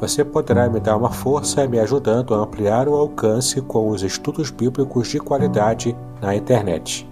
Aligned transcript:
Você 0.00 0.24
poderá 0.24 0.66
me 0.66 0.80
dar 0.80 0.96
uma 0.96 1.12
força 1.12 1.68
me 1.68 1.78
ajudando 1.78 2.34
a 2.34 2.38
ampliar 2.38 2.88
o 2.88 2.94
alcance 2.94 3.60
com 3.60 3.90
os 3.90 4.02
estudos 4.02 4.50
bíblicos 4.50 5.08
de 5.08 5.18
qualidade 5.18 5.94
na 6.22 6.34
internet. 6.34 7.06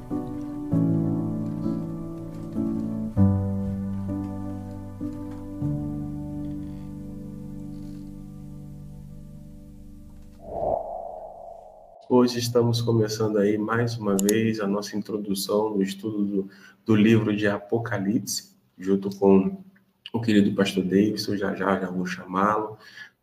Hoje 12.09 12.39
estamos 12.39 12.81
começando 12.81 13.36
aí 13.36 13.59
mais 13.59 13.98
uma 13.98 14.16
vez 14.16 14.61
a 14.61 14.66
nossa 14.66 14.97
introdução 14.97 15.77
no 15.77 15.83
estudo 15.83 16.25
do, 16.25 16.48
do 16.86 16.97
livro 16.97 17.36
de 17.36 17.47
Apocalipse, 17.47 18.56
junto 18.78 19.14
com 19.19 19.62
o 20.12 20.20
querido 20.20 20.55
pastor 20.55 20.84
Davidson, 20.84 21.37
já 21.37 21.55
já, 21.55 21.81
já 21.81 21.91
vou 21.91 22.06
chamá-lo. 22.06 22.78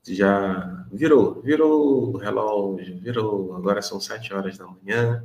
Já 0.08 0.86
virou, 0.92 1.42
virou 1.42 2.14
o 2.14 2.18
relógio, 2.18 3.00
virou, 3.00 3.56
agora 3.56 3.82
são 3.82 4.00
sete 4.00 4.32
horas 4.34 4.56
da 4.56 4.68
manhã, 4.68 5.24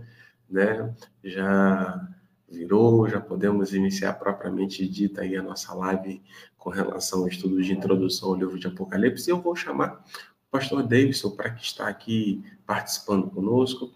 né? 0.49 0.95
Já 1.23 2.09
virou, 2.49 3.07
já 3.07 3.21
podemos 3.21 3.75
iniciar 3.75 4.15
propriamente 4.15 4.89
dita 4.89 5.21
aí 5.21 5.37
a 5.37 5.43
nossa 5.43 5.75
live 5.75 6.23
com 6.57 6.71
relação 6.71 7.21
ao 7.21 7.29
estudo 7.29 7.63
de 7.63 7.73
introdução 7.73 8.31
ao 8.31 8.37
livro 8.37 8.59
de 8.59 8.67
Apocalipse. 8.67 9.29
Eu 9.29 9.41
vou 9.41 9.55
chamar 9.55 10.03
o 10.49 10.51
pastor 10.51 10.83
Davidson 10.83 11.31
para 11.31 11.51
que 11.51 11.63
está 11.63 11.87
aqui 11.87 12.43
participando 12.67 13.31
conosco. 13.31 13.93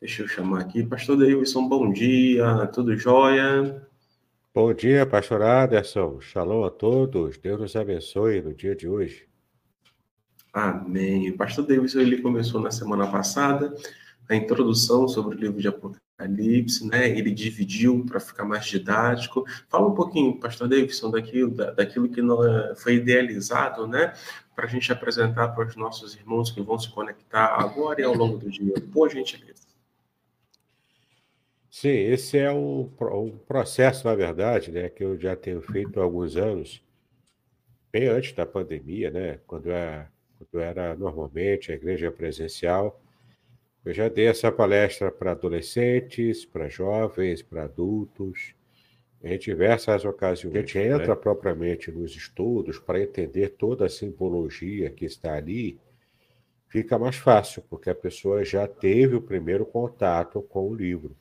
Deixa 0.00 0.22
eu 0.22 0.28
chamar 0.28 0.60
aqui. 0.60 0.82
Pastor 0.82 1.16
Davidson, 1.16 1.68
bom 1.68 1.92
dia, 1.92 2.66
tudo 2.68 2.96
jóia? 2.96 3.86
Bom 4.54 4.74
dia, 4.74 5.06
pastor 5.06 5.40
Aderson. 5.40 6.20
Shalom 6.20 6.62
a 6.66 6.70
todos. 6.70 7.38
Deus 7.38 7.58
nos 7.58 7.74
abençoe 7.74 8.42
no 8.42 8.52
dia 8.52 8.76
de 8.76 8.86
hoje. 8.86 9.26
Amém. 10.52 11.30
O 11.30 11.38
pastor 11.38 11.66
Davidson 11.66 12.00
ele 12.00 12.20
começou 12.20 12.60
na 12.60 12.70
semana 12.70 13.10
passada 13.10 13.74
a 14.28 14.36
introdução 14.36 15.08
sobre 15.08 15.36
o 15.36 15.40
livro 15.40 15.58
de 15.58 15.68
Apocalipse, 15.68 16.86
né? 16.86 17.08
Ele 17.08 17.30
dividiu 17.30 18.04
para 18.04 18.20
ficar 18.20 18.44
mais 18.44 18.66
didático. 18.66 19.42
Fala 19.70 19.88
um 19.88 19.94
pouquinho, 19.94 20.38
pastor 20.38 20.68
Davidson, 20.68 21.10
daquilo, 21.10 21.54
daquilo 21.54 22.10
que 22.10 22.20
foi 22.76 22.96
idealizado, 22.96 23.86
né? 23.86 24.12
Para 24.54 24.66
a 24.66 24.68
gente 24.68 24.92
apresentar 24.92 25.48
para 25.48 25.66
os 25.66 25.76
nossos 25.76 26.14
irmãos 26.14 26.50
que 26.50 26.60
vão 26.60 26.78
se 26.78 26.90
conectar 26.90 27.58
agora 27.58 28.02
e 28.02 28.04
ao 28.04 28.14
longo 28.14 28.36
do 28.36 28.50
dia. 28.50 28.74
Por 28.92 29.08
gentileza. 29.08 29.71
Sim, 31.72 31.88
esse 31.88 32.36
é 32.36 32.52
um, 32.52 32.82
um 33.00 33.38
processo, 33.48 34.06
na 34.06 34.14
verdade, 34.14 34.70
né, 34.70 34.90
que 34.90 35.02
eu 35.02 35.18
já 35.18 35.34
tenho 35.34 35.62
feito 35.62 35.98
há 35.98 36.04
alguns 36.04 36.36
anos, 36.36 36.84
bem 37.90 38.08
antes 38.08 38.34
da 38.34 38.44
pandemia, 38.44 39.10
né, 39.10 39.40
quando 39.46 39.70
era, 39.70 40.12
quando 40.36 40.48
eu 40.52 40.60
era 40.60 40.94
normalmente 40.94 41.72
a 41.72 41.74
igreja 41.74 42.12
presencial. 42.12 43.00
Eu 43.86 43.94
já 43.94 44.10
dei 44.10 44.26
essa 44.26 44.52
palestra 44.52 45.10
para 45.10 45.30
adolescentes, 45.30 46.44
para 46.44 46.68
jovens, 46.68 47.40
para 47.40 47.64
adultos, 47.64 48.54
em 49.24 49.38
diversas 49.38 50.04
ocasiões. 50.04 50.54
A 50.54 50.58
gente 50.60 50.78
né? 50.78 50.88
entra 50.88 51.16
propriamente 51.16 51.90
nos 51.90 52.14
estudos 52.14 52.78
para 52.78 53.00
entender 53.00 53.48
toda 53.48 53.86
a 53.86 53.88
simbologia 53.88 54.90
que 54.90 55.06
está 55.06 55.36
ali, 55.36 55.80
fica 56.68 56.98
mais 56.98 57.16
fácil, 57.16 57.64
porque 57.70 57.88
a 57.88 57.94
pessoa 57.94 58.44
já 58.44 58.68
teve 58.68 59.14
o 59.14 59.22
primeiro 59.22 59.64
contato 59.64 60.42
com 60.42 60.68
o 60.68 60.74
livro. 60.74 61.16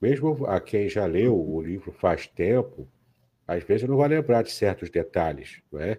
Mesmo 0.00 0.46
a 0.46 0.60
quem 0.60 0.88
já 0.88 1.04
leu 1.04 1.38
o 1.38 1.60
livro 1.60 1.92
faz 1.92 2.26
tempo, 2.26 2.88
às 3.46 3.62
vezes 3.64 3.88
não 3.88 3.96
vai 3.96 4.08
lembrar 4.08 4.42
de 4.42 4.50
certos 4.50 4.88
detalhes, 4.88 5.60
não 5.70 5.80
é? 5.80 5.98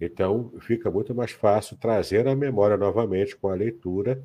Então, 0.00 0.52
fica 0.60 0.90
muito 0.90 1.14
mais 1.14 1.32
fácil 1.32 1.76
trazer 1.76 2.26
a 2.26 2.34
memória 2.34 2.76
novamente 2.76 3.36
com 3.36 3.48
a 3.48 3.54
leitura, 3.54 4.22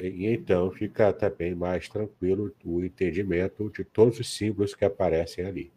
e 0.00 0.26
então 0.26 0.70
fica 0.70 1.12
também 1.12 1.54
mais 1.54 1.88
tranquilo 1.88 2.54
o 2.64 2.82
entendimento 2.82 3.70
de 3.70 3.84
todos 3.84 4.18
os 4.18 4.34
símbolos 4.34 4.74
que 4.74 4.84
aparecem 4.84 5.46
ali. 5.46 5.72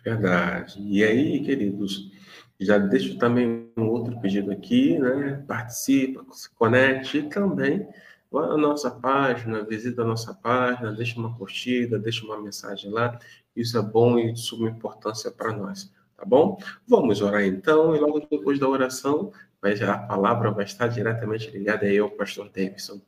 Verdade. 0.04 0.82
E 0.82 1.02
aí, 1.04 1.42
queridos, 1.44 2.12
já 2.60 2.78
deixo 2.78 3.18
também 3.18 3.70
um 3.78 3.88
outro 3.88 4.20
pedido 4.20 4.52
aqui, 4.52 4.98
né? 4.98 5.44
Participa, 5.48 6.26
se 6.32 6.50
conecte 6.56 7.18
e 7.18 7.30
também 7.30 7.88
vá 8.32 8.46
à 8.46 8.58
nossa 8.58 8.92
página, 8.92 9.64
visita 9.64 10.02
a 10.02 10.06
nossa 10.06 10.34
página, 10.34 10.92
deixa 10.92 11.20
uma 11.20 11.36
curtida, 11.38 12.00
deixa 12.00 12.26
uma 12.26 12.42
mensagem 12.42 12.92
lá. 12.92 13.18
Isso 13.56 13.78
é 13.78 13.82
bom 13.82 14.20
e 14.20 14.34
de 14.34 14.40
suma 14.40 14.70
importância 14.70 15.32
para 15.32 15.54
nós, 15.54 15.92
tá 16.18 16.26
bom? 16.26 16.58
Vamos 16.88 17.22
orar 17.22 17.44
então, 17.44 17.96
e 17.96 18.00
logo 18.00 18.20
depois 18.20 18.60
da 18.60 18.68
oração, 18.68 19.32
a 19.62 19.98
palavra 19.98 20.52
vai 20.52 20.66
estar 20.66 20.88
diretamente 20.88 21.50
ligada 21.50 21.86
aí 21.86 21.98
ao 21.98 22.10
pastor 22.12 22.50
Davidson. 22.50 23.02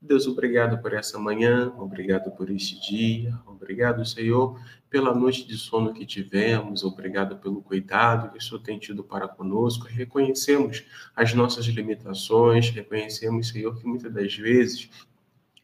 Deus, 0.00 0.26
obrigado 0.26 0.80
por 0.80 0.92
essa 0.92 1.18
manhã, 1.18 1.72
obrigado 1.78 2.30
por 2.30 2.50
este 2.50 2.80
dia, 2.80 3.36
obrigado, 3.46 4.04
Senhor, 4.04 4.60
pela 4.96 5.14
noite 5.14 5.46
de 5.46 5.58
sono 5.58 5.92
que 5.92 6.06
tivemos, 6.06 6.82
obrigado 6.82 7.36
pelo 7.36 7.60
cuidado 7.60 8.30
que 8.30 8.38
o 8.38 8.40
Senhor 8.40 8.60
tem 8.60 8.78
tido 8.78 9.04
para 9.04 9.28
conosco. 9.28 9.84
Reconhecemos 9.86 10.84
as 11.14 11.34
nossas 11.34 11.66
limitações, 11.66 12.70
reconhecemos, 12.70 13.48
Senhor, 13.48 13.78
que 13.78 13.86
muitas 13.86 14.10
das 14.10 14.34
vezes 14.34 14.88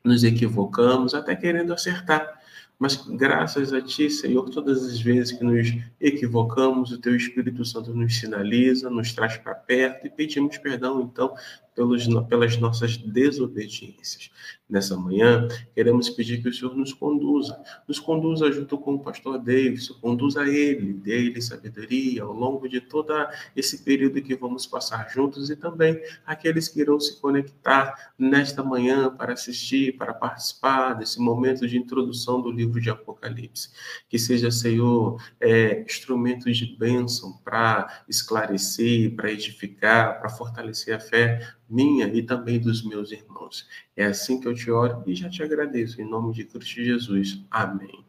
nos 0.05 0.23
equivocamos, 0.23 1.15
até 1.15 1.35
querendo 1.35 1.73
acertar. 1.73 2.43
Mas 2.79 2.95
graças 2.97 3.73
a 3.73 3.81
Ti, 3.81 4.11
Senhor, 4.11 4.51
todas 4.51 4.85
as 4.85 5.01
vezes 5.01 5.33
que 5.33 5.43
nos 5.43 5.73
equivocamos, 5.99 6.93
o 6.93 6.99
Teu 6.99 7.17
Espírito 7.17 7.65
Santo 7.65 7.95
nos 7.95 8.19
sinaliza, 8.19 8.91
nos 8.91 9.15
traz 9.15 9.39
para 9.39 9.55
perto 9.55 10.07
e 10.07 10.11
pedimos 10.11 10.59
perdão, 10.59 11.01
então, 11.01 11.35
pelos, 11.75 12.07
pelas 12.29 12.57
nossas 12.59 12.97
desobediências. 12.97 14.31
Nessa 14.69 14.97
manhã, 14.97 15.49
queremos 15.75 16.09
pedir 16.09 16.43
que 16.43 16.49
o 16.49 16.53
Senhor 16.53 16.75
nos 16.75 16.95
conduza, 16.95 17.63
nos 17.87 17.99
conduza 17.99 18.51
junto 18.51 18.79
com 18.79 18.95
o 18.95 19.01
pastor 19.01 19.39
Davidson, 19.39 19.95
conduza 20.01 20.49
ele, 20.49 20.95
dele 20.95 21.43
sabedoria 21.43 22.23
ao 22.23 22.33
longo 22.33 22.67
de 22.67 22.81
todo 22.81 23.13
esse 23.55 23.85
período 23.85 24.23
que 24.23 24.35
vamos 24.35 24.67
passar 24.67 25.11
juntos 25.11 25.51
e 25.51 25.57
também 25.57 26.01
aqueles 26.25 26.69
que 26.69 26.81
irão 26.81 26.99
se 26.99 27.21
conectar 27.21 28.13
nesta 28.19 28.63
manhã 28.63 29.15
para 29.15 29.35
assistir, 29.35 29.97
para 29.97 30.15
participar 30.15 30.95
desse 30.95 31.21
momento 31.21 31.69
de 31.69 31.77
introdução 31.77 32.41
do 32.41 32.51
livro 32.51 32.81
de 32.81 32.89
Apocalipse. 32.89 33.71
Que 34.09 34.19
seja, 34.19 34.51
Senhor, 34.51 35.23
é, 35.39 35.85
de 35.85 36.77
bênção 36.79 37.39
para 37.45 38.05
esclarecer, 38.09 39.15
para 39.15 39.31
edificar, 39.31 40.19
para 40.19 40.31
fortalecer 40.31 40.95
a 40.95 41.01
fé 41.01 41.55
minha 41.73 42.07
e 42.09 42.23
também 42.23 42.61
dos 42.61 42.85
meus 42.85 43.11
irmãos. 43.11 43.67
É 43.97 44.05
assim 44.05 44.39
que 44.39 44.47
eu 44.47 44.55
te 44.55 44.71
oro 44.71 45.03
e 45.07 45.15
já 45.15 45.29
te 45.31 45.43
agradeço, 45.43 46.01
em 46.01 46.09
nome 46.09 46.35
de 46.35 46.45
Cristo 46.45 46.83
Jesus. 46.83 47.43
Amém. 47.51 48.05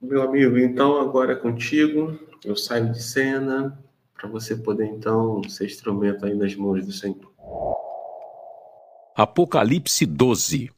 Meu 0.00 0.22
amigo, 0.22 0.58
então 0.58 1.00
agora 1.00 1.32
é 1.32 1.36
contigo, 1.36 2.18
eu 2.44 2.56
saio 2.56 2.92
de 2.92 3.02
cena 3.02 3.78
para 4.14 4.28
você 4.28 4.56
poder 4.56 4.86
então 4.86 5.42
ser 5.48 5.66
instrumento 5.66 6.24
aí 6.24 6.34
nas 6.34 6.54
mãos 6.54 6.84
do 6.84 6.92
Senhor. 6.92 7.32
Apocalipse 9.16 10.04
12 10.04 10.70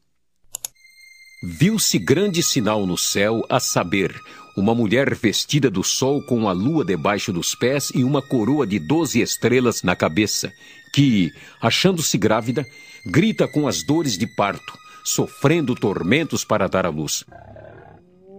Viu-se 1.43 1.99
grande 1.99 2.41
sinal 2.41 2.87
no 2.87 2.97
céu, 2.97 3.45
a 3.47 3.59
saber, 3.59 4.11
uma 4.57 4.73
mulher 4.73 5.13
vestida 5.13 5.69
do 5.69 5.83
sol 5.83 6.19
com 6.23 6.49
a 6.49 6.51
lua 6.51 6.83
debaixo 6.83 7.31
dos 7.31 7.53
pés 7.53 7.91
e 7.93 8.03
uma 8.03 8.23
coroa 8.23 8.65
de 8.65 8.79
doze 8.79 9.21
estrelas 9.21 9.83
na 9.83 9.95
cabeça, 9.95 10.51
que, 10.93 11.31
achando-se 11.61 12.17
grávida, 12.17 12.65
grita 13.05 13.47
com 13.47 13.67
as 13.67 13.83
dores 13.83 14.17
de 14.17 14.27
parto, 14.27 14.77
sofrendo 15.03 15.75
tormentos 15.75 16.43
para 16.43 16.67
dar 16.67 16.85
à 16.85 16.89
luz. 16.89 17.23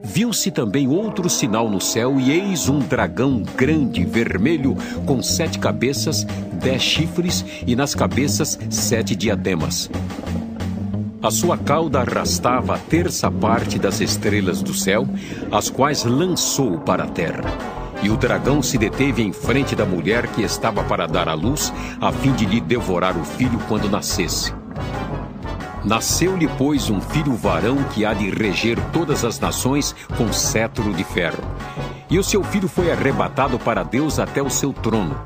Viu-se 0.04 0.50
também 0.50 0.86
outro 0.86 1.28
sinal 1.28 1.68
no 1.68 1.80
céu, 1.80 2.20
e 2.20 2.30
eis 2.30 2.68
um 2.68 2.78
dragão 2.78 3.42
grande, 3.56 4.04
vermelho, 4.04 4.76
com 5.04 5.22
sete 5.22 5.58
cabeças, 5.58 6.24
dez 6.52 6.82
chifres, 6.82 7.44
e 7.66 7.74
nas 7.74 7.94
cabeças 7.94 8.58
sete 8.70 9.16
diademas. 9.16 9.90
A 11.20 11.32
sua 11.32 11.58
cauda 11.58 12.00
arrastava 12.00 12.76
a 12.76 12.78
terça 12.78 13.28
parte 13.28 13.76
das 13.76 14.00
estrelas 14.00 14.62
do 14.62 14.72
céu, 14.72 15.06
as 15.50 15.68
quais 15.68 16.04
lançou 16.04 16.78
para 16.78 17.04
a 17.04 17.08
terra. 17.08 17.77
E 18.02 18.10
o 18.10 18.16
dragão 18.16 18.62
se 18.62 18.78
deteve 18.78 19.22
em 19.22 19.32
frente 19.32 19.74
da 19.74 19.84
mulher 19.84 20.26
que 20.28 20.42
estava 20.42 20.82
para 20.84 21.06
dar 21.06 21.28
à 21.28 21.34
luz, 21.34 21.72
a 22.00 22.12
fim 22.12 22.32
de 22.32 22.46
lhe 22.46 22.60
devorar 22.60 23.16
o 23.16 23.24
filho 23.24 23.58
quando 23.68 23.90
nascesse. 23.90 24.54
Nasceu-lhe, 25.84 26.48
pois, 26.58 26.90
um 26.90 27.00
filho 27.00 27.34
varão 27.34 27.82
que 27.94 28.04
há 28.04 28.12
de 28.12 28.30
reger 28.30 28.78
todas 28.92 29.24
as 29.24 29.38
nações 29.40 29.94
com 30.16 30.32
cetro 30.32 30.92
de 30.92 31.04
ferro. 31.04 31.42
E 32.10 32.18
o 32.18 32.24
seu 32.24 32.42
filho 32.42 32.68
foi 32.68 32.90
arrebatado 32.90 33.58
para 33.58 33.82
Deus 33.82 34.18
até 34.18 34.42
o 34.42 34.50
seu 34.50 34.72
trono 34.72 35.16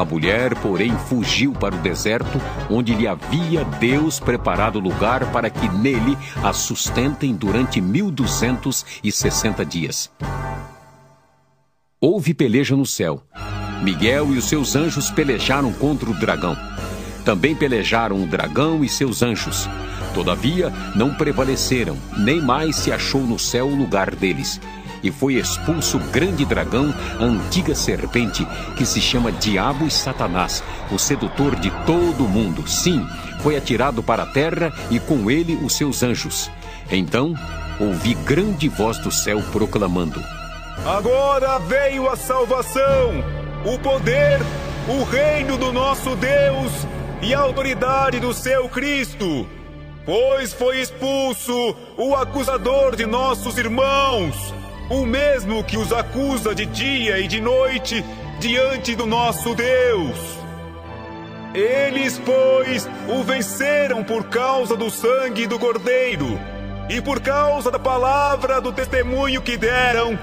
a 0.00 0.04
mulher, 0.04 0.54
porém, 0.56 0.96
fugiu 0.96 1.52
para 1.52 1.74
o 1.74 1.78
deserto, 1.78 2.40
onde 2.70 2.94
lhe 2.94 3.06
havia 3.06 3.64
Deus 3.64 4.18
preparado 4.18 4.80
lugar 4.80 5.30
para 5.30 5.50
que 5.50 5.68
nele 5.68 6.16
a 6.42 6.54
sustentem 6.54 7.34
durante 7.34 7.80
mil 7.80 8.10
duzentos 8.10 8.84
e 9.04 9.12
sessenta 9.12 9.64
dias. 9.64 10.10
Houve 12.02 12.32
peleja 12.32 12.74
no 12.74 12.86
céu. 12.86 13.22
Miguel 13.82 14.32
e 14.34 14.38
os 14.38 14.46
seus 14.46 14.74
anjos 14.74 15.10
pelejaram 15.10 15.70
contra 15.70 16.08
o 16.08 16.14
dragão. 16.14 16.56
Também 17.26 17.54
pelejaram 17.54 18.22
o 18.22 18.26
dragão 18.26 18.82
e 18.82 18.88
seus 18.88 19.22
anjos. 19.22 19.68
Todavia, 20.14 20.72
não 20.96 21.12
prevaleceram, 21.12 21.98
nem 22.16 22.40
mais 22.40 22.76
se 22.76 22.90
achou 22.90 23.20
no 23.20 23.38
céu 23.38 23.66
o 23.66 23.74
lugar 23.74 24.14
deles 24.14 24.58
e 25.02 25.10
foi 25.10 25.34
expulso 25.34 25.96
o 25.96 26.10
grande 26.10 26.44
dragão, 26.44 26.94
a 27.18 27.24
antiga 27.24 27.74
serpente, 27.74 28.46
que 28.76 28.84
se 28.84 29.00
chama 29.00 29.32
Diabo 29.32 29.86
e 29.86 29.90
Satanás, 29.90 30.62
o 30.90 30.98
sedutor 30.98 31.56
de 31.56 31.70
todo 31.86 32.24
o 32.24 32.28
mundo. 32.28 32.68
Sim, 32.68 33.06
foi 33.42 33.56
atirado 33.56 34.02
para 34.02 34.24
a 34.24 34.26
terra 34.26 34.72
e 34.90 34.98
com 35.00 35.30
ele 35.30 35.58
os 35.62 35.74
seus 35.74 36.02
anjos. 36.02 36.50
Então 36.90 37.34
ouvi 37.78 38.14
grande 38.14 38.68
voz 38.68 38.98
do 38.98 39.10
céu 39.10 39.42
proclamando: 39.52 40.22
Agora 40.84 41.58
veio 41.58 42.08
a 42.08 42.16
salvação, 42.16 43.24
o 43.64 43.78
poder, 43.78 44.40
o 44.88 45.04
reino 45.04 45.56
do 45.56 45.72
nosso 45.72 46.16
Deus 46.16 46.72
e 47.22 47.34
a 47.34 47.40
autoridade 47.40 48.18
do 48.18 48.32
seu 48.32 48.68
Cristo. 48.68 49.46
Pois 50.06 50.52
foi 50.52 50.80
expulso 50.80 51.76
o 51.96 52.14
acusador 52.14 52.96
de 52.96 53.06
nossos 53.06 53.58
irmãos 53.58 54.54
o 54.90 55.06
mesmo 55.06 55.62
que 55.62 55.78
os 55.78 55.92
acusa 55.92 56.52
de 56.52 56.66
dia 56.66 57.20
e 57.20 57.28
de 57.28 57.40
noite 57.40 58.04
diante 58.40 58.96
do 58.96 59.06
nosso 59.06 59.54
Deus. 59.54 60.18
Eles, 61.54 62.20
pois, 62.24 62.88
o 63.08 63.22
venceram 63.22 64.02
por 64.02 64.24
causa 64.24 64.76
do 64.76 64.90
sangue 64.90 65.46
do 65.46 65.60
Cordeiro 65.60 66.38
e 66.88 67.00
por 67.00 67.20
causa 67.20 67.70
da 67.70 67.78
palavra 67.78 68.60
do 68.60 68.72
testemunho 68.72 69.40
que 69.40 69.56
deram, 69.56 70.18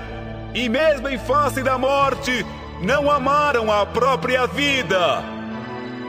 e 0.57 0.67
mesmo 0.67 1.07
em 1.07 1.19
face 1.19 1.61
da 1.61 1.77
morte, 1.77 2.43
não 2.81 3.11
amaram 3.11 3.71
a 3.71 3.85
própria 3.85 4.47
vida. 4.47 5.23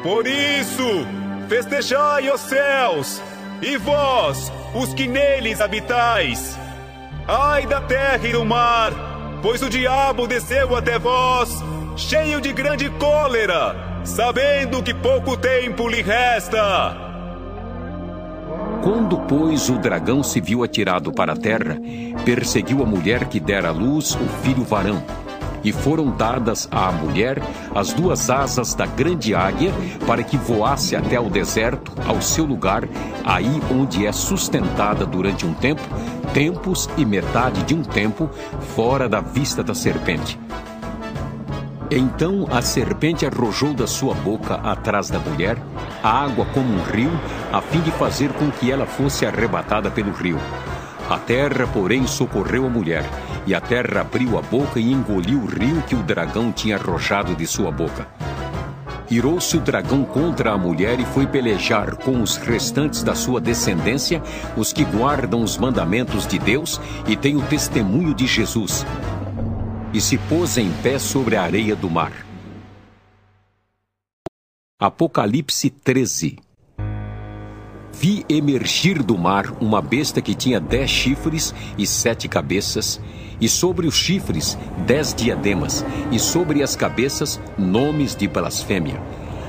Por 0.03 0.27
isso, 0.27 1.07
festejai 1.51 2.31
os 2.31 2.41
céus, 2.41 3.21
e 3.61 3.77
vós, 3.77 4.51
os 4.75 4.95
que 4.95 5.07
neles 5.07 5.61
habitais. 5.61 6.59
Ai 7.27 7.67
da 7.67 7.83
terra 7.83 8.27
e 8.27 8.33
do 8.33 8.43
mar, 8.43 8.91
pois 9.43 9.61
o 9.61 9.69
diabo 9.69 10.27
desceu 10.27 10.75
até 10.75 10.99
vós, 10.99 11.51
cheio 11.95 12.41
de 12.41 12.51
grande 12.51 12.89
cólera, 12.89 13.77
sabendo 14.03 14.83
que 14.83 14.95
pouco 14.95 15.37
tempo 15.37 15.87
lhe 15.91 16.01
resta. 16.01 17.08
Quando, 18.83 19.19
pois, 19.29 19.69
o 19.69 19.79
dragão 19.79 20.23
se 20.23 20.41
viu 20.41 20.63
atirado 20.63 21.13
para 21.13 21.33
a 21.33 21.37
terra, 21.37 21.79
perseguiu 22.25 22.83
a 22.83 22.87
mulher 22.87 23.27
que 23.27 23.41
dera 23.41 23.69
à 23.69 23.73
luz 23.73 24.15
o 24.15 24.27
filho 24.43 24.65
varão 24.65 25.03
e 25.63 25.73
foram 25.73 26.11
dadas 26.11 26.69
à 26.71 26.91
mulher 26.93 27.43
as 27.75 27.93
duas 27.93 28.31
asas 28.31 28.75
da 28.75 28.87
grande 28.87 29.35
águia, 29.35 29.73
para 30.07 30.23
que 30.23 30.37
voasse 30.37 30.97
até 30.97 31.17
ao 31.17 31.29
deserto, 31.29 31.93
ao 32.07 32.21
seu 32.23 32.45
lugar, 32.45 32.85
aí 33.25 33.61
onde 33.71 34.07
é 34.07 34.13
sustentada 34.13 35.05
durante 35.05 35.47
um 35.47 35.55
tempo, 35.55 35.83
tempos 36.33 36.89
e 36.97 37.05
metade 37.05 37.63
de 37.65 37.75
um 37.75 37.83
tempo, 37.83 38.31
fora 38.75 39.09
da 39.09 39.21
vista 39.21 39.63
da 39.63 39.75
serpente. 39.75 40.39
Então 41.91 42.47
a 42.51 42.61
serpente 42.61 43.25
arrojou 43.25 43.73
da 43.73 43.87
sua 43.87 44.15
boca 44.15 44.57
atrás 44.57 45.09
da 45.09 45.19
mulher 45.19 45.57
a 46.03 46.25
água 46.25 46.45
como 46.53 46.69
um 46.75 46.83
rio, 46.83 47.11
a 47.51 47.63
fim 47.63 47.81
de 47.81 47.91
fazer 47.93 48.31
com 48.35 48.51
que 48.51 48.71
ela 48.71 48.85
fosse 48.85 49.25
arrebatada 49.25 49.91
pelo 49.91 50.13
rio. 50.13 50.39
A 51.09 51.19
terra, 51.19 51.67
porém, 51.67 52.07
socorreu 52.07 52.67
a 52.67 52.69
mulher, 52.69 53.05
e 53.47 53.55
a 53.55 53.61
terra 53.61 54.03
abriu 54.03 54.39
a 54.39 54.43
boca 54.43 54.79
e 54.79 54.93
engoliu 54.93 55.41
o 55.41 55.47
rio 55.47 55.83
que 55.89 55.95
o 55.95 56.03
dragão 56.03 56.53
tinha 56.53 56.77
arrojado 56.77 57.35
de 57.35 57.47
sua 57.47 57.71
boca. 57.71 58.07
Irou-se 59.11 59.57
o 59.57 59.61
dragão 59.61 60.05
contra 60.05 60.53
a 60.53 60.59
mulher 60.59 61.01
e 61.01 61.07
foi 61.07 61.27
pelejar 61.27 61.97
com 61.97 62.21
os 62.21 62.37
restantes 62.37 63.03
da 63.03 63.15
sua 63.15 63.41
descendência, 63.41 64.23
os 64.55 64.71
que 64.71 64.85
guardam 64.85 65.43
os 65.43 65.57
mandamentos 65.57 66.27
de 66.27 66.39
Deus 66.39 66.79
e 67.07 67.17
têm 67.17 67.35
o 67.35 67.43
testemunho 67.43 68.13
de 68.13 68.27
Jesus. 68.27 68.85
E 69.93 70.03
se 70.03 70.19
pôs 70.19 70.59
em 70.59 70.71
pé 70.83 70.99
sobre 70.99 71.35
a 71.35 71.43
areia 71.43 71.75
do 71.75 71.89
mar. 71.89 72.13
Apocalipse 74.79 75.71
13 75.71 76.39
Vi 77.93 78.23
emergir 78.29 79.03
do 79.03 79.17
mar 79.17 79.51
uma 79.63 79.81
besta 79.81 80.21
que 80.21 80.35
tinha 80.35 80.61
dez 80.61 80.91
chifres 80.91 81.55
e 81.79 81.87
sete 81.87 82.29
cabeças, 82.29 83.01
e 83.41 83.49
sobre 83.49 83.87
os 83.87 83.95
chifres 83.95 84.59
dez 84.87 85.15
diademas, 85.15 85.83
e 86.13 86.19
sobre 86.19 86.63
as 86.63 86.77
cabeças 86.77 87.41
nomes 87.57 88.15
de 88.15 88.29
blasfêmia. 88.29 89.03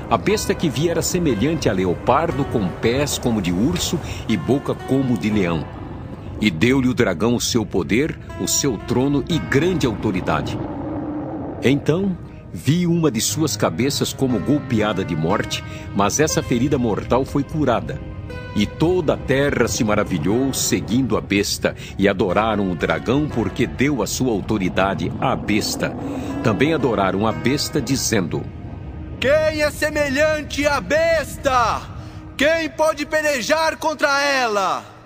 A 0.08 0.16
besta 0.16 0.54
que 0.54 0.70
via 0.70 0.92
era 0.92 1.02
semelhante 1.02 1.68
a 1.68 1.72
leopardo, 1.72 2.46
com 2.46 2.66
pés 2.66 3.18
como 3.18 3.42
de 3.42 3.52
urso 3.52 4.00
e 4.26 4.38
boca 4.38 4.74
como 4.74 5.18
de 5.18 5.28
leão. 5.28 5.79
E 6.40 6.50
deu-lhe 6.50 6.88
o 6.88 6.94
dragão 6.94 7.34
o 7.34 7.40
seu 7.40 7.66
poder, 7.66 8.18
o 8.40 8.48
seu 8.48 8.78
trono 8.78 9.24
e 9.28 9.38
grande 9.38 9.86
autoridade. 9.86 10.58
Então 11.62 12.16
vi 12.52 12.86
uma 12.86 13.10
de 13.10 13.20
suas 13.20 13.56
cabeças 13.56 14.12
como 14.12 14.40
golpeada 14.40 15.04
de 15.04 15.14
morte, 15.14 15.62
mas 15.94 16.18
essa 16.18 16.42
ferida 16.42 16.78
mortal 16.78 17.24
foi 17.24 17.44
curada. 17.44 18.00
E 18.56 18.66
toda 18.66 19.14
a 19.14 19.16
terra 19.16 19.68
se 19.68 19.84
maravilhou 19.84 20.52
seguindo 20.52 21.16
a 21.16 21.20
besta, 21.20 21.76
e 21.96 22.08
adoraram 22.08 22.70
o 22.70 22.74
dragão 22.74 23.28
porque 23.28 23.66
deu 23.66 24.02
a 24.02 24.06
sua 24.06 24.32
autoridade 24.32 25.12
à 25.20 25.36
besta. 25.36 25.94
Também 26.42 26.74
adoraram 26.74 27.26
a 27.26 27.32
besta, 27.32 27.80
dizendo: 27.80 28.42
Quem 29.20 29.62
é 29.62 29.70
semelhante 29.70 30.66
à 30.66 30.80
besta? 30.80 31.82
Quem 32.36 32.70
pode 32.70 33.06
pelejar 33.06 33.76
contra 33.76 34.20
ela? 34.22 34.99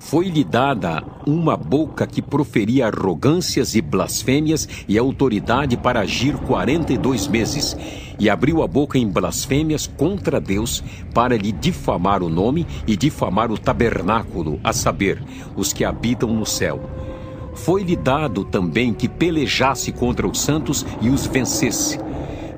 Foi-lhe 0.00 0.42
dada 0.42 1.04
uma 1.26 1.58
boca 1.58 2.06
que 2.06 2.22
proferia 2.22 2.86
arrogâncias 2.86 3.74
e 3.74 3.82
blasfêmias 3.82 4.66
e 4.88 4.96
autoridade 4.96 5.76
para 5.76 6.00
agir 6.00 6.36
quarenta 6.38 6.90
e 6.90 6.96
dois 6.96 7.28
meses. 7.28 7.76
E 8.18 8.28
abriu 8.28 8.62
a 8.62 8.66
boca 8.66 8.98
em 8.98 9.06
blasfêmias 9.06 9.86
contra 9.86 10.40
Deus 10.40 10.82
para 11.12 11.36
lhe 11.36 11.52
difamar 11.52 12.22
o 12.22 12.30
nome 12.30 12.66
e 12.86 12.96
difamar 12.96 13.52
o 13.52 13.58
tabernáculo, 13.58 14.58
a 14.64 14.72
saber, 14.72 15.22
os 15.54 15.70
que 15.70 15.84
habitam 15.84 16.34
no 16.34 16.46
céu. 16.46 16.80
Foi-lhe 17.54 17.94
dado 17.94 18.42
também 18.42 18.94
que 18.94 19.06
pelejasse 19.06 19.92
contra 19.92 20.26
os 20.26 20.40
santos 20.40 20.84
e 21.02 21.10
os 21.10 21.26
vencesse. 21.26 22.00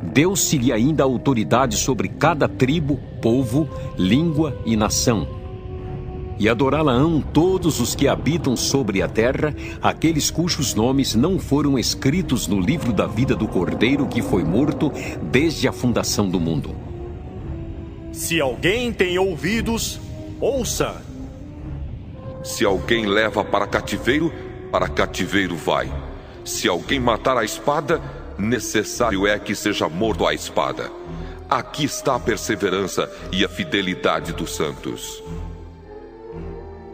Deu-se-lhe 0.00 0.72
ainda 0.72 1.02
autoridade 1.02 1.76
sobre 1.76 2.08
cada 2.08 2.48
tribo, 2.48 3.00
povo, 3.20 3.68
língua 3.98 4.56
e 4.64 4.76
nação 4.76 5.41
e 6.42 6.48
adorá-la-ão 6.48 7.20
todos 7.20 7.78
os 7.78 7.94
que 7.94 8.08
habitam 8.08 8.56
sobre 8.56 9.00
a 9.00 9.06
terra, 9.06 9.54
aqueles 9.80 10.28
cujos 10.28 10.74
nomes 10.74 11.14
não 11.14 11.38
foram 11.38 11.78
escritos 11.78 12.48
no 12.48 12.58
livro 12.60 12.92
da 12.92 13.06
vida 13.06 13.36
do 13.36 13.46
Cordeiro 13.46 14.08
que 14.08 14.20
foi 14.20 14.42
morto 14.42 14.90
desde 15.30 15.68
a 15.68 15.72
fundação 15.72 16.28
do 16.28 16.40
mundo. 16.40 16.74
Se 18.12 18.40
alguém 18.40 18.92
tem 18.92 19.16
ouvidos, 19.20 20.00
ouça. 20.40 21.00
Se 22.42 22.64
alguém 22.64 23.06
leva 23.06 23.44
para 23.44 23.64
cativeiro, 23.64 24.32
para 24.72 24.88
cativeiro 24.88 25.54
vai. 25.54 25.88
Se 26.44 26.66
alguém 26.66 26.98
matar 26.98 27.36
a 27.36 27.44
espada, 27.44 28.02
necessário 28.36 29.28
é 29.28 29.38
que 29.38 29.54
seja 29.54 29.88
morto 29.88 30.26
à 30.26 30.34
espada. 30.34 30.90
Aqui 31.48 31.84
está 31.84 32.16
a 32.16 32.18
perseverança 32.18 33.08
e 33.30 33.44
a 33.44 33.48
fidelidade 33.48 34.32
dos 34.32 34.56
santos. 34.56 35.22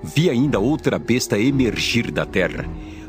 Vi 0.03 0.31
ainda 0.31 0.61
outra 0.61 0.99
besta 0.99 1.39
emergir 1.39 2.11
da 2.11 2.25
terra. 2.25 2.65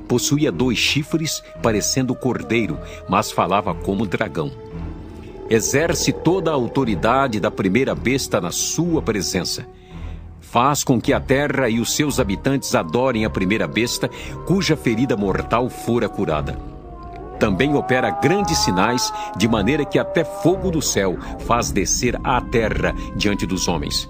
Possuía 0.08 0.52
dois 0.52 0.78
chifres, 0.78 1.44
parecendo 1.62 2.16
cordeiro, 2.16 2.80
mas 3.08 3.32
falava 3.32 3.76
como 3.76 4.08
dragão. 4.08 4.52
Exerce 5.50 6.12
toda 6.12 6.50
a 6.50 6.54
autoridade 6.54 7.40
da 7.40 7.52
primeira 7.52 7.94
besta 7.94 8.42
na 8.42 8.52
sua 8.52 9.02
presença. 9.02 9.68
Faz 10.42 10.84
com 10.84 11.00
que 11.00 11.14
a 11.14 11.20
terra 11.20 11.70
e 11.70 11.80
os 11.80 11.96
seus 11.96 12.20
habitantes 12.20 12.74
adorem 12.74 13.24
a 13.24 13.30
primeira 13.30 13.68
besta, 13.68 14.10
cuja 14.48 14.76
ferida 14.76 15.16
mortal 15.16 15.70
fora 15.70 16.10
curada. 16.10 16.58
Também 17.40 17.76
opera 17.76 18.10
grandes 18.10 18.58
sinais, 18.58 19.14
de 19.38 19.48
maneira 19.48 19.86
que 19.86 20.00
até 20.00 20.24
fogo 20.24 20.72
do 20.72 20.82
céu 20.82 21.18
faz 21.46 21.72
descer 21.72 22.20
à 22.24 22.42
terra 22.42 22.96
diante 23.16 23.46
dos 23.46 23.68
homens 23.68 24.10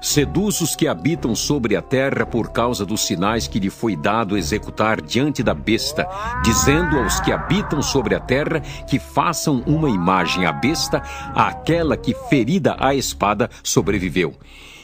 seduz 0.00 0.60
os 0.60 0.74
que 0.76 0.86
habitam 0.86 1.34
sobre 1.34 1.76
a 1.76 1.82
terra 1.82 2.24
por 2.24 2.50
causa 2.50 2.84
dos 2.84 3.06
sinais 3.06 3.46
que 3.46 3.58
lhe 3.58 3.70
foi 3.70 3.96
dado 3.96 4.36
executar 4.36 5.00
diante 5.00 5.42
da 5.42 5.54
besta, 5.54 6.08
dizendo 6.42 6.98
aos 6.98 7.20
que 7.20 7.32
habitam 7.32 7.82
sobre 7.82 8.14
a 8.14 8.20
terra 8.20 8.60
que 8.60 8.98
façam 8.98 9.62
uma 9.66 9.88
imagem 9.88 10.46
à 10.46 10.52
besta, 10.52 11.02
àquela 11.34 11.96
que, 11.96 12.14
ferida 12.28 12.76
à 12.78 12.94
espada, 12.94 13.50
sobreviveu. 13.62 14.34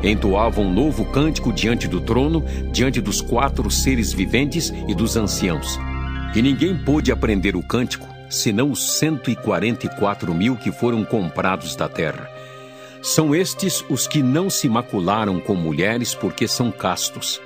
Entoavam 0.00 0.66
um 0.66 0.72
novo 0.72 1.04
cântico 1.06 1.52
diante 1.52 1.88
do 1.88 2.00
trono, 2.00 2.44
diante 2.70 3.00
dos 3.00 3.20
quatro 3.20 3.68
seres 3.68 4.12
viventes 4.12 4.72
e 4.86 4.94
dos 4.94 5.16
anciãos. 5.16 5.76
E 6.32 6.40
ninguém 6.40 6.76
pôde 6.76 7.10
aprender 7.10 7.56
o 7.56 7.62
cântico, 7.62 8.06
senão 8.30 8.70
os 8.70 8.98
144 8.98 10.32
mil 10.32 10.54
que 10.54 10.70
foram 10.70 11.04
comprados 11.04 11.74
da 11.74 11.88
terra. 11.88 12.30
São 13.02 13.34
estes 13.34 13.84
os 13.88 14.06
que 14.06 14.22
não 14.22 14.48
se 14.48 14.68
macularam 14.68 15.40
com 15.40 15.54
mulheres 15.56 16.14
porque 16.14 16.46
são 16.46 16.70
castos. 16.70 17.40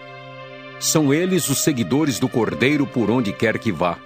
São 0.80 1.12
eles 1.12 1.50
os 1.50 1.62
seguidores 1.62 2.18
do 2.18 2.26
Cordeiro 2.26 2.86
por 2.86 3.10
onde 3.10 3.34
quer 3.34 3.58
que 3.58 3.70
vá. 3.70 3.98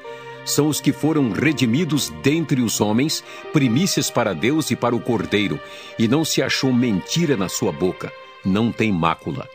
São 0.45 0.66
os 0.66 0.81
que 0.81 0.93
foram 0.93 1.31
redimidos 1.31 2.11
dentre 2.21 2.61
os 2.61 2.81
homens, 2.81 3.23
primícias 3.52 4.11
para 4.11 4.35
Deus 4.35 4.73
e 4.73 4.76
para 4.76 4.95
o 4.95 5.00
Cordeiro, 5.00 5.59
e 5.97 6.09
não 6.09 6.25
se 6.25 6.43
achou 6.43 6.73
mentira 6.73 7.37
na 7.37 7.49
sua 7.49 7.71
boca, 7.71 8.12
não 8.45 8.73
tem 8.73 8.93
mácula. 8.93 9.49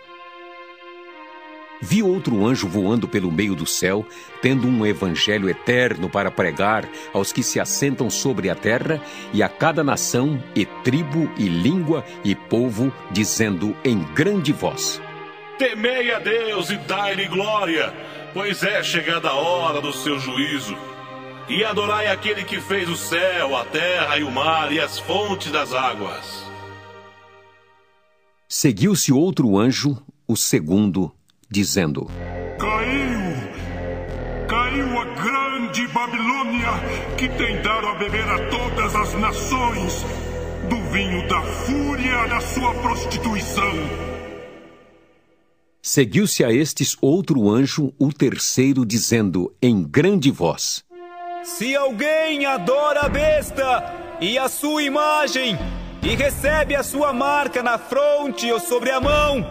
Vi 1.82 2.02
outro 2.02 2.46
anjo 2.46 2.68
voando 2.68 3.08
pelo 3.08 3.32
meio 3.32 3.54
do 3.54 3.66
céu, 3.66 4.06
tendo 4.42 4.66
um 4.68 4.86
evangelho 4.86 5.50
eterno 5.50 6.10
para 6.10 6.32
pregar 6.32 6.90
aos 7.14 7.34
que 7.34 7.44
se 7.44 7.60
assentam 7.60 8.10
sobre 8.10 8.50
a 8.50 8.56
terra 8.56 9.02
e 9.34 9.44
a 9.44 9.50
cada 9.50 9.84
nação, 9.84 10.42
e 10.56 10.66
tribo, 10.66 11.30
e 11.38 11.48
língua, 11.48 12.04
e 12.24 12.34
povo, 12.34 12.92
dizendo 13.12 13.76
em 13.84 14.00
grande 14.14 14.52
voz: 14.52 15.02
Temei 15.60 16.10
a 16.14 16.20
Deus 16.20 16.70
e 16.70 16.78
dai-lhe 16.78 17.28
glória, 17.28 17.94
pois 18.34 18.64
é 18.64 18.82
chegada 18.82 19.28
a 19.28 19.34
hora 19.34 19.82
do 19.82 19.92
seu 19.92 20.18
juízo. 20.18 20.74
E 21.50 21.66
adorai 21.66 22.08
aquele 22.08 22.46
que 22.46 22.62
fez 22.62 22.88
o 22.88 22.96
céu, 22.96 23.58
a 23.58 23.66
terra 23.66 24.18
e 24.18 24.24
o 24.24 24.32
mar 24.32 24.72
e 24.72 24.80
as 24.80 24.98
fontes 25.00 25.52
das 25.52 25.74
águas. 25.74 26.46
Seguiu-se 28.48 29.12
outro 29.12 29.58
anjo, 29.58 30.02
o 30.26 30.38
segundo, 30.38 31.14
dizendo: 31.50 32.10
Caiu! 32.58 33.20
Caiu 34.48 34.98
a 34.98 35.06
grande 35.06 35.88
Babilônia, 35.90 36.70
que 37.18 37.28
tem 37.28 37.62
dado 37.62 37.86
a 37.86 37.96
beber 37.96 38.30
a 38.30 38.48
todas 38.48 38.96
as 38.96 39.14
nações 39.16 40.06
do 40.70 40.82
vinho 40.90 41.28
da 41.28 41.42
fúria 41.42 42.28
da 42.30 42.40
sua 42.40 42.74
prostituição. 42.76 44.19
Seguiu-se 45.82 46.44
a 46.44 46.52
estes 46.52 46.98
outro 47.02 47.50
anjo, 47.50 47.94
o 47.98 48.12
terceiro, 48.12 48.86
dizendo 48.86 49.56
em 49.62 49.82
grande 49.82 50.30
voz: 50.30 50.84
Se 51.44 51.74
alguém 51.74 52.46
adora 52.46 53.02
a 53.02 53.10
besta 53.10 53.94
e 54.20 54.38
a 54.38 54.50
sua 54.50 54.84
imagem, 54.84 55.58
e 56.04 56.16
recebe 56.16 56.76
a 56.76 56.84
sua 56.84 57.14
marca 57.14 57.64
na 57.64 57.78
fronte 57.78 58.52
ou 58.52 58.60
sobre 58.60 58.92
a 58.92 59.00
mão, 59.00 59.46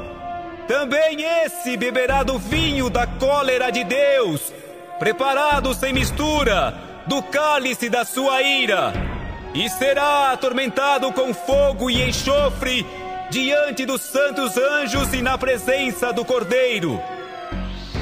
também 0.67 1.23
esse 1.45 1.79
beberá 1.79 2.23
do 2.23 2.39
vinho 2.39 2.91
da 2.91 3.07
cólera 3.07 3.71
de 3.71 3.83
Deus, 3.85 4.53
preparado 4.99 5.73
sem 5.73 5.95
mistura, 5.95 6.75
do 7.07 7.23
cálice 7.23 7.89
da 7.89 8.05
sua 8.05 8.43
ira, 8.43 8.93
e 9.55 9.67
será 9.71 10.33
atormentado 10.33 11.11
com 11.11 11.33
fogo 11.33 11.91
e 11.91 12.03
enxofre 12.07 12.85
diante 13.31 13.85
dos 13.85 14.01
santos 14.01 14.57
anjos 14.57 15.13
e 15.13 15.21
na 15.21 15.37
presença 15.37 16.13
do 16.13 16.25
Cordeiro. 16.25 17.01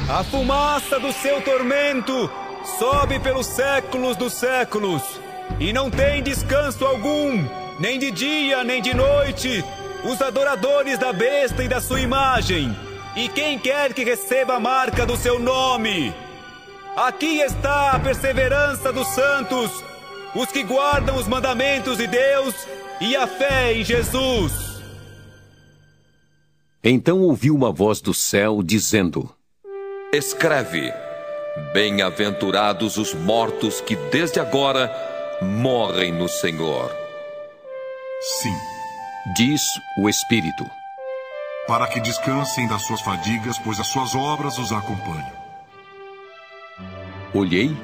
A 0.09 0.23
fumaça 0.23 1.01
do 1.01 1.13
seu 1.13 1.41
tormento 1.43 2.31
sobe 2.79 3.19
pelos 3.19 3.47
séculos 3.47 4.17
dos 4.17 4.35
séculos, 4.35 5.03
e 5.59 5.73
não 5.73 5.91
tem 5.91 6.23
descanso 6.23 6.85
algum, 6.85 7.45
nem 7.81 7.99
de 7.99 8.11
dia 8.11 8.63
nem 8.63 8.81
de 8.81 8.95
noite, 8.95 9.65
os 10.05 10.23
adoradores 10.23 10.99
da 10.99 11.13
besta 11.13 11.63
e 11.65 11.69
da 11.69 11.81
sua 11.81 12.01
imagem, 12.01 12.77
e 13.17 13.29
quem 13.29 13.59
quer 13.59 13.93
que 13.93 14.05
receba 14.05 14.55
a 14.55 14.61
marca 14.61 15.05
do 15.05 15.17
seu 15.17 15.39
nome. 15.39 16.15
Aqui 16.97 17.41
está 17.41 17.93
a 17.93 17.99
perseverança 17.99 18.93
dos 18.93 19.09
santos, 19.09 19.71
os 20.35 20.51
que 20.53 20.63
guardam 20.63 21.17
os 21.17 21.27
mandamentos 21.27 21.99
de 21.99 22.07
Deus 22.07 22.55
e 23.01 23.17
a 23.17 23.27
fé 23.27 23.73
em 23.73 23.85
Jesus. 23.85 24.66
Então 26.89 27.21
ouviu 27.23 27.53
uma 27.53 27.73
voz 27.73 28.01
do 28.01 28.15
céu 28.15 28.63
dizendo: 28.63 29.29
Escreve: 30.13 30.93
Bem-aventurados 31.73 32.97
os 32.97 33.13
mortos 33.13 33.81
que 33.81 33.97
desde 33.97 34.39
agora 34.39 34.89
morrem 35.43 36.13
no 36.13 36.29
Senhor. 36.29 36.95
Sim. 38.41 38.55
Diz 39.35 39.61
o 39.99 40.09
Espírito: 40.09 40.65
Para 41.67 41.89
que 41.89 41.99
descansem 41.99 42.69
das 42.69 42.83
suas 42.83 43.01
fadigas, 43.01 43.59
pois 43.59 43.81
as 43.81 43.89
suas 43.89 44.15
obras 44.15 44.57
os 44.57 44.71
acompanham. 44.71 45.33
Olhei, 47.35 47.77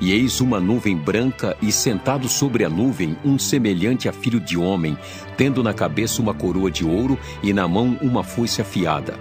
e 0.00 0.12
eis 0.12 0.40
uma 0.40 0.60
nuvem 0.60 0.96
branca, 0.96 1.56
e 1.62 1.70
sentado 1.70 2.28
sobre 2.28 2.64
a 2.64 2.68
nuvem, 2.68 3.16
um 3.24 3.38
semelhante 3.38 4.08
a 4.08 4.12
filho 4.12 4.40
de 4.40 4.56
homem, 4.56 4.96
tendo 5.36 5.62
na 5.62 5.72
cabeça 5.72 6.20
uma 6.20 6.34
coroa 6.34 6.70
de 6.70 6.84
ouro 6.84 7.18
e 7.42 7.52
na 7.52 7.66
mão 7.66 7.98
uma 8.02 8.22
foice 8.22 8.60
afiada. 8.60 9.14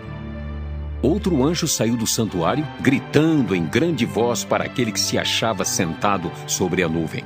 Outro 1.02 1.44
anjo 1.44 1.68
saiu 1.68 1.98
do 1.98 2.08
santuário, 2.08 2.66
gritando 2.80 3.54
em 3.54 3.66
grande 3.66 4.06
voz 4.06 4.46
para 4.46 4.64
aquele 4.64 4.92
que 4.92 5.00
se 5.00 5.18
achava 5.18 5.66
sentado 5.66 6.32
sobre 6.48 6.82
a 6.82 6.88
nuvem: 6.88 7.24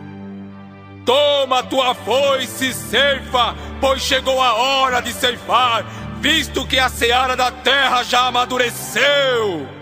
Toma 1.05 1.63
tua 1.63 1.93
foice, 1.93 2.73
ceifa, 2.73 3.55
pois 3.79 4.01
chegou 4.01 4.41
a 4.41 4.55
hora 4.55 4.99
de 4.99 5.13
ceifar, 5.13 5.86
visto 6.19 6.65
que 6.65 6.79
a 6.79 6.89
seara 6.89 7.36
da 7.36 7.51
terra 7.51 8.03
já 8.03 8.27
amadureceu. 8.27 9.76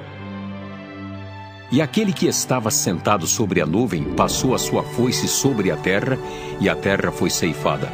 E 1.71 1.81
aquele 1.81 2.13
que 2.13 2.27
estava 2.27 2.69
sentado 2.69 3.25
sobre 3.25 3.59
a 3.59 3.65
nuvem 3.65 4.03
passou 4.03 4.53
a 4.53 4.57
sua 4.57 4.83
foice 4.83 5.27
sobre 5.27 5.71
a 5.71 5.75
terra, 5.75 6.17
e 6.59 6.69
a 6.69 6.75
terra 6.75 7.11
foi 7.11 7.29
ceifada. 7.29 7.91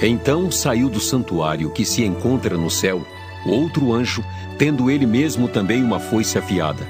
Então 0.00 0.50
saiu 0.50 0.88
do 0.88 1.00
santuário 1.00 1.70
que 1.70 1.84
se 1.84 2.04
encontra 2.04 2.56
no 2.56 2.70
céu 2.70 3.06
outro 3.46 3.92
anjo, 3.92 4.24
tendo 4.58 4.90
ele 4.90 5.06
mesmo 5.06 5.48
também 5.48 5.82
uma 5.82 6.00
foice 6.00 6.38
afiada. 6.38 6.86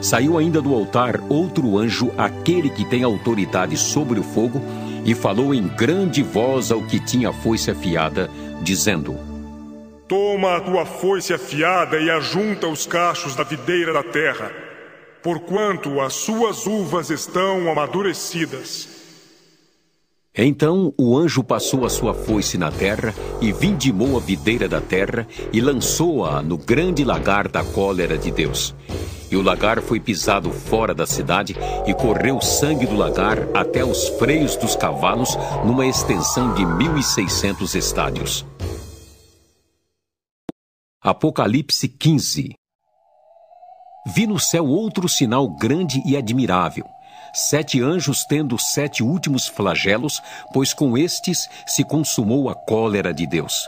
Saiu 0.00 0.38
ainda 0.38 0.62
do 0.62 0.72
altar 0.74 1.20
outro 1.28 1.76
anjo, 1.76 2.12
aquele 2.16 2.70
que 2.70 2.84
tem 2.84 3.02
autoridade 3.02 3.76
sobre 3.76 4.20
o 4.20 4.22
fogo, 4.22 4.62
e 5.04 5.14
falou 5.14 5.52
em 5.52 5.66
grande 5.66 6.22
voz 6.22 6.70
ao 6.70 6.82
que 6.82 7.00
tinha 7.00 7.32
foice 7.32 7.70
afiada, 7.70 8.30
dizendo: 8.62 9.27
Toma 10.08 10.56
a 10.56 10.60
tua 10.60 10.86
foice 10.86 11.34
afiada 11.34 12.00
e 12.00 12.10
ajunta 12.10 12.66
os 12.66 12.86
cachos 12.86 13.36
da 13.36 13.44
videira 13.44 13.92
da 13.92 14.02
terra, 14.02 14.50
porquanto 15.22 16.00
as 16.00 16.14
suas 16.14 16.66
uvas 16.66 17.10
estão 17.10 17.70
amadurecidas. 17.70 18.88
Então 20.34 20.94
o 20.96 21.18
anjo 21.18 21.44
passou 21.44 21.84
a 21.84 21.90
sua 21.90 22.14
foice 22.14 22.56
na 22.56 22.72
terra 22.72 23.14
e 23.38 23.52
vindimou 23.52 24.16
a 24.16 24.20
videira 24.20 24.66
da 24.66 24.80
terra 24.80 25.26
e 25.52 25.60
lançou-a 25.60 26.40
no 26.40 26.56
grande 26.56 27.04
lagar 27.04 27.46
da 27.46 27.62
cólera 27.62 28.16
de 28.16 28.30
Deus. 28.30 28.74
E 29.30 29.36
o 29.36 29.42
lagar 29.42 29.82
foi 29.82 30.00
pisado 30.00 30.50
fora 30.50 30.94
da 30.94 31.06
cidade 31.06 31.54
e 31.86 31.92
correu 31.92 32.40
sangue 32.40 32.86
do 32.86 32.96
lagar 32.96 33.46
até 33.52 33.84
os 33.84 34.08
freios 34.08 34.56
dos 34.56 34.74
cavalos 34.74 35.36
numa 35.66 35.86
extensão 35.86 36.54
de 36.54 36.64
mil 36.64 36.96
e 36.96 37.02
seiscentos 37.02 37.74
estádios. 37.74 38.46
Apocalipse 41.08 41.88
15 41.88 42.52
Vi 44.14 44.26
no 44.26 44.38
céu 44.38 44.66
outro 44.66 45.08
sinal 45.08 45.48
grande 45.48 46.02
e 46.04 46.14
admirável 46.18 46.84
sete 47.32 47.82
anjos 47.82 48.26
tendo 48.26 48.58
sete 48.58 49.02
últimos 49.02 49.46
flagelos, 49.46 50.20
pois 50.52 50.74
com 50.74 50.98
estes 50.98 51.48
se 51.66 51.82
consumou 51.82 52.50
a 52.50 52.54
cólera 52.54 53.14
de 53.14 53.26
Deus. 53.26 53.66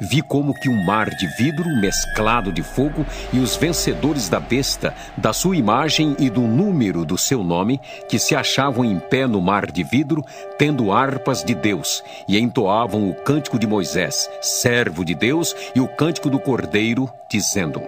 Vi 0.00 0.22
como 0.22 0.54
que 0.54 0.68
um 0.68 0.84
mar 0.84 1.10
de 1.10 1.26
vidro 1.36 1.68
mesclado 1.80 2.52
de 2.52 2.62
fogo 2.62 3.04
e 3.32 3.38
os 3.38 3.56
vencedores 3.56 4.28
da 4.28 4.38
besta, 4.38 4.94
da 5.16 5.32
sua 5.32 5.56
imagem 5.56 6.14
e 6.18 6.30
do 6.30 6.42
número 6.42 7.04
do 7.04 7.18
seu 7.18 7.42
nome, 7.42 7.80
que 8.08 8.18
se 8.18 8.34
achavam 8.34 8.84
em 8.84 8.98
pé 8.98 9.26
no 9.26 9.40
mar 9.40 9.70
de 9.70 9.82
vidro, 9.82 10.24
tendo 10.56 10.92
harpas 10.92 11.42
de 11.42 11.54
Deus, 11.54 12.02
e 12.28 12.38
entoavam 12.38 13.08
o 13.10 13.14
cântico 13.14 13.58
de 13.58 13.66
Moisés, 13.66 14.30
servo 14.40 15.04
de 15.04 15.14
Deus, 15.14 15.54
e 15.74 15.80
o 15.80 15.88
cântico 15.88 16.30
do 16.30 16.38
Cordeiro, 16.38 17.12
dizendo: 17.28 17.82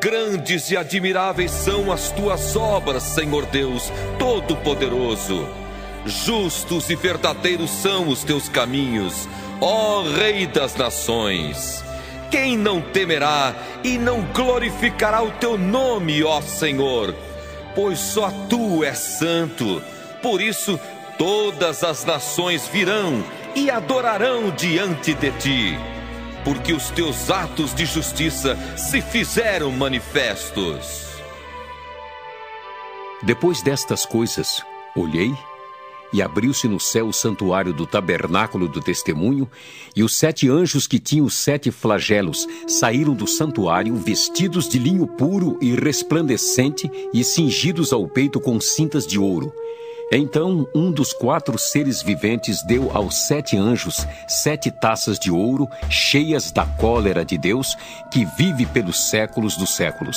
Grandes 0.00 0.70
e 0.70 0.76
admiráveis 0.76 1.50
são 1.50 1.90
as 1.90 2.12
tuas 2.12 2.54
obras, 2.54 3.02
Senhor 3.02 3.46
Deus 3.46 3.90
Todo-Poderoso. 4.18 5.48
Justos 6.04 6.88
e 6.90 6.94
verdadeiros 6.94 7.70
são 7.70 8.08
os 8.08 8.22
teus 8.22 8.48
caminhos, 8.48 9.28
ó 9.60 10.02
Rei 10.02 10.46
das 10.46 10.74
Nações. 10.74 11.84
Quem 12.30 12.56
não 12.56 12.80
temerá 12.80 13.54
e 13.84 13.96
não 13.98 14.22
glorificará 14.32 15.22
o 15.22 15.30
teu 15.32 15.56
nome, 15.56 16.22
ó 16.24 16.40
Senhor? 16.40 17.14
Pois 17.74 17.98
só 17.98 18.30
tu 18.48 18.82
és 18.84 18.98
santo. 18.98 19.82
Por 20.22 20.40
isso, 20.40 20.78
todas 21.18 21.84
as 21.84 22.04
nações 22.04 22.66
virão 22.66 23.22
e 23.54 23.70
adorarão 23.70 24.50
diante 24.50 25.14
de 25.14 25.30
ti 25.32 25.78
porque 26.46 26.72
os 26.72 26.90
teus 26.90 27.28
atos 27.28 27.74
de 27.74 27.84
justiça 27.84 28.56
se 28.76 29.00
fizeram 29.00 29.72
manifestos. 29.72 31.04
Depois 33.24 33.62
destas 33.62 34.06
coisas, 34.06 34.64
olhei 34.94 35.34
e 36.16 36.22
abriu-se 36.22 36.66
no 36.66 36.80
céu 36.80 37.08
o 37.08 37.12
santuário 37.12 37.74
do 37.74 37.86
tabernáculo 37.86 38.66
do 38.66 38.80
testemunho, 38.80 39.46
e 39.94 40.02
os 40.02 40.16
sete 40.16 40.48
anjos 40.48 40.86
que 40.86 40.98
tinham 40.98 41.26
os 41.26 41.34
sete 41.34 41.70
flagelos 41.70 42.48
saíram 42.66 43.12
do 43.12 43.26
santuário 43.26 43.94
vestidos 43.94 44.66
de 44.66 44.78
linho 44.78 45.06
puro 45.06 45.58
e 45.60 45.74
resplandecente 45.74 46.90
e 47.12 47.22
cingidos 47.22 47.92
ao 47.92 48.08
peito 48.08 48.40
com 48.40 48.58
cintas 48.58 49.06
de 49.06 49.18
ouro. 49.18 49.52
Então 50.10 50.66
um 50.74 50.90
dos 50.90 51.12
quatro 51.12 51.58
seres 51.58 52.00
viventes 52.00 52.64
deu 52.64 52.90
aos 52.96 53.26
sete 53.26 53.54
anjos 53.58 54.06
sete 54.26 54.70
taças 54.70 55.18
de 55.18 55.30
ouro 55.30 55.68
cheias 55.90 56.50
da 56.50 56.64
cólera 56.64 57.26
de 57.26 57.36
Deus, 57.36 57.76
que 58.10 58.24
vive 58.38 58.64
pelos 58.64 59.10
séculos 59.10 59.54
dos 59.54 59.76
séculos. 59.76 60.16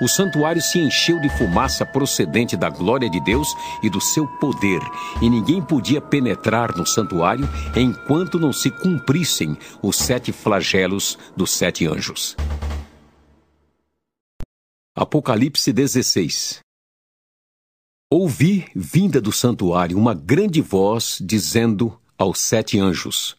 O 0.00 0.08
santuário 0.08 0.60
se 0.60 0.78
encheu 0.78 1.20
de 1.20 1.28
fumaça 1.28 1.84
procedente 1.84 2.56
da 2.56 2.68
glória 2.68 3.08
de 3.08 3.20
Deus 3.20 3.48
e 3.82 3.90
do 3.90 4.00
seu 4.00 4.26
poder, 4.26 4.80
e 5.20 5.28
ninguém 5.28 5.62
podia 5.62 6.00
penetrar 6.00 6.76
no 6.76 6.86
santuário 6.86 7.48
enquanto 7.76 8.38
não 8.38 8.52
se 8.52 8.70
cumprissem 8.70 9.56
os 9.82 9.96
sete 9.96 10.32
flagelos 10.32 11.18
dos 11.36 11.52
sete 11.52 11.86
anjos. 11.86 12.36
Apocalipse 14.94 15.72
16 15.72 16.60
Ouvi, 18.10 18.66
vinda 18.76 19.20
do 19.22 19.32
santuário, 19.32 19.96
uma 19.96 20.12
grande 20.12 20.60
voz 20.60 21.16
dizendo 21.18 21.98
aos 22.18 22.40
sete 22.40 22.78
anjos: 22.78 23.36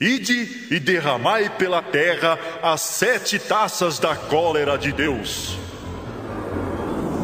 Ide 0.00 0.68
e 0.70 0.80
derramai 0.80 1.54
pela 1.58 1.82
terra 1.82 2.38
as 2.62 2.80
sete 2.80 3.38
taças 3.38 3.98
da 3.98 4.16
cólera 4.16 4.78
de 4.78 4.92
Deus. 4.92 5.58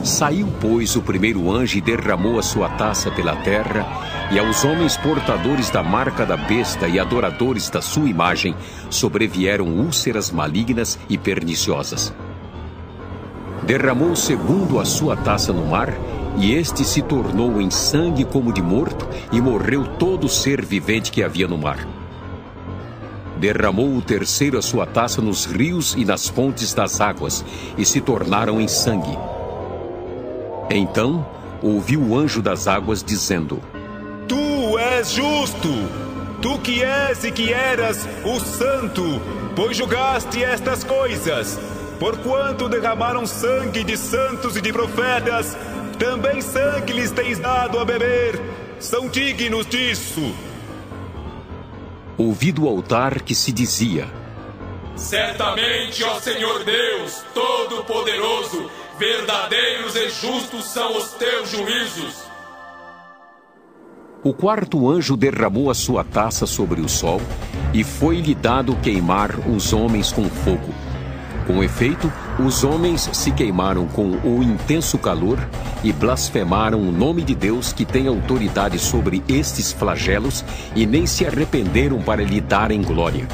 Saiu, 0.04 0.46
pois, 0.60 0.94
o 0.96 1.02
primeiro 1.02 1.50
anjo 1.50 1.78
e 1.78 1.80
derramou 1.80 2.38
a 2.38 2.42
sua 2.42 2.68
taça 2.68 3.10
pela 3.10 3.36
terra, 3.36 3.86
e 4.30 4.38
aos 4.38 4.62
homens 4.62 4.98
portadores 4.98 5.70
da 5.70 5.82
marca 5.82 6.26
da 6.26 6.36
besta 6.36 6.86
e 6.86 7.00
adoradores 7.00 7.70
da 7.70 7.80
sua 7.80 8.06
imagem 8.06 8.54
sobrevieram 8.90 9.66
úlceras 9.66 10.30
malignas 10.30 10.98
e 11.08 11.16
perniciosas. 11.16 12.14
Derramou 13.62 14.10
o 14.10 14.16
segundo 14.16 14.78
a 14.78 14.84
sua 14.84 15.16
taça 15.16 15.54
no 15.54 15.64
mar, 15.64 15.94
e 16.36 16.52
este 16.52 16.84
se 16.84 17.00
tornou 17.00 17.58
em 17.58 17.70
sangue 17.70 18.26
como 18.26 18.52
de 18.52 18.60
morto, 18.60 19.08
e 19.32 19.40
morreu 19.40 19.86
todo 19.98 20.28
ser 20.28 20.62
vivente 20.62 21.10
que 21.10 21.22
havia 21.22 21.48
no 21.48 21.56
mar. 21.56 21.78
Derramou 23.38 23.96
o 23.96 24.02
terceiro 24.02 24.58
a 24.58 24.62
sua 24.62 24.84
taça 24.84 25.22
nos 25.22 25.46
rios 25.46 25.94
e 25.96 26.04
nas 26.04 26.28
fontes 26.28 26.74
das 26.74 27.00
águas, 27.00 27.42
e 27.78 27.86
se 27.86 28.02
tornaram 28.02 28.60
em 28.60 28.68
sangue. 28.68 29.16
Então 30.70 31.26
ouviu 31.62 32.02
o 32.02 32.16
anjo 32.16 32.42
das 32.42 32.66
águas 32.66 33.02
dizendo: 33.02 33.60
Tu 34.28 34.78
és 34.78 35.10
justo, 35.10 35.68
tu 36.40 36.58
que 36.58 36.82
és 36.82 37.24
e 37.24 37.30
que 37.30 37.52
eras 37.52 38.08
o 38.24 38.40
santo, 38.40 39.02
pois 39.54 39.76
julgaste 39.76 40.42
estas 40.42 40.84
coisas. 40.84 41.58
Porquanto 41.98 42.68
derramaram 42.68 43.24
sangue 43.24 43.84
de 43.84 43.96
santos 43.96 44.56
e 44.56 44.60
de 44.60 44.72
profetas, 44.72 45.56
também 45.98 46.40
sangue 46.40 46.92
lhes 46.92 47.10
tens 47.10 47.38
dado 47.38 47.78
a 47.78 47.84
beber. 47.84 48.40
São 48.80 49.08
dignos 49.08 49.66
disso. 49.66 50.34
Ouvi 52.18 52.52
do 52.52 52.68
altar 52.68 53.22
que 53.22 53.34
se 53.34 53.52
dizia: 53.52 54.08
Certamente, 54.96 56.04
ó 56.04 56.20
Senhor 56.20 56.64
Deus, 56.64 57.24
Todo-Poderoso, 57.32 58.70
verdadeiros 58.98 59.96
e 59.96 60.08
justos 60.10 60.64
são 60.66 60.96
os 60.96 61.12
teus 61.12 61.50
juízos. 61.50 62.24
O 64.22 64.32
quarto 64.32 64.88
anjo 64.88 65.16
derramou 65.16 65.70
a 65.70 65.74
sua 65.74 66.02
taça 66.02 66.46
sobre 66.46 66.80
o 66.80 66.88
sol, 66.88 67.20
e 67.74 67.84
foi-lhe 67.84 68.34
dado 68.34 68.74
queimar 68.76 69.30
os 69.48 69.72
homens 69.72 70.12
com 70.12 70.24
fogo. 70.28 70.72
Com 71.46 71.62
efeito, 71.62 72.10
os 72.38 72.64
homens 72.64 73.10
se 73.12 73.30
queimaram 73.30 73.86
com 73.86 74.12
o 74.24 74.42
intenso 74.42 74.96
calor 74.96 75.38
e 75.82 75.92
blasfemaram 75.92 76.80
o 76.80 76.90
nome 76.90 77.22
de 77.22 77.34
Deus 77.34 77.70
que 77.70 77.84
tem 77.84 78.06
autoridade 78.06 78.78
sobre 78.78 79.22
estes 79.28 79.70
flagelos 79.70 80.42
e 80.74 80.86
nem 80.86 81.06
se 81.06 81.26
arrependeram 81.26 82.00
para 82.00 82.24
lhe 82.24 82.40
darem 82.40 82.80
glória. 82.80 83.28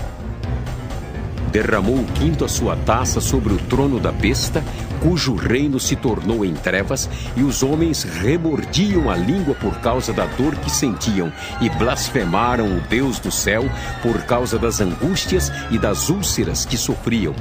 Derramou 1.53 1.97
o 1.97 2.05
quinto 2.15 2.45
a 2.45 2.49
sua 2.49 2.75
taça 2.77 3.21
sobre 3.21 3.53
o 3.53 3.59
trono 3.59 4.01
da 4.01 4.11
besta, 4.11 4.65
cujo 5.01 5.35
reino 5.35 5.81
se 5.81 5.97
tornou 5.97 6.45
em 6.45 6.55
trevas, 6.55 7.09
e 7.37 7.43
os 7.43 7.63
homens 7.63 8.03
remordiam 8.03 9.11
a 9.11 9.17
língua 9.17 9.55
por 9.55 9.77
causa 9.81 10.13
da 10.13 10.27
dor 10.27 10.55
que 10.57 10.71
sentiam, 10.71 11.33
e 11.61 11.69
blasfemaram 11.71 12.67
o 12.77 12.81
Deus 12.83 13.19
do 13.19 13.31
céu 13.31 13.65
por 14.03 14.23
causa 14.23 14.59
das 14.59 14.81
angústias 14.81 15.51
e 15.71 15.79
das 15.79 16.09
úlceras 16.09 16.65
que 16.65 16.77
sofriam, 16.77 17.35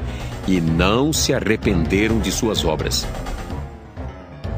e 0.48 0.60
não 0.60 1.14
se 1.14 1.34
arrependeram 1.34 2.20
de 2.20 2.32
suas 2.32 2.64
obras. 2.66 3.06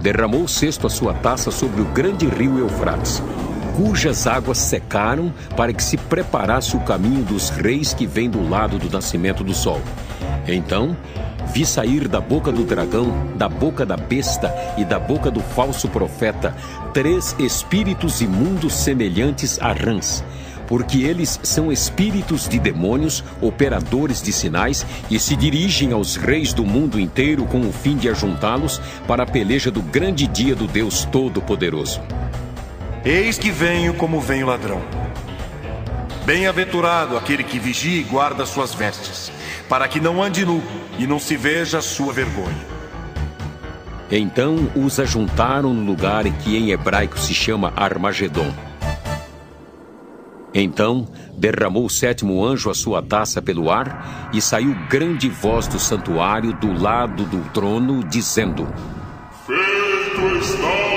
Derramou 0.02 0.44
o 0.44 0.48
sexto 0.48 0.88
a 0.88 0.90
sua 0.90 1.14
taça 1.14 1.52
sobre 1.52 1.82
o 1.82 1.86
grande 1.86 2.28
rio 2.28 2.58
Eufrates, 2.58 3.22
cujas 3.76 4.28
águas 4.28 4.58
secaram 4.58 5.34
para 5.56 5.74
que 5.74 5.84
se 5.84 5.98
preparasse 5.98 6.76
o 6.76 6.82
caminho 6.82 7.24
dos 7.24 7.50
reis 7.50 7.94
que 7.94 8.06
vem 8.06 8.30
do 8.30 8.48
lado 8.48 8.78
do 8.78 8.90
nascimento 8.90 9.44
do 9.44 9.54
sol. 9.54 9.82
Então, 10.48 10.96
vi 11.48 11.66
sair 11.66 12.08
da 12.08 12.22
boca 12.22 12.52
do 12.52 12.64
dragão, 12.64 13.28
da 13.36 13.50
boca 13.50 13.86
da 13.86 13.98
besta 13.98 14.54
e 14.78 14.86
da 14.86 15.00
boca 15.00 15.30
do 15.30 15.42
falso 15.42 15.88
profeta 15.90 16.56
três 16.94 17.36
espíritos 17.40 18.22
imundos 18.22 18.74
semelhantes 18.74 19.60
a 19.62 19.72
rãs 19.72 20.24
porque 20.72 21.00
eles 21.00 21.38
são 21.44 21.70
espíritos 21.70 22.48
de 22.48 22.58
demônios, 22.58 23.26
operadores 23.42 24.22
de 24.22 24.32
sinais, 24.32 24.86
e 25.10 25.20
se 25.20 25.36
dirigem 25.36 25.92
aos 25.92 26.16
reis 26.16 26.54
do 26.54 26.64
mundo 26.64 26.98
inteiro 26.98 27.44
com 27.44 27.60
o 27.60 27.74
fim 27.74 27.98
de 27.98 28.08
ajuntá-los 28.08 28.80
para 29.06 29.24
a 29.24 29.26
peleja 29.26 29.70
do 29.70 29.82
grande 29.82 30.26
dia 30.26 30.56
do 30.56 30.68
Deus 30.68 31.04
Todo-Poderoso. 31.04 32.02
Eis 33.04 33.38
que 33.38 33.52
venho 33.52 33.94
como 33.96 34.22
vem 34.22 34.46
o 34.46 34.48
ladrão. 34.48 34.82
Bem-aventurado 36.26 37.18
aquele 37.18 37.44
que 37.44 37.60
vigia 37.60 38.00
e 38.00 38.04
guarda 38.04 38.46
suas 38.46 38.74
vestes, 38.74 39.30
para 39.68 39.90
que 39.90 40.00
não 40.00 40.24
ande 40.24 40.46
nu 40.46 40.64
e 40.98 41.08
não 41.08 41.20
se 41.20 41.36
veja 41.36 41.80
a 41.80 41.82
sua 41.82 42.14
vergonha. 42.14 42.72
Então 44.10 44.70
os 44.76 45.00
ajuntaram 45.00 45.74
no 45.74 45.86
lugar 45.86 46.26
que 46.40 46.58
em 46.58 46.72
hebraico 46.72 47.18
se 47.18 47.34
chama 47.34 47.72
Armagedon. 47.76 48.54
Então 50.54 51.08
derramou 51.38 51.86
o 51.86 51.90
sétimo 51.90 52.46
anjo 52.46 52.70
a 52.70 52.76
sua 52.76 53.02
taça 53.02 53.42
pelo 53.42 53.72
ar, 53.72 54.30
e 54.34 54.42
saiu 54.42 54.76
grande 54.90 55.30
voz 55.30 55.68
do 55.68 55.80
santuário 55.80 56.54
do 56.54 56.74
lado 56.74 57.24
do 57.24 57.42
trono, 57.52 58.04
dizendo: 58.04 58.68
Feito 59.48 60.38
está! 60.38 60.91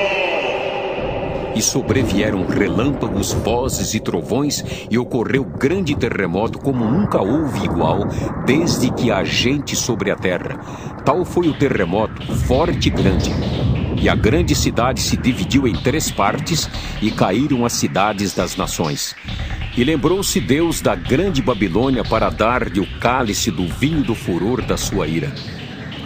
E 1.54 1.62
sobrevieram 1.62 2.46
relâmpagos, 2.46 3.32
vozes 3.32 3.94
e 3.94 4.00
trovões, 4.00 4.64
e 4.90 4.98
ocorreu 4.98 5.44
grande 5.44 5.94
terremoto 5.94 6.58
como 6.58 6.84
nunca 6.84 7.22
houve 7.22 7.64
igual, 7.64 8.00
desde 8.44 8.90
que 8.92 9.10
há 9.10 9.22
gente 9.24 9.76
sobre 9.76 10.10
a 10.10 10.16
terra. 10.16 10.58
Tal 11.04 11.24
foi 11.24 11.48
o 11.48 11.54
terremoto, 11.54 12.20
forte 12.46 12.88
e 12.88 12.90
grande. 12.90 13.30
E 14.00 14.08
a 14.08 14.14
grande 14.14 14.54
cidade 14.54 15.00
se 15.00 15.16
dividiu 15.16 15.66
em 15.68 15.74
três 15.74 16.10
partes, 16.10 16.68
e 17.00 17.10
caíram 17.10 17.64
as 17.64 17.74
cidades 17.74 18.34
das 18.34 18.56
nações. 18.56 19.14
E 19.76 19.82
lembrou-se 19.82 20.40
Deus 20.40 20.80
da 20.80 20.94
grande 20.94 21.42
Babilônia 21.42 22.04
para 22.04 22.30
dar-lhe 22.30 22.80
o 22.80 22.86
cálice 23.00 23.50
do 23.50 23.66
vinho 23.66 24.02
do 24.02 24.14
furor 24.14 24.62
da 24.62 24.76
sua 24.76 25.06
ira. 25.08 25.32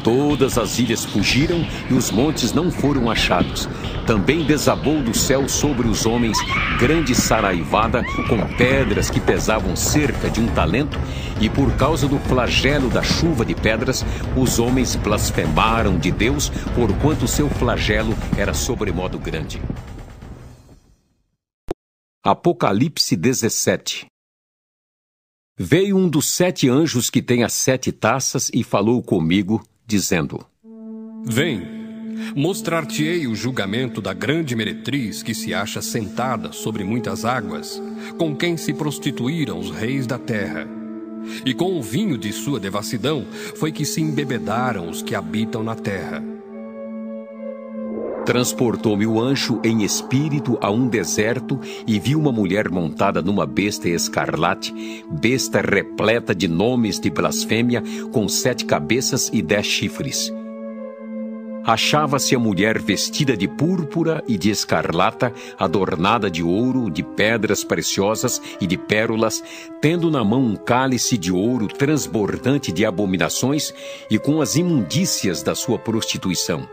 Todas 0.08 0.56
as 0.56 0.78
ilhas 0.78 1.04
fugiram 1.04 1.60
e 1.90 1.92
os 1.92 2.10
montes 2.10 2.54
não 2.54 2.70
foram 2.70 3.10
achados. 3.10 3.68
Também 4.06 4.42
desabou 4.42 5.02
do 5.02 5.14
céu 5.14 5.46
sobre 5.46 5.86
os 5.86 6.06
homens 6.06 6.38
grande 6.80 7.14
saraivada 7.14 8.02
com 8.26 8.56
pedras 8.56 9.10
que 9.10 9.20
pesavam 9.20 9.76
cerca 9.76 10.30
de 10.30 10.40
um 10.40 10.46
talento, 10.54 10.98
e 11.42 11.50
por 11.50 11.76
causa 11.76 12.08
do 12.08 12.18
flagelo 12.20 12.88
da 12.88 13.02
chuva 13.02 13.44
de 13.44 13.54
pedras, 13.54 14.02
os 14.34 14.58
homens 14.58 14.96
blasfemaram 14.96 15.98
de 15.98 16.10
Deus, 16.10 16.48
porquanto 16.74 17.28
seu 17.28 17.50
flagelo 17.50 18.16
era 18.34 18.54
sobremodo 18.54 19.18
grande. 19.18 19.60
Apocalipse 22.24 23.14
17 23.14 24.06
Veio 25.58 25.98
um 25.98 26.08
dos 26.08 26.30
sete 26.30 26.66
anjos 26.66 27.10
que 27.10 27.20
tem 27.20 27.44
as 27.44 27.52
sete 27.52 27.92
taças 27.92 28.50
e 28.54 28.64
falou 28.64 29.02
comigo, 29.02 29.62
dizendo: 29.88 30.44
Vem, 31.24 31.62
mostrar-te-ei 32.36 33.26
o 33.26 33.34
julgamento 33.34 34.02
da 34.02 34.12
grande 34.12 34.54
meretriz 34.54 35.22
que 35.22 35.34
se 35.34 35.54
acha 35.54 35.80
sentada 35.80 36.52
sobre 36.52 36.84
muitas 36.84 37.24
águas, 37.24 37.82
com 38.18 38.36
quem 38.36 38.58
se 38.58 38.74
prostituíram 38.74 39.58
os 39.58 39.70
reis 39.70 40.06
da 40.06 40.18
terra. 40.18 40.68
E 41.44 41.54
com 41.54 41.78
o 41.78 41.82
vinho 41.82 42.18
de 42.18 42.32
sua 42.32 42.60
devassidão 42.60 43.26
foi 43.56 43.72
que 43.72 43.84
se 43.86 44.00
embebedaram 44.02 44.90
os 44.90 45.02
que 45.02 45.14
habitam 45.14 45.62
na 45.62 45.74
terra. 45.74 46.22
Transportou-me 48.28 49.06
o 49.06 49.18
anjo 49.18 49.58
em 49.64 49.82
espírito 49.84 50.58
a 50.60 50.70
um 50.70 50.86
deserto 50.86 51.58
e 51.86 51.98
vi 51.98 52.14
uma 52.14 52.30
mulher 52.30 52.68
montada 52.68 53.22
numa 53.22 53.46
besta 53.46 53.88
escarlate, 53.88 55.02
besta 55.10 55.62
repleta 55.62 56.34
de 56.34 56.46
nomes 56.46 57.00
de 57.00 57.08
blasfêmia, 57.08 57.82
com 58.12 58.28
sete 58.28 58.66
cabeças 58.66 59.30
e 59.32 59.40
dez 59.40 59.64
chifres. 59.64 60.30
Achava-se 61.64 62.34
a 62.34 62.38
mulher 62.38 62.78
vestida 62.78 63.34
de 63.34 63.48
púrpura 63.48 64.22
e 64.28 64.36
de 64.36 64.50
escarlata, 64.50 65.32
adornada 65.58 66.30
de 66.30 66.42
ouro, 66.42 66.90
de 66.90 67.02
pedras 67.02 67.64
preciosas 67.64 68.42
e 68.60 68.66
de 68.66 68.76
pérolas, 68.76 69.42
tendo 69.80 70.10
na 70.10 70.22
mão 70.22 70.42
um 70.42 70.54
cálice 70.54 71.16
de 71.16 71.32
ouro 71.32 71.66
transbordante 71.66 72.72
de 72.72 72.84
abominações 72.84 73.72
e 74.10 74.18
com 74.18 74.42
as 74.42 74.54
imundícias 74.54 75.42
da 75.42 75.54
sua 75.54 75.78
prostituição. 75.78 76.68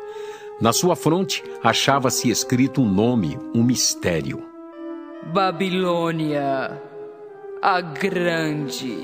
Na 0.60 0.72
sua 0.72 0.96
fronte 0.96 1.44
achava-se 1.62 2.30
escrito 2.30 2.82
um 2.82 2.90
nome, 2.90 3.38
um 3.54 3.62
mistério. 3.62 4.42
Babilônia, 5.34 6.82
a 7.62 7.82
grande, 7.82 8.98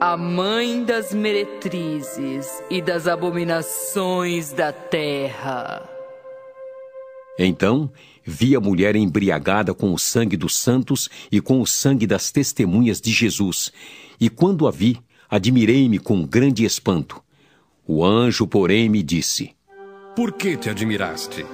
a 0.00 0.16
mãe 0.16 0.82
das 0.82 1.12
meretrizes 1.12 2.62
e 2.70 2.80
das 2.80 3.06
abominações 3.06 4.52
da 4.52 4.72
terra. 4.72 5.86
Então 7.38 7.90
vi 8.24 8.56
a 8.56 8.60
mulher 8.60 8.96
embriagada 8.96 9.74
com 9.74 9.92
o 9.92 9.98
sangue 9.98 10.36
dos 10.36 10.56
santos 10.56 11.10
e 11.30 11.42
com 11.42 11.60
o 11.60 11.66
sangue 11.66 12.06
das 12.06 12.30
testemunhas 12.30 13.02
de 13.02 13.10
Jesus, 13.10 13.70
e 14.18 14.30
quando 14.30 14.66
a 14.66 14.70
vi, 14.70 14.98
admirei-me 15.28 15.98
com 15.98 16.24
grande 16.24 16.64
espanto. 16.64 17.22
O 17.86 18.04
anjo, 18.04 18.46
porém, 18.46 18.88
me 18.88 19.02
disse: 19.02 19.54
por 20.20 20.32
que 20.32 20.54
te 20.54 20.68
admiraste? 20.68 21.46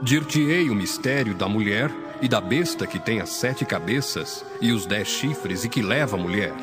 Dir-te-ei 0.00 0.70
o 0.70 0.76
mistério 0.76 1.34
da 1.34 1.48
mulher 1.48 1.90
e 2.22 2.28
da 2.28 2.40
besta 2.40 2.86
que 2.86 3.00
tem 3.00 3.20
as 3.20 3.30
sete 3.30 3.64
cabeças 3.64 4.46
e 4.60 4.70
os 4.70 4.86
dez 4.86 5.08
chifres 5.08 5.64
e 5.64 5.68
que 5.68 5.82
leva 5.82 6.16
a 6.16 6.20
mulher. 6.20 6.54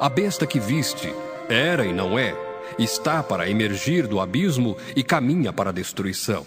A 0.00 0.08
besta 0.08 0.44
que 0.44 0.58
viste 0.58 1.08
era 1.48 1.86
e 1.86 1.92
não 1.92 2.18
é, 2.18 2.34
está 2.80 3.22
para 3.22 3.48
emergir 3.48 4.08
do 4.08 4.18
abismo 4.18 4.76
e 4.96 5.04
caminha 5.04 5.52
para 5.52 5.70
a 5.70 5.72
destruição. 5.72 6.44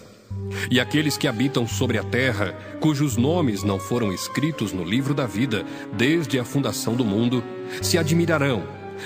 E 0.69 0.82
aqueles 0.82 1.15
que 1.15 1.25
habitam 1.25 1.65
sobre 1.65 1.97
a 1.97 2.03
terra, 2.03 2.51
cujos 2.82 3.15
nomes 3.15 3.63
não 3.63 3.79
foram 3.79 4.12
escritos 4.12 4.73
no 4.73 4.84
livro 4.84 5.13
da 5.13 5.27
vida 5.27 5.63
desde 5.93 6.38
a 6.38 6.43
fundação 6.43 6.93
do 6.93 7.05
mundo, 7.05 7.41
se 7.82 7.97
admirarão, 7.97 8.63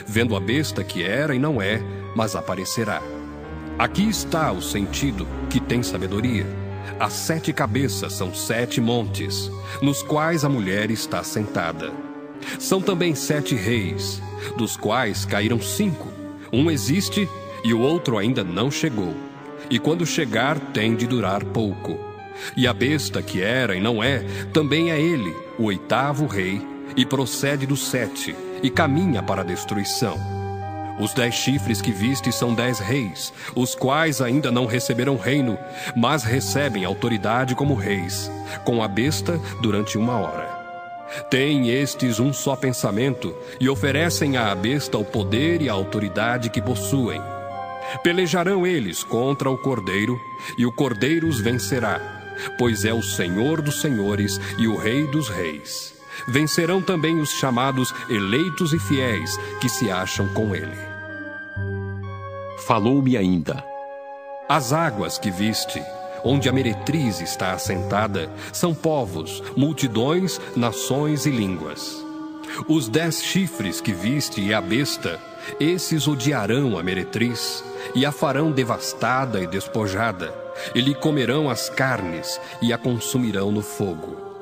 vendo 0.08 0.36
a 0.36 0.40
besta 0.40 0.84
que 0.84 1.04
era 1.04 1.36
e 1.36 1.38
não 1.38 1.62
é, 1.62 1.80
mas 2.16 2.36
aparecerá. 2.36 3.23
Aqui 3.78 4.08
está 4.08 4.52
o 4.52 4.62
sentido 4.62 5.28
que 5.50 5.60
tem 5.60 5.82
sabedoria. 5.82 6.46
As 7.00 7.14
sete 7.14 7.52
cabeças 7.52 8.14
são 8.14 8.34
sete 8.34 8.80
montes, 8.80 9.50
nos 9.82 10.04
quais 10.04 10.46
a 10.46 10.50
mulher 10.50 10.92
está 10.92 11.24
sentada. 11.24 11.92
São 12.60 12.80
também 12.80 13.16
sete 13.16 13.56
reis, 13.56 14.22
dos 14.56 14.78
quais 14.78 15.26
caíram 15.26 15.60
cinco. 15.60 16.08
Um 16.52 16.70
existe 16.70 17.28
e 17.64 17.74
o 17.74 17.80
outro 17.80 18.20
ainda 18.20 18.44
não 18.44 18.70
chegou. 18.70 19.16
E 19.70 19.80
quando 19.80 20.06
chegar, 20.06 20.60
tem 20.60 20.96
de 20.96 21.08
durar 21.08 21.44
pouco. 21.44 21.98
E 22.56 22.68
a 22.68 22.74
besta 22.74 23.24
que 23.24 23.42
era 23.42 23.76
e 23.76 23.82
não 23.82 24.04
é, 24.04 24.20
também 24.54 24.92
é 24.92 25.02
ele, 25.02 25.36
o 25.58 25.64
oitavo 25.64 26.28
rei, 26.28 26.62
e 26.96 27.06
procede 27.06 27.66
do 27.66 27.76
sete, 27.76 28.36
e 28.62 28.70
caminha 28.70 29.24
para 29.24 29.42
a 29.42 29.46
destruição. 29.46 30.33
Os 31.00 31.14
dez 31.14 31.34
chifres 31.34 31.82
que 31.82 31.92
viste 31.92 32.32
são 32.32 32.54
dez 32.54 32.80
reis, 32.80 33.34
os 33.56 33.74
quais 33.74 34.22
ainda 34.22 34.52
não 34.52 34.66
receberam 34.66 35.18
reino, 35.18 35.58
mas 35.96 36.24
recebem 36.24 36.86
autoridade 36.86 37.56
como 37.56 37.74
reis, 37.74 38.32
com 38.64 38.84
a 38.84 38.88
besta 38.88 39.40
durante 39.62 39.98
uma 39.98 40.18
hora. 40.18 40.64
Têm 41.30 41.70
estes 41.70 42.20
um 42.20 42.32
só 42.32 42.56
pensamento 42.56 43.36
e 43.60 43.70
oferecem 43.70 44.38
à 44.38 44.54
besta 44.56 44.98
o 44.98 45.06
poder 45.06 45.62
e 45.62 45.70
a 45.70 45.74
autoridade 45.74 46.50
que 46.50 46.62
possuem. 46.62 47.22
Pelejarão 48.04 48.66
eles 48.66 49.04
contra 49.04 49.50
o 49.50 49.58
cordeiro, 49.58 50.20
e 50.58 50.66
o 50.66 50.72
cordeiro 50.72 51.28
os 51.28 51.40
vencerá, 51.40 52.00
pois 52.58 52.86
é 52.86 52.94
o 52.94 53.02
Senhor 53.02 53.62
dos 53.62 53.82
senhores 53.82 54.40
e 54.58 54.68
o 54.68 54.78
Rei 54.78 55.06
dos 55.08 55.30
reis. 55.30 55.93
Vencerão 56.28 56.82
também 56.82 57.20
os 57.20 57.32
chamados 57.32 57.94
eleitos 58.10 58.74
e 58.74 58.80
fiéis 58.80 59.38
que 59.60 59.70
se 59.70 59.92
acham 59.92 60.28
com 60.30 60.56
ele. 60.56 60.78
Falou-me 62.66 63.18
ainda: 63.18 63.64
As 64.48 64.72
águas 64.72 65.18
que 65.18 65.30
viste, 65.30 65.82
onde 66.24 66.48
a 66.48 66.52
meretriz 66.52 67.20
está 67.20 67.52
assentada, 67.52 68.30
são 68.52 68.74
povos, 68.74 69.44
multidões, 69.56 70.40
nações 70.56 71.26
e 71.26 71.32
línguas. 71.32 72.04
Os 72.68 72.88
dez 72.88 73.24
chifres 73.24 73.82
que 73.82 73.92
viste 73.92 74.40
e 74.40 74.54
a 74.54 74.62
besta, 74.62 75.20
esses 75.60 76.08
odiarão 76.08 76.78
a 76.78 76.84
meretriz 76.84 77.64
e 77.94 78.06
a 78.06 78.12
farão 78.12 78.52
devastada 78.52 79.42
e 79.42 79.48
despojada, 79.48 80.34
e 80.74 80.80
lhe 80.80 80.94
comerão 80.94 81.50
as 81.50 81.70
carnes 81.70 82.40
e 82.62 82.72
a 82.72 82.78
consumirão 82.78 83.52
no 83.52 83.62
fogo. 83.62 84.33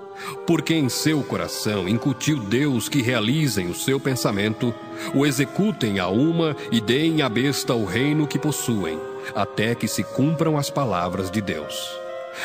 Porque 0.46 0.74
em 0.74 0.90
seu 0.90 1.24
coração 1.24 1.88
incutiu 1.88 2.40
Deus 2.40 2.88
que 2.88 3.02
realizem 3.02 3.70
o 3.70 3.76
seu 3.76 4.00
pensamento, 4.00 4.74
o 5.14 5.26
executem 5.26 6.00
a 6.00 6.08
uma 6.08 6.56
e 6.72 6.80
deem 6.80 7.22
à 7.22 7.30
besta 7.30 7.74
o 7.74 7.86
reino 7.86 8.28
que 8.28 8.40
possuem, 8.40 9.00
até 9.36 9.76
que 9.76 9.88
se 9.88 10.04
cumpram 10.04 10.58
as 10.58 10.70
palavras 10.70 11.30
de 11.32 11.42
Deus. 11.42 11.76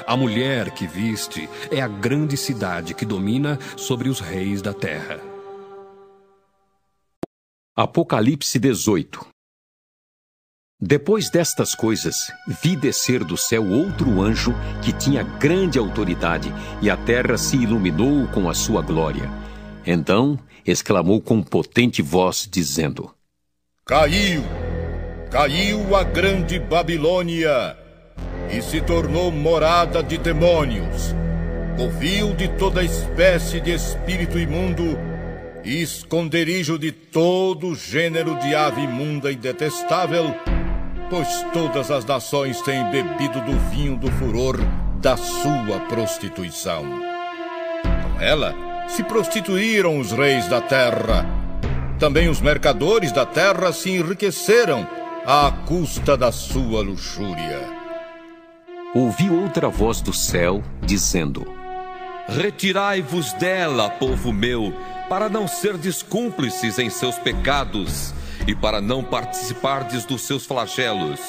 A 0.07 0.17
mulher 0.17 0.73
que 0.73 0.87
viste 0.87 1.49
é 1.71 1.81
a 1.81 1.89
grande 1.89 2.37
cidade 2.37 2.95
que 2.95 3.05
domina 3.05 3.59
sobre 3.77 4.09
os 4.09 4.21
reis 4.21 4.61
da 4.61 4.73
terra. 4.73 5.21
Apocalipse 7.77 8.59
18 8.59 9.36
Depois 10.81 11.31
destas 11.31 11.75
coisas, 11.75 12.31
vi 12.63 12.77
descer 12.77 13.25
do 13.25 13.35
céu 13.35 13.65
outro 13.65 14.21
anjo 14.21 14.55
que 14.83 14.93
tinha 14.93 15.23
grande 15.23 15.79
autoridade, 15.79 16.53
e 16.83 16.91
a 16.91 16.97
terra 16.99 17.39
se 17.39 17.57
iluminou 17.57 18.29
com 18.29 18.47
a 18.47 18.53
sua 18.53 18.83
glória. 18.83 19.31
Então 19.87 20.39
exclamou 20.67 21.19
com 21.23 21.43
potente 21.43 22.03
voz, 22.03 22.47
dizendo: 22.51 23.11
Caiu, 23.87 24.43
caiu 25.31 25.97
a 25.97 26.05
grande 26.05 26.59
Babilônia, 26.59 27.75
e 28.51 28.61
se 28.61 28.83
tornou 28.83 29.33
morada 29.33 30.03
de 30.03 30.19
demônios, 30.19 31.15
covil 31.79 32.35
de 32.35 32.49
toda 32.49 32.85
espécie 32.85 33.63
de 33.63 33.73
espírito 33.73 34.39
imundo 34.39 34.99
e 35.65 35.81
esconderijo 35.81 36.79
de 36.79 36.93
todo 36.93 37.75
gênero 37.75 38.39
de 38.39 38.55
ave 38.55 38.83
imunda 38.83 39.33
e 39.33 39.37
detestável, 39.37 40.35
pois 41.09 41.29
todas 41.53 41.91
as 41.91 42.05
nações 42.05 42.61
têm 42.63 42.85
bebido 42.91 43.41
do 43.43 43.59
vinho 43.71 43.97
do 43.97 44.11
furor 44.13 44.59
da 45.01 45.17
sua 45.17 45.81
prostituição. 45.89 46.85
Com 47.85 48.21
ela 48.21 48.55
se 48.89 49.03
prostituíram 49.03 49.99
os 49.99 50.13
reis 50.13 50.49
da 50.49 50.61
terra. 50.61 51.27
Também 51.99 52.29
os 52.29 52.41
mercadores 52.41 53.13
da 53.13 53.25
terra 53.25 53.73
se 53.73 53.91
enriqueceram 53.91 54.87
à 55.25 55.53
custa 55.67 56.17
da 56.17 56.31
sua 56.31 56.83
luxúria. 56.83 57.61
Ouvi 58.95 59.31
outra 59.31 59.69
voz 59.69 60.01
do 60.01 60.13
céu 60.13 60.63
dizendo: 60.83 61.47
Retirai-vos 62.29 63.33
dela, 63.35 63.91
povo 63.91 64.33
meu, 64.33 64.73
para 65.09 65.29
não 65.29 65.47
serdes 65.47 66.03
cúmplices 66.03 66.79
em 66.79 66.91
seus 66.91 67.19
pecados 67.19 68.13
e 68.47 68.55
para 68.55 68.81
não 68.81 69.03
participardes 69.03 70.05
dos 70.05 70.23
seus 70.23 70.47
flagelos, 70.47 71.21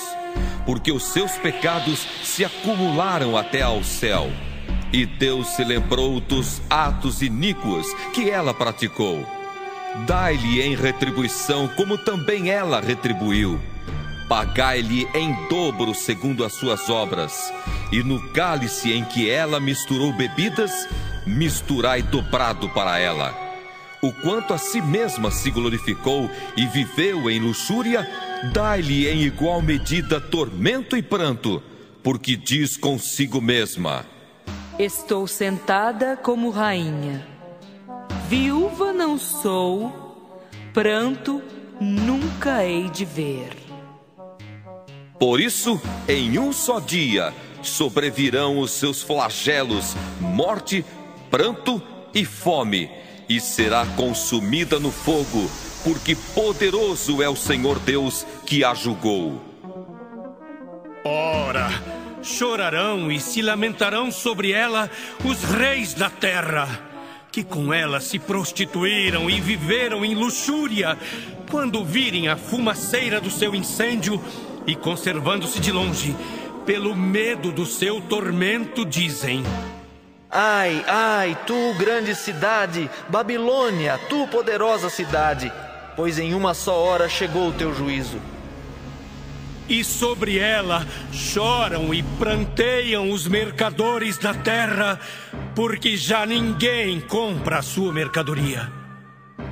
porque 0.65 0.91
os 0.91 1.03
seus 1.03 1.31
pecados 1.33 2.07
se 2.23 2.45
acumularam 2.45 3.35
até 3.35 3.61
ao 3.61 3.83
céu. 3.83 4.29
E 4.93 5.05
Deus 5.05 5.47
se 5.47 5.63
lembrou 5.63 6.21
dos 6.21 6.61
atos 6.69 7.21
iníquos 7.21 7.87
que 8.13 8.29
ela 8.29 8.53
praticou. 8.53 9.25
Dai-lhe 10.05 10.61
em 10.61 10.75
retribuição, 10.75 11.67
como 11.69 11.97
também 11.97 12.49
ela 12.49 12.79
retribuiu. 12.79 13.59
Pagai-lhe 14.29 15.07
em 15.13 15.33
dobro 15.49 15.93
segundo 15.93 16.45
as 16.45 16.53
suas 16.53 16.89
obras, 16.89 17.53
e 17.91 18.03
no 18.03 18.21
cálice 18.29 18.91
em 18.91 19.03
que 19.03 19.29
ela 19.29 19.59
misturou 19.59 20.13
bebidas, 20.13 20.87
misturai 21.25 22.01
dobrado 22.01 22.69
para 22.69 22.99
ela 22.99 23.46
o 24.01 24.11
quanto 24.11 24.53
a 24.53 24.57
si 24.57 24.81
mesma 24.81 25.31
se 25.31 25.49
glorificou 25.49 26.29
e 26.55 26.65
viveu 26.67 27.29
em 27.29 27.39
luxúria, 27.39 28.07
dai-lhe 28.53 29.07
em 29.07 29.23
igual 29.23 29.61
medida 29.61 30.21
tormento 30.21 30.95
e 30.95 31.01
pranto, 31.01 31.61
porque 32.03 32.35
diz 32.35 32.77
consigo 32.77 33.41
mesma: 33.41 34.05
Estou 34.77 35.25
sentada 35.27 36.15
como 36.15 36.49
rainha. 36.49 37.25
Viúva 38.29 38.93
não 38.93 39.17
sou, 39.17 40.39
pranto 40.73 41.41
nunca 41.79 42.63
hei 42.63 42.89
de 42.89 43.05
ver. 43.05 43.49
Por 45.19 45.39
isso, 45.39 45.81
em 46.07 46.37
um 46.37 46.53
só 46.53 46.79
dia, 46.79 47.33
sobrevirão 47.63 48.59
os 48.59 48.71
seus 48.71 49.01
flagelos, 49.01 49.95
morte, 50.19 50.85
pranto 51.31 51.81
e 52.13 52.23
fome 52.23 53.06
e 53.29 53.39
será 53.39 53.85
consumida 53.95 54.79
no 54.79 54.91
fogo, 54.91 55.49
porque 55.83 56.15
poderoso 56.33 57.21
é 57.21 57.29
o 57.29 57.35
Senhor 57.35 57.79
Deus 57.79 58.25
que 58.45 58.63
a 58.63 58.73
julgou. 58.73 59.41
Ora, 61.03 61.69
chorarão 62.21 63.11
e 63.11 63.19
se 63.19 63.41
lamentarão 63.41 64.11
sobre 64.11 64.51
ela 64.51 64.89
os 65.23 65.43
reis 65.43 65.93
da 65.93 66.09
terra, 66.09 66.67
que 67.31 67.43
com 67.43 67.73
ela 67.73 67.99
se 67.99 68.19
prostituíram 68.19 69.29
e 69.29 69.39
viveram 69.39 70.03
em 70.03 70.15
luxúria, 70.15 70.97
quando 71.49 71.85
virem 71.85 72.27
a 72.27 72.35
fumaceira 72.35 73.21
do 73.21 73.29
seu 73.29 73.55
incêndio 73.55 74.21
e 74.65 74.75
conservando-se 74.75 75.59
de 75.59 75.71
longe, 75.71 76.15
pelo 76.65 76.93
medo 76.93 77.51
do 77.53 77.65
seu 77.65 78.01
tormento, 78.01 78.85
dizem. 78.85 79.43
Ai, 80.39 80.85
ai, 80.87 81.35
tu 81.47 81.73
grande 81.79 82.13
cidade, 82.13 82.87
Babilônia, 83.09 83.99
tu 84.07 84.27
poderosa 84.27 84.87
cidade, 84.87 85.51
pois 85.95 86.19
em 86.19 86.35
uma 86.35 86.53
só 86.53 86.77
hora 86.77 87.09
chegou 87.09 87.49
o 87.49 87.53
teu 87.53 87.73
juízo. 87.73 88.21
E 89.67 89.83
sobre 89.83 90.37
ela 90.37 90.85
choram 91.11 91.91
e 91.91 92.03
pranteiam 92.03 93.09
os 93.09 93.27
mercadores 93.27 94.19
da 94.19 94.31
terra, 94.31 94.99
porque 95.55 95.97
já 95.97 96.23
ninguém 96.23 97.01
compra 97.01 97.57
a 97.57 97.63
sua 97.63 97.91
mercadoria. 97.91 98.71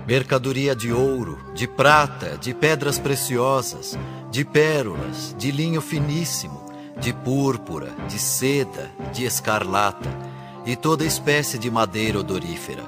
Mercadoria 0.05 0.75
de 0.75 0.93
ouro, 0.93 1.51
de 1.55 1.67
prata, 1.67 2.37
de 2.37 2.53
pedras 2.53 2.99
preciosas, 2.99 3.97
de 4.29 4.45
pérolas, 4.45 5.35
de 5.35 5.49
linho 5.49 5.81
finíssimo, 5.81 6.63
de 6.99 7.11
púrpura, 7.11 7.89
de 8.07 8.19
seda, 8.19 8.91
de 9.11 9.25
escarlata 9.25 10.34
e 10.65 10.75
toda 10.75 11.05
espécie 11.05 11.57
de 11.59 11.69
madeira 11.69 12.19
odorífera, 12.19 12.83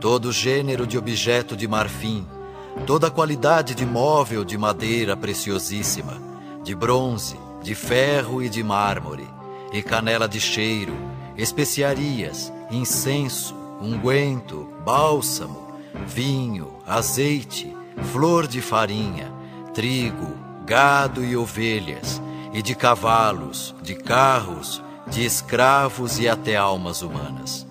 todo 0.00 0.30
gênero 0.32 0.86
de 0.86 0.98
objeto 0.98 1.56
de 1.56 1.66
marfim, 1.66 2.26
toda 2.86 3.10
qualidade 3.10 3.74
de 3.74 3.86
móvel 3.86 4.44
de 4.44 4.58
madeira 4.58 5.16
preciosíssima, 5.16 6.20
de 6.62 6.74
bronze, 6.74 7.36
de 7.62 7.74
ferro 7.74 8.42
e 8.42 8.48
de 8.48 8.62
mármore, 8.62 9.26
e 9.72 9.82
canela 9.82 10.28
de 10.28 10.40
cheiro, 10.40 10.94
especiarias, 11.36 12.52
incenso, 12.70 13.54
unguento, 13.80 14.68
bálsamo, 14.84 15.72
vinho, 16.06 16.74
azeite, 16.86 17.74
flor 18.12 18.46
de 18.46 18.60
farinha, 18.60 19.32
trigo, 19.72 20.36
gado 20.66 21.24
e 21.24 21.36
ovelhas, 21.36 22.20
e 22.52 22.60
de 22.60 22.74
cavalos, 22.74 23.74
de 23.82 23.94
carros, 23.94 24.82
de 25.08 25.24
escravos 25.24 26.18
e 26.18 26.28
até 26.28 26.56
almas 26.56 27.02
humanas. 27.02 27.66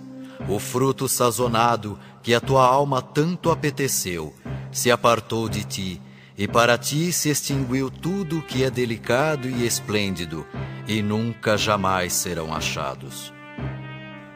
O 0.47 0.59
fruto 0.59 1.07
sazonado 1.07 1.97
que 2.21 2.33
a 2.33 2.41
tua 2.41 2.65
alma 2.65 3.01
tanto 3.01 3.51
apeteceu 3.51 4.33
se 4.71 4.91
apartou 4.91 5.49
de 5.49 5.63
ti, 5.63 6.01
e 6.37 6.47
para 6.47 6.77
ti 6.77 7.11
se 7.11 7.29
extinguiu 7.29 7.91
tudo 7.91 8.39
o 8.39 8.41
que 8.41 8.63
é 8.63 8.69
delicado 8.69 9.47
e 9.49 9.65
esplêndido, 9.65 10.45
e 10.87 11.01
nunca 11.01 11.57
jamais 11.57 12.13
serão 12.13 12.53
achados. 12.53 13.33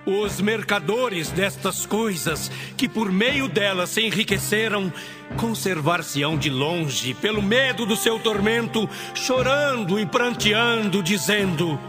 Os 0.06 0.40
mercadores 0.40 1.32
destas 1.32 1.86
coisas, 1.86 2.52
que 2.78 2.88
por 2.88 3.12
meio 3.12 3.48
delas 3.48 3.90
se 3.90 4.02
enriqueceram, 4.02 4.94
conservar-se-ão 5.36 6.38
de 6.38 6.50
longe, 6.50 7.16
pelo 7.16 7.42
medo 7.42 7.88
do 7.88 7.96
seu 7.96 8.20
tormento, 8.20 8.88
chorando 9.16 10.00
e 10.00 10.06
pranteando, 10.06 11.02
dizendo: 11.02 11.80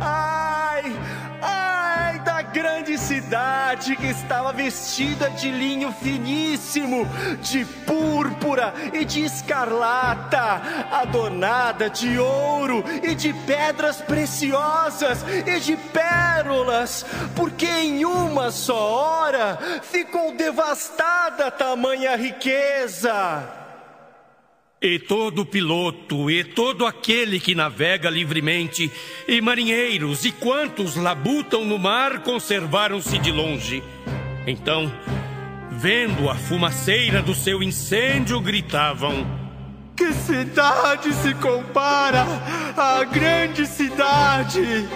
Ai, 0.00 0.96
ai 1.42 2.18
da 2.20 2.40
grande 2.42 2.96
cidade 2.96 3.96
que 3.96 4.06
estava 4.06 4.52
vestida 4.52 5.28
de 5.30 5.50
linho 5.50 5.92
finíssimo, 5.92 7.06
de 7.42 7.64
púrpura 7.64 8.72
e 8.92 9.04
de 9.04 9.24
escarlata, 9.24 10.62
adornada 10.92 11.90
de 11.90 12.18
ouro 12.18 12.84
e 13.02 13.14
de 13.14 13.32
pedras 13.32 14.00
preciosas 14.00 15.24
e 15.46 15.58
de 15.60 15.76
pérolas, 15.76 17.04
porque 17.34 17.66
em 17.66 18.04
uma 18.04 18.50
só 18.50 18.76
hora 18.76 19.58
ficou 19.82 20.32
devastada 20.32 21.50
tamanha 21.50 22.16
riqueza. 22.16 23.57
E 24.80 24.96
todo 24.96 25.44
piloto, 25.44 26.30
e 26.30 26.44
todo 26.44 26.86
aquele 26.86 27.40
que 27.40 27.52
navega 27.52 28.08
livremente, 28.08 28.88
e 29.26 29.40
marinheiros, 29.40 30.24
e 30.24 30.30
quantos 30.30 30.94
labutam 30.94 31.64
no 31.64 31.76
mar, 31.76 32.20
conservaram-se 32.20 33.18
de 33.18 33.32
longe. 33.32 33.82
Então, 34.46 34.92
vendo 35.72 36.30
a 36.30 36.36
fumaceira 36.36 37.20
do 37.20 37.34
seu 37.34 37.60
incêndio, 37.60 38.40
gritavam: 38.40 39.26
Que 39.96 40.12
cidade 40.12 41.12
se 41.12 41.34
compara 41.34 42.24
à 42.76 43.02
grande 43.02 43.66
cidade! 43.66 44.88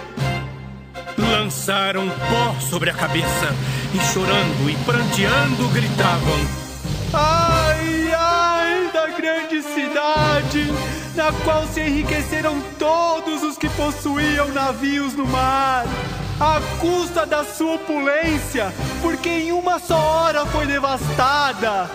Lançaram 1.17 2.07
pó 2.07 2.57
sobre 2.61 2.89
a 2.89 2.93
cabeça, 2.93 3.53
e 3.93 4.13
chorando 4.13 4.69
e 4.69 4.75
pranteando, 4.85 5.67
gritavam: 5.73 6.62
Ai, 7.15 8.11
ai 8.11 8.89
da 8.91 9.07
grande 9.07 9.61
cidade, 9.61 10.73
na 11.15 11.31
qual 11.43 11.67
se 11.67 11.81
enriqueceram 11.81 12.59
todos 12.79 13.43
os 13.43 13.55
que 13.55 13.69
possuíam 13.69 14.47
navios 14.47 15.13
no 15.13 15.27
mar, 15.27 15.85
à 16.39 16.59
custa 16.79 17.23
da 17.23 17.43
sua 17.43 17.75
opulência, 17.75 18.73
porque 19.01 19.29
em 19.29 19.51
uma 19.51 19.77
só 19.77 19.95
hora 19.95 20.43
foi 20.47 20.65
devastada. 20.65 21.87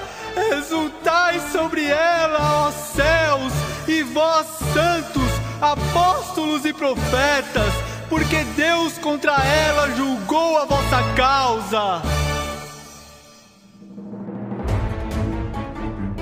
Exultai 0.56 1.40
sobre 1.50 1.84
ela, 1.86 2.66
ó 2.66 2.70
céus, 2.70 3.52
e 3.88 4.04
vós, 4.04 4.46
santos, 4.72 5.32
apóstolos 5.60 6.64
e 6.64 6.72
profetas, 6.72 7.72
porque 8.08 8.44
Deus 8.54 8.96
contra 8.98 9.34
ela 9.34 9.90
julgou 9.96 10.58
a 10.58 10.64
vossa 10.64 11.02
causa. 11.16 12.37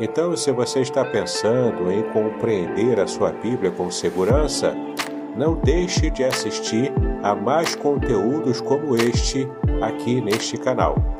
Então, 0.00 0.34
se 0.34 0.50
você 0.50 0.80
está 0.80 1.04
pensando 1.04 1.92
em 1.92 2.02
compreender 2.04 2.98
a 2.98 3.06
sua 3.06 3.30
Bíblia 3.32 3.70
com 3.70 3.90
segurança, 3.90 4.74
não 5.36 5.54
deixe 5.54 6.08
de 6.08 6.24
assistir 6.24 6.90
a 7.22 7.34
mais 7.34 7.74
conteúdos 7.74 8.62
como 8.62 8.96
este 8.96 9.46
aqui 9.82 10.22
neste 10.22 10.56
canal. 10.56 11.19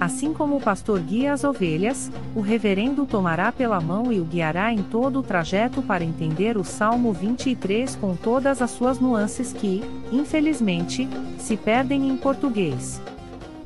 Assim 0.00 0.32
como 0.32 0.56
o 0.56 0.60
pastor 0.60 1.00
guia 1.00 1.32
as 1.32 1.42
ovelhas, 1.42 2.10
o 2.34 2.40
reverendo 2.40 3.04
tomará 3.04 3.50
pela 3.50 3.80
mão 3.80 4.12
e 4.12 4.20
o 4.20 4.24
guiará 4.24 4.72
em 4.72 4.82
todo 4.82 5.18
o 5.18 5.22
trajeto 5.24 5.82
para 5.82 6.04
entender 6.04 6.56
o 6.56 6.62
Salmo 6.62 7.12
23 7.12 7.96
com 7.96 8.14
todas 8.14 8.62
as 8.62 8.70
suas 8.70 9.00
nuances 9.00 9.52
que, 9.52 9.82
infelizmente, 10.12 11.08
se 11.38 11.56
perdem 11.56 12.08
em 12.08 12.16
português. 12.16 13.00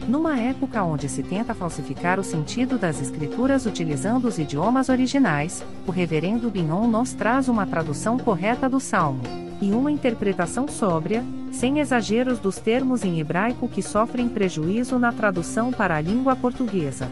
Numa 0.09 0.36
época 0.38 0.82
onde 0.82 1.09
se 1.09 1.22
tenta 1.22 1.55
falsificar 1.55 2.18
o 2.18 2.24
sentido 2.24 2.76
das 2.76 3.00
escrituras 3.00 3.66
utilizando 3.66 4.26
os 4.26 4.36
idiomas 4.36 4.88
originais, 4.88 5.64
o 5.86 5.92
reverendo 5.92 6.50
Binon 6.50 6.88
nos 6.88 7.12
traz 7.12 7.48
uma 7.48 7.64
tradução 7.64 8.18
correta 8.18 8.68
do 8.68 8.80
Salmo 8.80 9.22
e 9.61 9.70
uma 9.70 9.92
interpretação 9.92 10.66
sóbria, 10.66 11.24
sem 11.53 11.78
exageros 11.78 12.40
dos 12.40 12.57
termos 12.59 13.05
em 13.05 13.20
hebraico 13.20 13.68
que 13.68 13.80
sofrem 13.80 14.28
prejuízo 14.28 14.98
na 14.98 15.12
tradução 15.12 15.70
para 15.70 15.96
a 15.96 16.00
língua 16.00 16.34
portuguesa. 16.34 17.09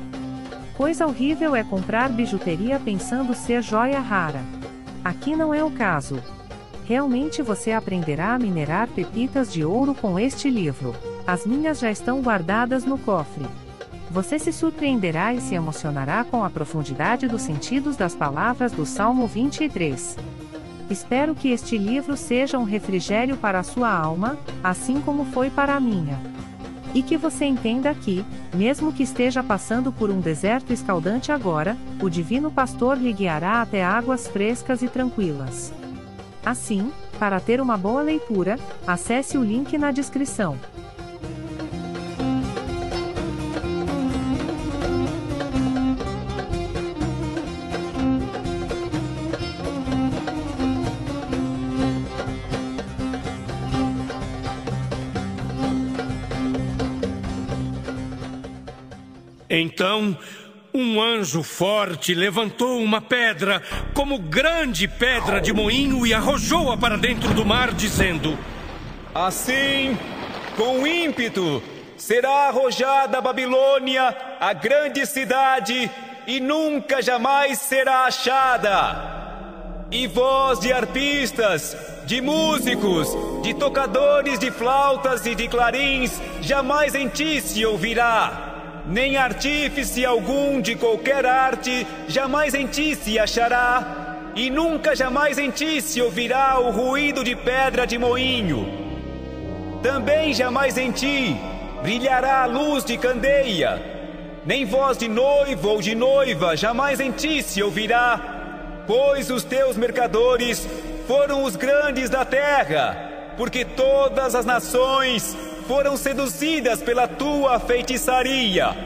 Coisa 0.77 1.07
horrível 1.07 1.55
é 1.55 1.63
comprar 1.63 2.09
bijuteria 2.09 2.81
pensando 2.81 3.35
ser 3.35 3.63
joia 3.63 4.01
rara. 4.01 4.41
Aqui 5.05 5.37
não 5.37 5.55
é 5.55 5.63
o 5.63 5.71
caso. 5.71 6.21
Realmente 6.87 7.41
você 7.41 7.71
aprenderá 7.71 8.35
a 8.35 8.39
minerar 8.39 8.89
pepitas 8.89 9.53
de 9.53 9.65
ouro 9.65 9.95
com 9.95 10.19
este 10.19 10.51
livro. 10.51 10.93
As 11.27 11.47
minhas 11.47 11.79
já 11.79 11.91
estão 11.91 12.21
guardadas 12.21 12.85
no 12.85 12.99
cofre. 12.99 13.47
Você 14.11 14.39
se 14.39 14.53
surpreenderá 14.53 15.33
e 15.33 15.41
se 15.41 15.55
emocionará 15.55 16.25
com 16.25 16.43
a 16.43 16.51
profundidade 16.51 17.29
dos 17.29 17.43
sentidos 17.43 17.97
das 17.97 18.15
palavras 18.15 18.73
do 18.73 18.85
Salmo 18.85 19.27
23. 19.27 20.17
Espero 20.91 21.37
que 21.37 21.51
este 21.51 21.79
livro 21.79 22.17
seja 22.17 22.59
um 22.59 22.65
refrigério 22.65 23.37
para 23.37 23.61
a 23.61 23.63
sua 23.63 23.89
alma, 23.89 24.37
assim 24.65 25.01
como 25.01 25.25
foi 25.27 25.49
para 25.49 25.77
a 25.77 25.81
minha. 25.81 26.19
E 26.93 27.05
que 27.05 27.17
você 27.17 27.45
entenda 27.45 27.95
que, 27.95 28.25
mesmo 28.53 28.93
que 28.93 29.05
esteja 29.05 29.45
passando 29.45 29.93
por 29.93 30.11
um 30.11 30.19
deserto 30.19 30.73
escaldante 30.73 31.31
agora, 31.31 31.77
o 32.03 32.11
Divino 32.11 32.51
Pastor 32.51 32.99
lhe 32.99 33.13
guiará 33.13 33.63
até 33.63 33.85
águas 33.85 34.27
frescas 34.27 34.83
e 34.83 34.89
tranquilas. 34.89 35.73
Assim, 36.45 36.91
para 37.21 37.39
ter 37.39 37.61
uma 37.61 37.77
boa 37.77 38.03
leitura, 38.03 38.59
acesse 38.85 39.39
o 39.39 39.45
link 39.45 39.79
na 39.79 39.93
descrição. 39.93 40.57
Então, 59.61 60.17
um 60.73 61.01
anjo 61.01 61.43
forte 61.43 62.15
levantou 62.15 62.81
uma 62.81 63.01
pedra, 63.01 63.63
como 63.93 64.19
grande 64.19 64.89
pedra 64.89 65.41
de 65.41 65.53
moinho, 65.53 66.07
e 66.07 66.15
arrojou-a 66.15 66.77
para 66.77 66.97
dentro 66.97 67.35
do 67.35 67.45
mar, 67.45 67.73
dizendo: 67.73 68.39
Assim, 69.15 69.99
com 70.57 70.87
ímpeto, 70.87 71.63
será 71.97 72.49
arrojada 72.49 73.19
a 73.19 73.21
Babilônia, 73.21 74.17
a 74.41 74.53
grande 74.53 75.05
cidade, 75.05 75.91
e 76.27 76.41
nunca 76.41 77.03
jamais 77.03 77.59
será 77.59 78.07
achada. 78.07 79.19
E 79.91 80.07
voz 80.07 80.61
de 80.61 80.73
arpistas, 80.73 81.77
de 82.07 82.21
músicos, 82.21 83.09
de 83.43 83.53
tocadores 83.55 84.39
de 84.39 84.51
flautas 84.53 85.27
e 85.27 85.35
de 85.35 85.49
clarins, 85.49 86.23
jamais 86.41 86.95
em 86.95 87.09
ti 87.09 87.41
se 87.41 87.67
ouvirá 87.67 88.50
nem 88.91 89.17
artífice 89.17 90.05
algum 90.05 90.61
de 90.61 90.75
qualquer 90.75 91.25
arte 91.25 91.87
jamais 92.09 92.55
em 92.55 92.67
ti 92.67 92.97
se 92.97 93.19
achará, 93.19 94.33
e 94.35 94.51
nunca 94.51 94.97
jamais 94.97 95.39
em 95.39 95.51
ti 95.51 95.81
se 95.81 96.03
ouvirá 96.03 96.59
o 96.59 96.71
ruído 96.71 97.23
de 97.23 97.37
pedra 97.37 97.87
de 97.87 97.97
moinho. 97.97 98.67
Também 99.81 100.35
jamais 100.35 100.77
em 100.77 100.91
ti 100.91 101.37
brilhará 101.83 102.43
a 102.43 102.47
luz 102.47 102.85
de 102.85 102.99
candeia, 102.99 103.81
nem 104.45 104.65
voz 104.65 104.99
de 104.99 105.09
noivo 105.09 105.69
ou 105.69 105.81
de 105.81 105.95
noiva 105.95 106.57
jamais 106.57 106.99
em 106.99 107.13
ti 107.13 107.43
se 107.45 107.63
ouvirá, 107.63 108.83
pois 108.89 109.31
os 109.31 109.45
teus 109.45 109.77
mercadores 109.77 110.67
foram 111.07 111.45
os 111.45 111.55
grandes 111.55 112.11
da 112.11 112.25
terra, 112.25 113.33
porque 113.37 113.65
todas 113.65 114.35
as 114.35 114.45
nações 114.45 115.37
foram 115.71 115.97
seduzidas 115.97 116.83
pela 116.83 117.07
tua 117.07 117.61
feitiçaria. 117.61 118.77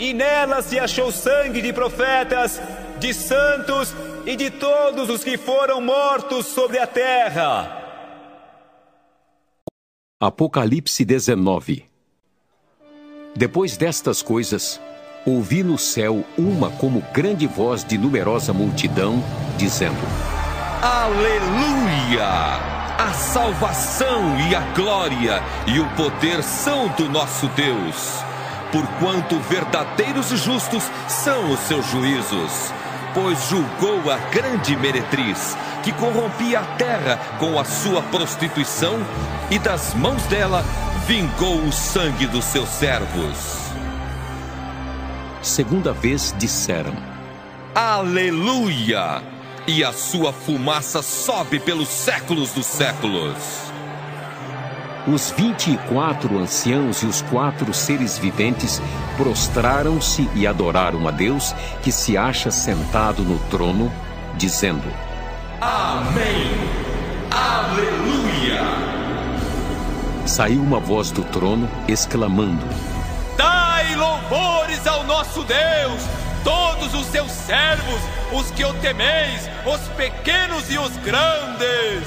E 0.00 0.12
nela 0.12 0.60
se 0.60 0.80
achou 0.80 1.12
sangue 1.12 1.62
de 1.62 1.72
profetas, 1.72 2.60
de 2.98 3.14
santos 3.14 3.94
e 4.26 4.34
de 4.34 4.50
todos 4.50 5.08
os 5.08 5.22
que 5.22 5.38
foram 5.38 5.80
mortos 5.80 6.46
sobre 6.46 6.80
a 6.80 6.88
terra. 6.88 7.84
Apocalipse 10.18 11.04
19 11.04 11.84
Depois 13.36 13.76
destas 13.76 14.22
coisas, 14.22 14.80
ouvi 15.24 15.62
no 15.62 15.78
céu 15.78 16.24
uma 16.36 16.68
como 16.68 17.00
grande 17.12 17.46
voz 17.46 17.84
de 17.84 17.96
numerosa 17.96 18.52
multidão, 18.52 19.22
dizendo: 19.56 20.02
Aleluia! 20.82 22.75
A 22.98 23.12
salvação 23.12 24.40
e 24.48 24.54
a 24.54 24.60
glória 24.74 25.42
e 25.66 25.78
o 25.78 25.86
poder 25.90 26.42
são 26.42 26.88
do 26.88 27.10
nosso 27.10 27.46
Deus, 27.48 28.24
porquanto 28.72 29.38
verdadeiros 29.40 30.32
e 30.32 30.36
justos 30.38 30.82
são 31.06 31.50
os 31.50 31.60
seus 31.60 31.84
juízos. 31.90 32.72
Pois 33.12 33.50
julgou 33.50 34.10
a 34.10 34.16
grande 34.30 34.74
meretriz, 34.78 35.56
que 35.82 35.92
corrompia 35.92 36.60
a 36.60 36.64
terra 36.76 37.20
com 37.38 37.60
a 37.60 37.64
sua 37.64 38.00
prostituição, 38.04 38.98
e 39.50 39.58
das 39.58 39.92
mãos 39.92 40.22
dela 40.24 40.64
vingou 41.06 41.58
o 41.64 41.72
sangue 41.72 42.26
dos 42.26 42.46
seus 42.46 42.68
servos. 42.70 43.58
Segunda 45.42 45.92
vez 45.92 46.34
disseram: 46.38 46.94
Aleluia! 47.74 49.35
E 49.66 49.82
a 49.82 49.92
sua 49.92 50.32
fumaça 50.32 51.02
sobe 51.02 51.58
pelos 51.58 51.88
séculos 51.88 52.52
dos 52.52 52.66
séculos. 52.66 53.66
Os 55.06 55.30
vinte 55.30 55.70
e 55.70 55.76
quatro 55.88 56.38
anciãos 56.38 57.02
e 57.02 57.06
os 57.06 57.22
quatro 57.22 57.72
seres 57.72 58.18
viventes 58.18 58.82
prostraram-se 59.16 60.28
e 60.34 60.46
adoraram 60.46 61.06
a 61.06 61.10
Deus 61.10 61.54
que 61.82 61.92
se 61.92 62.16
acha 62.16 62.50
sentado 62.50 63.22
no 63.22 63.38
trono, 63.48 63.92
dizendo: 64.34 64.92
Amém! 65.60 66.50
Aleluia! 67.30 68.62
Saiu 70.26 70.60
uma 70.60 70.80
voz 70.80 71.12
do 71.12 71.22
trono 71.22 71.70
exclamando: 71.86 72.66
Dai 73.36 73.94
louvores 73.94 74.86
ao 74.88 75.04
nosso 75.04 75.44
Deus, 75.44 76.02
todos 76.46 76.94
os 76.94 77.06
seus 77.06 77.32
servos 77.32 78.00
os 78.32 78.52
que 78.52 78.64
o 78.64 78.72
temeis, 78.74 79.50
os 79.66 79.80
pequenos 79.96 80.70
e 80.70 80.78
os 80.78 80.96
grandes. 80.98 82.06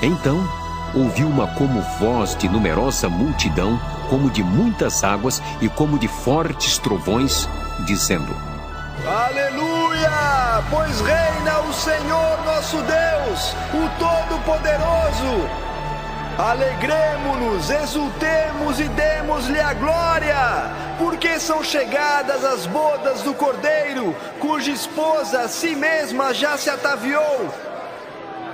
Então 0.00 0.48
ouviu 0.94 1.26
uma 1.26 1.48
como 1.48 1.82
voz 1.98 2.36
de 2.36 2.48
numerosa 2.48 3.08
multidão, 3.08 3.80
como 4.08 4.30
de 4.30 4.44
muitas 4.44 5.02
águas 5.02 5.42
e 5.60 5.68
como 5.68 5.98
de 5.98 6.06
fortes 6.06 6.78
trovões, 6.78 7.48
dizendo: 7.84 8.32
Aleluia! 9.04 10.62
Pois 10.70 11.00
reina 11.00 11.60
o 11.68 11.72
Senhor 11.72 12.44
nosso 12.44 12.76
Deus, 12.76 13.54
o 13.74 13.88
Todo-Poderoso. 13.98 15.69
Alegremos-nos, 16.40 17.68
exultemos 17.68 18.80
e 18.80 18.88
demos-lhe 18.88 19.60
a 19.60 19.74
glória, 19.74 20.74
porque 20.96 21.38
são 21.38 21.62
chegadas 21.62 22.42
as 22.46 22.64
bodas 22.64 23.20
do 23.20 23.34
Cordeiro, 23.34 24.16
cuja 24.38 24.72
esposa 24.72 25.42
a 25.42 25.48
si 25.48 25.76
mesma 25.76 26.32
já 26.32 26.56
se 26.56 26.70
ataviou. 26.70 27.52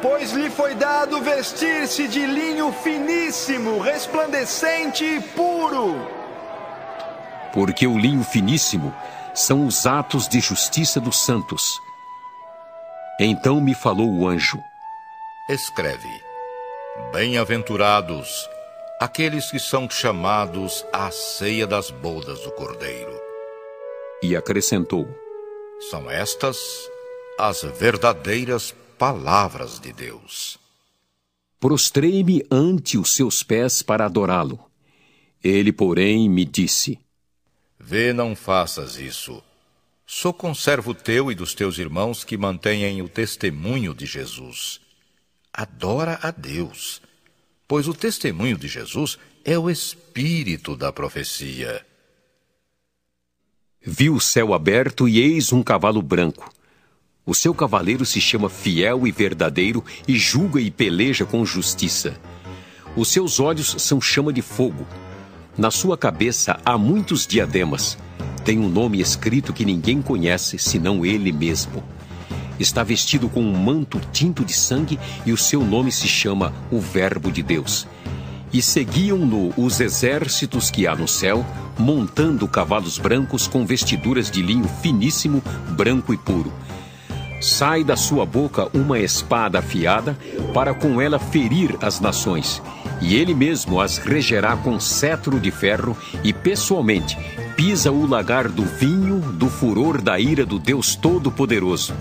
Pois 0.02 0.32
lhe 0.32 0.50
foi 0.50 0.74
dado 0.74 1.22
vestir-se 1.22 2.08
de 2.08 2.26
linho 2.26 2.72
finíssimo, 2.72 3.78
resplandecente 3.78 5.04
e 5.04 5.20
puro. 5.20 5.94
Porque 7.52 7.86
o 7.86 7.96
linho 7.96 8.24
finíssimo 8.24 8.92
são 9.32 9.64
os 9.64 9.86
atos 9.86 10.26
de 10.26 10.40
justiça 10.40 10.98
dos 10.98 11.24
santos. 11.24 11.80
Então 13.20 13.60
me 13.60 13.74
falou 13.74 14.12
o 14.12 14.26
anjo: 14.26 14.60
Escreve 15.48 16.25
Bem-aventurados 17.12 18.48
aqueles 18.98 19.50
que 19.50 19.58
são 19.58 19.88
chamados 19.88 20.84
à 20.92 21.10
ceia 21.10 21.66
das 21.66 21.90
bodas 21.90 22.40
do 22.40 22.50
Cordeiro. 22.52 23.12
E 24.22 24.34
acrescentou: 24.34 25.06
São 25.90 26.10
estas 26.10 26.58
as 27.38 27.62
verdadeiras 27.62 28.74
palavras 28.98 29.78
de 29.78 29.92
Deus. 29.92 30.58
Prostrei-me 31.60 32.44
ante 32.50 32.96
os 32.96 33.14
seus 33.14 33.42
pés 33.42 33.82
para 33.82 34.06
adorá-lo. 34.06 34.58
Ele, 35.44 35.72
porém, 35.72 36.28
me 36.30 36.44
disse: 36.44 36.98
Vê, 37.78 38.12
não 38.12 38.34
faças 38.34 38.96
isso. 38.96 39.42
Sou 40.06 40.32
conservo 40.32 40.94
teu 40.94 41.30
e 41.30 41.34
dos 41.34 41.54
teus 41.54 41.78
irmãos 41.78 42.24
que 42.24 42.36
mantêm 42.36 43.02
o 43.02 43.08
testemunho 43.08 43.94
de 43.94 44.06
Jesus 44.06 44.85
adora 45.56 46.18
a 46.22 46.30
Deus, 46.30 47.00
pois 47.66 47.88
o 47.88 47.94
testemunho 47.94 48.58
de 48.58 48.68
Jesus 48.68 49.18
é 49.42 49.58
o 49.58 49.70
espírito 49.70 50.76
da 50.76 50.92
profecia. 50.92 51.84
Vi 53.80 54.10
o 54.10 54.20
céu 54.20 54.52
aberto 54.52 55.08
e 55.08 55.18
eis 55.18 55.52
um 55.52 55.62
cavalo 55.62 56.02
branco. 56.02 56.52
O 57.24 57.34
seu 57.34 57.54
cavaleiro 57.54 58.04
se 58.04 58.20
chama 58.20 58.50
Fiel 58.50 59.06
e 59.06 59.10
Verdadeiro 59.10 59.82
e 60.06 60.18
julga 60.18 60.60
e 60.60 60.70
peleja 60.70 61.24
com 61.24 61.44
justiça. 61.44 62.20
Os 62.94 63.08
seus 63.08 63.40
olhos 63.40 63.76
são 63.78 64.00
chama 64.00 64.32
de 64.32 64.42
fogo. 64.42 64.86
Na 65.56 65.70
sua 65.70 65.96
cabeça 65.96 66.60
há 66.64 66.76
muitos 66.76 67.26
diademas. 67.26 67.96
Tem 68.44 68.58
um 68.58 68.68
nome 68.68 69.00
escrito 69.00 69.52
que 69.52 69.64
ninguém 69.64 70.02
conhece 70.02 70.58
senão 70.58 71.04
ele 71.04 71.32
mesmo. 71.32 71.82
Está 72.58 72.82
vestido 72.82 73.28
com 73.28 73.40
um 73.40 73.56
manto 73.56 74.00
tinto 74.12 74.44
de 74.44 74.52
sangue 74.52 74.98
e 75.24 75.32
o 75.32 75.36
seu 75.36 75.62
nome 75.62 75.92
se 75.92 76.08
chama 76.08 76.52
o 76.70 76.80
Verbo 76.80 77.30
de 77.30 77.42
Deus. 77.42 77.86
E 78.52 78.62
seguiam-no 78.62 79.52
os 79.56 79.80
exércitos 79.80 80.70
que 80.70 80.86
há 80.86 80.94
no 80.94 81.06
céu, 81.06 81.44
montando 81.78 82.48
cavalos 82.48 82.96
brancos 82.98 83.46
com 83.46 83.66
vestiduras 83.66 84.30
de 84.30 84.40
linho 84.40 84.68
finíssimo, 84.80 85.42
branco 85.70 86.14
e 86.14 86.16
puro. 86.16 86.52
Sai 87.40 87.84
da 87.84 87.96
sua 87.96 88.24
boca 88.24 88.68
uma 88.72 88.98
espada 88.98 89.58
afiada, 89.58 90.16
para 90.54 90.72
com 90.72 91.00
ela 91.00 91.18
ferir 91.18 91.76
as 91.82 92.00
nações, 92.00 92.62
e 93.00 93.14
ele 93.14 93.34
mesmo 93.34 93.78
as 93.78 93.98
regerá 93.98 94.56
com 94.56 94.80
cetro 94.80 95.38
de 95.38 95.50
ferro, 95.50 95.94
e 96.24 96.32
pessoalmente 96.32 97.18
pisa 97.54 97.92
o 97.92 98.06
lagar 98.06 98.48
do 98.48 98.64
vinho 98.64 99.20
do 99.32 99.48
furor 99.48 100.00
da 100.00 100.18
ira 100.18 100.46
do 100.46 100.58
Deus 100.58 100.94
Todo-Poderoso. 100.94 101.94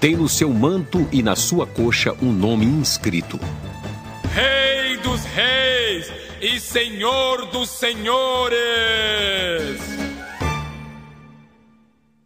Tem 0.00 0.14
no 0.14 0.28
seu 0.28 0.54
manto 0.54 1.08
e 1.10 1.24
na 1.24 1.34
sua 1.34 1.66
coxa 1.66 2.14
um 2.22 2.32
nome 2.32 2.64
inscrito: 2.64 3.38
Rei 4.32 4.96
dos 4.98 5.24
Reis 5.24 6.06
e 6.40 6.60
Senhor 6.60 7.46
dos 7.46 7.68
Senhores. 7.68 8.58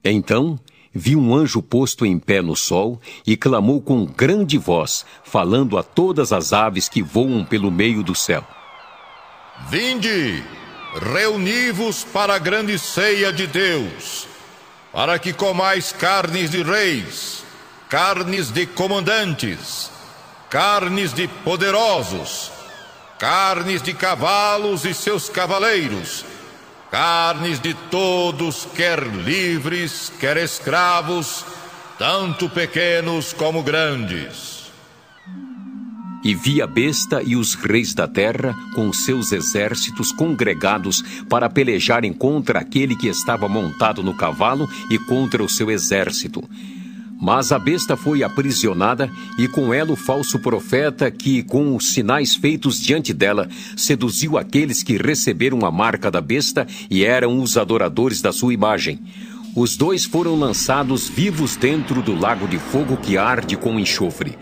Então 0.04 0.60
vi 0.92 1.16
um 1.16 1.34
anjo 1.34 1.62
posto 1.62 2.04
em 2.04 2.18
pé 2.18 2.42
no 2.42 2.54
sol 2.54 3.00
e 3.26 3.38
clamou 3.38 3.80
com 3.80 4.04
grande 4.04 4.58
voz, 4.58 5.06
falando 5.24 5.78
a 5.78 5.82
todas 5.82 6.30
as 6.30 6.52
aves 6.52 6.90
que 6.90 7.02
voam 7.02 7.42
pelo 7.42 7.70
meio 7.70 8.02
do 8.02 8.14
céu: 8.14 8.46
Vinde, 9.70 10.44
reuni-vos 11.10 12.04
para 12.04 12.34
a 12.34 12.38
grande 12.38 12.78
ceia 12.78 13.32
de 13.32 13.46
Deus, 13.46 14.28
para 14.92 15.18
que 15.18 15.32
comais 15.32 15.90
carnes 15.90 16.50
de 16.50 16.62
reis, 16.62 17.42
carnes 17.92 18.50
de 18.50 18.64
comandantes, 18.64 19.90
carnes 20.48 21.12
de 21.12 21.28
poderosos, 21.28 22.50
carnes 23.18 23.82
de 23.82 23.92
cavalos 23.92 24.86
e 24.86 24.94
seus 24.94 25.28
cavaleiros, 25.28 26.24
carnes 26.90 27.60
de 27.60 27.74
todos, 27.90 28.66
quer 28.74 29.02
livres, 29.06 30.10
quer 30.18 30.38
escravos, 30.38 31.44
tanto 31.98 32.48
pequenos 32.48 33.34
como 33.34 33.62
grandes. 33.62 34.72
E 36.24 36.34
vi 36.34 36.62
a 36.62 36.66
besta 36.66 37.20
e 37.22 37.36
os 37.36 37.54
reis 37.54 37.92
da 37.92 38.08
terra 38.08 38.56
com 38.74 38.90
seus 38.90 39.32
exércitos 39.32 40.12
congregados 40.12 41.02
para 41.28 41.50
pelejarem 41.50 42.14
contra 42.14 42.60
aquele 42.60 42.96
que 42.96 43.08
estava 43.08 43.46
montado 43.50 44.02
no 44.02 44.16
cavalo 44.16 44.66
e 44.90 44.98
contra 44.98 45.44
o 45.44 45.48
seu 45.48 45.70
exército. 45.70 46.42
Mas 47.24 47.52
a 47.52 47.58
besta 47.60 47.96
foi 47.96 48.24
aprisionada 48.24 49.08
e 49.38 49.46
com 49.46 49.72
ela 49.72 49.92
o 49.92 49.96
falso 49.96 50.40
profeta 50.40 51.08
que, 51.08 51.44
com 51.44 51.76
os 51.76 51.92
sinais 51.92 52.34
feitos 52.34 52.80
diante 52.80 53.14
dela, 53.14 53.48
seduziu 53.76 54.36
aqueles 54.36 54.82
que 54.82 54.96
receberam 54.96 55.64
a 55.64 55.70
marca 55.70 56.10
da 56.10 56.20
besta 56.20 56.66
e 56.90 57.04
eram 57.04 57.40
os 57.40 57.56
adoradores 57.56 58.20
da 58.20 58.32
sua 58.32 58.52
imagem. 58.52 58.98
Os 59.54 59.76
dois 59.76 60.04
foram 60.04 60.34
lançados 60.34 61.08
vivos 61.08 61.54
dentro 61.54 62.02
do 62.02 62.12
lago 62.18 62.48
de 62.48 62.58
fogo 62.58 62.96
que 62.96 63.16
arde 63.16 63.56
com 63.56 63.78
enxofre. 63.78 64.36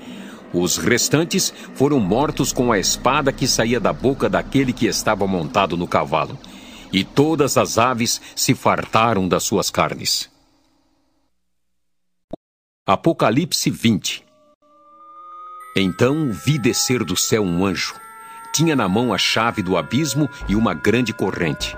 Os 0.50 0.78
restantes 0.78 1.52
foram 1.74 2.00
mortos 2.00 2.50
com 2.50 2.72
a 2.72 2.78
espada 2.78 3.30
que 3.30 3.46
saía 3.46 3.78
da 3.78 3.92
boca 3.92 4.26
daquele 4.26 4.72
que 4.72 4.86
estava 4.86 5.26
montado 5.26 5.76
no 5.76 5.86
cavalo. 5.86 6.38
E 6.90 7.04
todas 7.04 7.58
as 7.58 7.76
aves 7.76 8.22
se 8.34 8.54
fartaram 8.54 9.28
das 9.28 9.42
suas 9.42 9.68
carnes. 9.68 10.29
Apocalipse 12.86 13.70
20 13.70 14.24
Então 15.76 16.32
vi 16.32 16.58
descer 16.58 17.04
do 17.04 17.14
céu 17.14 17.42
um 17.42 17.66
anjo. 17.66 17.94
Tinha 18.54 18.74
na 18.74 18.88
mão 18.88 19.12
a 19.12 19.18
chave 19.18 19.62
do 19.62 19.76
abismo 19.76 20.28
e 20.48 20.56
uma 20.56 20.72
grande 20.72 21.12
corrente. 21.12 21.76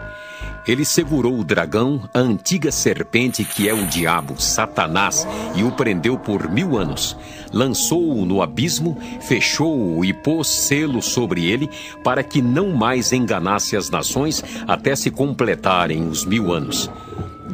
Ele 0.66 0.84
segurou 0.84 1.40
o 1.40 1.44
dragão, 1.44 2.09
a 2.14 2.20
antiga 2.20 2.70
serpente 2.70 3.44
que 3.44 3.68
é 3.68 3.74
o 3.74 3.84
diabo, 3.88 4.40
Satanás, 4.40 5.26
e 5.57 5.64
o 5.64 5.72
prendeu 5.72 6.16
por 6.16 6.48
mil 6.48 6.78
anos. 6.78 7.16
Lançou-o 7.53 8.24
no 8.24 8.40
abismo, 8.40 8.96
fechou-o 9.20 10.05
e 10.05 10.14
pôs 10.14 10.46
selo 10.46 11.03
sobre 11.03 11.44
ele, 11.44 11.68
para 12.05 12.22
que 12.22 12.40
não 12.40 12.70
mais 12.70 13.12
enganasse 13.12 13.76
as 13.76 13.90
nações 13.90 14.42
até 14.68 14.94
se 14.94 15.11
completarem 15.11 16.09
os 16.09 16.24
mil 16.24 16.53
anos. 16.53 16.88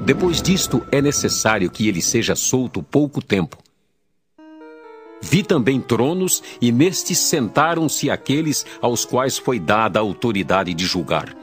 Depois 0.05 0.41
disto, 0.41 0.83
é 0.91 1.03
necessário 1.03 1.71
que 1.71 1.89
ele 1.89 2.01
seja 2.01 2.35
solto 2.35 2.83
pouco 2.83 3.23
tempo. 3.23 3.59
Vi 5.21 5.43
também 5.43 5.81
tronos, 5.81 6.43
e 6.61 6.71
nestes 6.71 7.19
sentaram-se 7.19 8.11
aqueles 8.11 8.65
aos 8.81 9.05
quais 9.05 9.37
foi 9.37 9.59
dada 9.59 9.99
a 9.99 10.03
autoridade 10.03 10.73
de 10.73 10.87
julgar. 10.87 11.35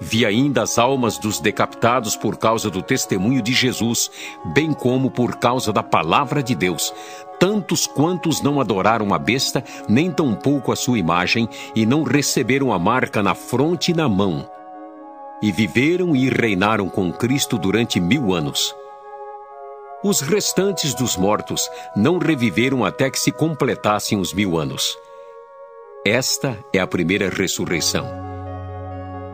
Vi 0.00 0.24
ainda 0.24 0.62
as 0.62 0.78
almas 0.78 1.18
dos 1.18 1.40
decapitados 1.40 2.14
por 2.14 2.36
causa 2.36 2.70
do 2.70 2.80
testemunho 2.80 3.42
de 3.42 3.52
Jesus, 3.52 4.08
bem 4.54 4.72
como 4.72 5.10
por 5.10 5.36
causa 5.36 5.72
da 5.72 5.82
palavra 5.82 6.40
de 6.40 6.54
Deus, 6.54 6.94
tantos 7.40 7.84
quantos 7.86 8.40
não 8.40 8.60
adoraram 8.60 9.12
a 9.12 9.18
besta, 9.18 9.64
nem 9.88 10.12
tampouco 10.12 10.70
a 10.70 10.76
sua 10.76 10.98
imagem, 10.98 11.48
e 11.74 11.84
não 11.84 12.04
receberam 12.04 12.72
a 12.72 12.78
marca 12.78 13.24
na 13.24 13.34
fronte 13.34 13.90
e 13.90 13.94
na 13.94 14.08
mão 14.08 14.48
e 15.42 15.52
viveram 15.52 16.14
e 16.16 16.28
reinaram 16.28 16.88
com 16.88 17.12
Cristo 17.12 17.56
durante 17.58 18.00
mil 18.00 18.34
anos. 18.34 18.74
Os 20.02 20.20
restantes 20.20 20.94
dos 20.94 21.16
mortos 21.16 21.68
não 21.96 22.18
reviveram 22.18 22.84
até 22.84 23.10
que 23.10 23.18
se 23.18 23.32
completassem 23.32 24.18
os 24.18 24.32
mil 24.32 24.56
anos. 24.56 24.96
Esta 26.06 26.56
é 26.72 26.78
a 26.78 26.86
primeira 26.86 27.28
ressurreição. 27.28 28.06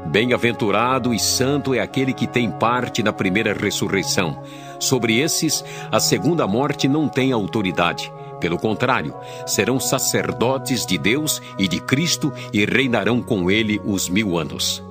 Bem-aventurado 0.06 1.12
e 1.12 1.18
santo 1.18 1.74
é 1.74 1.80
aquele 1.80 2.12
que 2.12 2.26
tem 2.26 2.50
parte 2.50 3.02
na 3.02 3.12
primeira 3.12 3.52
ressurreição. 3.52 4.42
Sobre 4.78 5.20
esses, 5.20 5.64
a 5.90 6.00
segunda 6.00 6.46
morte 6.46 6.88
não 6.88 7.08
tem 7.08 7.32
autoridade. 7.32 8.12
Pelo 8.40 8.58
contrário, 8.58 9.14
serão 9.46 9.80
sacerdotes 9.80 10.84
de 10.84 10.98
Deus 10.98 11.40
e 11.58 11.66
de 11.66 11.80
Cristo 11.80 12.32
e 12.52 12.64
reinarão 12.64 13.22
com 13.22 13.50
ele 13.50 13.80
os 13.84 14.08
mil 14.08 14.38
anos. 14.38 14.82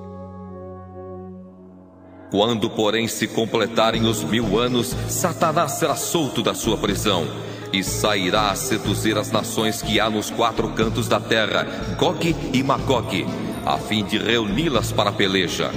Quando, 2.34 2.68
porém, 2.68 3.08
se 3.08 3.28
completarem 3.28 4.08
os 4.08 4.24
mil 4.24 4.58
anos, 4.58 4.96
Satanás 5.08 5.74
será 5.74 5.96
solto 5.96 6.42
da 6.42 6.56
sua 6.56 6.76
prisão 6.76 7.28
e 7.72 7.84
sairá 7.84 8.50
a 8.50 8.56
seduzir 8.56 9.16
as 9.20 9.32
nações 9.32 9.84
que 9.84 10.00
há 10.00 10.10
nos 10.10 10.32
quatro 10.32 10.68
cantos 10.70 11.08
da 11.08 11.20
terra, 11.20 11.68
Gog 11.96 12.36
e 12.52 12.64
Magog, 12.64 13.28
a 13.64 13.78
fim 13.78 14.04
de 14.04 14.18
reuni-las 14.18 14.92
para 14.92 15.12
a 15.12 15.14
peleja. 15.14 15.70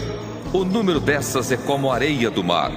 O 0.51 0.65
número 0.65 0.99
dessas 0.99 1.53
é 1.53 1.59
como 1.59 1.93
areia 1.93 2.31
do 2.31 2.43
mar. 2.43 2.73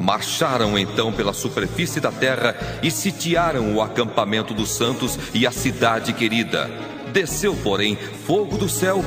Marcharam 0.00 0.76
então 0.76 1.12
pela 1.12 1.32
superfície 1.32 2.00
da 2.00 2.10
terra 2.10 2.56
e 2.82 2.90
sitiaram 2.90 3.76
o 3.76 3.80
acampamento 3.80 4.52
dos 4.52 4.70
santos 4.70 5.16
e 5.32 5.46
a 5.46 5.52
cidade 5.52 6.12
querida. 6.14 6.68
Desceu, 7.12 7.54
porém, 7.62 7.96
fogo 8.26 8.58
do 8.58 8.68
céu 8.68 9.04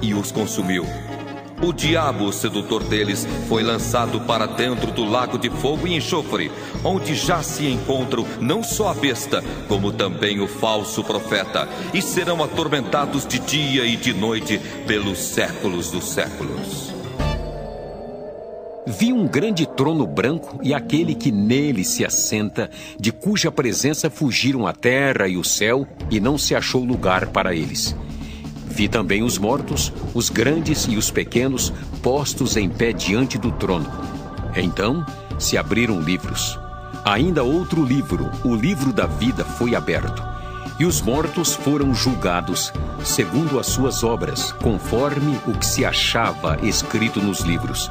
e 0.00 0.14
os 0.14 0.30
consumiu. 0.30 0.86
O 1.62 1.72
diabo, 1.72 2.30
sedutor 2.32 2.84
deles, 2.84 3.26
foi 3.48 3.62
lançado 3.62 4.20
para 4.20 4.46
dentro 4.46 4.92
do 4.92 5.04
lago 5.04 5.38
de 5.38 5.48
fogo 5.48 5.86
e 5.86 5.96
enxofre, 5.96 6.52
onde 6.84 7.14
já 7.14 7.42
se 7.42 7.66
encontram 7.66 8.26
não 8.40 8.62
só 8.62 8.90
a 8.90 8.94
besta, 8.94 9.42
como 9.66 9.90
também 9.90 10.38
o 10.40 10.46
falso 10.46 11.02
profeta, 11.02 11.66
e 11.94 12.02
serão 12.02 12.44
atormentados 12.44 13.26
de 13.26 13.38
dia 13.38 13.86
e 13.86 13.96
de 13.96 14.12
noite 14.12 14.60
pelos 14.86 15.18
séculos 15.18 15.90
dos 15.90 16.04
séculos. 16.04 16.94
Vi 18.86 19.12
um 19.12 19.26
grande 19.26 19.66
trono 19.66 20.06
branco 20.06 20.60
e 20.62 20.72
aquele 20.72 21.14
que 21.14 21.32
nele 21.32 21.84
se 21.84 22.04
assenta, 22.04 22.70
de 23.00 23.10
cuja 23.10 23.50
presença 23.50 24.08
fugiram 24.08 24.66
a 24.66 24.72
terra 24.72 25.26
e 25.26 25.36
o 25.36 25.42
céu, 25.42 25.88
e 26.10 26.20
não 26.20 26.38
se 26.38 26.54
achou 26.54 26.84
lugar 26.84 27.26
para 27.28 27.54
eles. 27.54 27.96
Vi 28.76 28.88
também 28.88 29.22
os 29.22 29.38
mortos, 29.38 29.90
os 30.12 30.28
grandes 30.28 30.86
e 30.86 30.98
os 30.98 31.10
pequenos, 31.10 31.72
postos 32.02 32.58
em 32.58 32.68
pé 32.68 32.92
diante 32.92 33.38
do 33.38 33.50
trono. 33.50 33.90
Então 34.54 35.02
se 35.38 35.56
abriram 35.56 35.98
livros. 35.98 36.60
Ainda 37.02 37.42
outro 37.42 37.82
livro, 37.82 38.30
o 38.44 38.54
livro 38.54 38.92
da 38.92 39.06
vida, 39.06 39.46
foi 39.46 39.74
aberto. 39.74 40.22
E 40.78 40.84
os 40.84 41.00
mortos 41.00 41.54
foram 41.54 41.94
julgados, 41.94 42.70
segundo 43.02 43.58
as 43.58 43.66
suas 43.66 44.04
obras, 44.04 44.52
conforme 44.52 45.40
o 45.46 45.54
que 45.54 45.64
se 45.64 45.82
achava 45.82 46.58
escrito 46.62 47.18
nos 47.18 47.40
livros. 47.40 47.90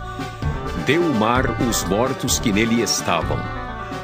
Deu 0.85 1.01
o 1.01 1.15
mar 1.15 1.63
os 1.67 1.83
mortos 1.85 2.37
que 2.37 2.51
nele 2.51 2.83
estavam. 2.83 3.39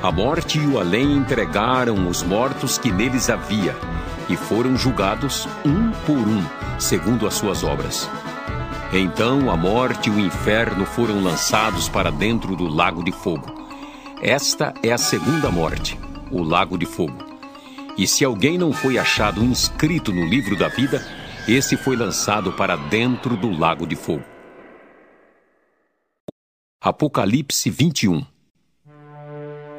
A 0.01 0.11
morte 0.11 0.57
e 0.57 0.65
o 0.65 0.79
além 0.79 1.15
entregaram 1.15 2.09
os 2.09 2.23
mortos 2.23 2.79
que 2.79 2.91
neles 2.91 3.29
havia, 3.29 3.75
e 4.31 4.37
foram 4.37 4.77
julgados 4.77 5.45
um 5.65 5.91
por 6.05 6.17
um 6.17 6.41
segundo 6.79 7.27
as 7.27 7.33
suas 7.33 7.63
obras. 7.63 8.09
Então 8.93 9.51
a 9.51 9.57
morte 9.57 10.09
e 10.09 10.11
o 10.11 10.19
inferno 10.19 10.85
foram 10.85 11.21
lançados 11.21 11.89
para 11.89 12.09
dentro 12.09 12.55
do 12.55 12.67
lago 12.67 13.03
de 13.03 13.11
fogo. 13.11 13.69
Esta 14.21 14.73
é 14.81 14.91
a 14.91 14.97
segunda 14.97 15.51
morte, 15.51 15.99
o 16.29 16.41
lago 16.41 16.77
de 16.77 16.85
fogo. 16.85 17.17
E 17.97 18.07
se 18.07 18.23
alguém 18.23 18.57
não 18.57 18.71
foi 18.71 18.97
achado 18.97 19.43
inscrito 19.43 20.13
no 20.13 20.25
livro 20.25 20.55
da 20.55 20.69
vida, 20.69 21.05
esse 21.47 21.75
foi 21.75 21.95
lançado 21.95 22.53
para 22.53 22.75
dentro 22.75 23.35
do 23.35 23.51
lago 23.51 23.85
de 23.85 23.95
fogo. 23.95 24.23
Apocalipse 26.79 27.69
21 27.69 28.25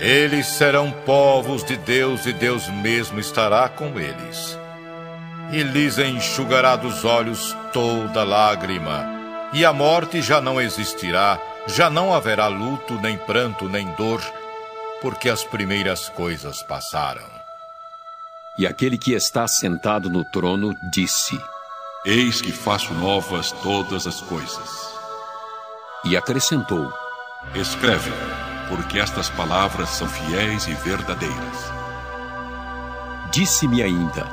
Eles 0.00 0.46
serão 0.46 0.90
povos 0.90 1.62
de 1.62 1.76
Deus 1.76 2.26
e 2.26 2.32
Deus 2.32 2.68
mesmo 2.68 3.20
estará 3.20 3.68
com 3.68 4.00
eles 4.00 4.58
e 5.52 5.62
lhes 5.62 5.98
enxugará 5.98 6.76
dos 6.76 7.04
olhos 7.04 7.56
toda 7.72 8.22
lágrima, 8.22 9.04
e 9.52 9.64
a 9.64 9.72
morte 9.72 10.22
já 10.22 10.40
não 10.40 10.60
existirá, 10.60 11.40
já 11.66 11.90
não 11.90 12.14
haverá 12.14 12.46
luto, 12.46 12.94
nem 12.94 13.18
pranto, 13.18 13.68
nem 13.68 13.86
dor, 13.94 14.22
porque 15.00 15.28
as 15.28 15.42
primeiras 15.42 16.08
coisas 16.08 16.62
passaram. 16.62 17.28
E 18.58 18.66
aquele 18.66 18.96
que 18.96 19.12
está 19.12 19.48
sentado 19.48 20.08
no 20.08 20.24
trono 20.24 20.74
disse: 20.92 21.40
Eis 22.04 22.40
que 22.40 22.52
faço 22.52 22.92
novas 22.94 23.50
todas 23.50 24.06
as 24.06 24.20
coisas. 24.20 24.70
E 26.04 26.16
acrescentou: 26.16 26.92
Escreve, 27.54 28.10
porque 28.70 29.00
estas 29.00 29.28
palavras 29.28 29.90
são 29.90 30.08
fiéis 30.08 30.66
e 30.68 30.72
verdadeiras. 30.74 31.72
Disse-me 33.30 33.82
ainda: 33.82 34.26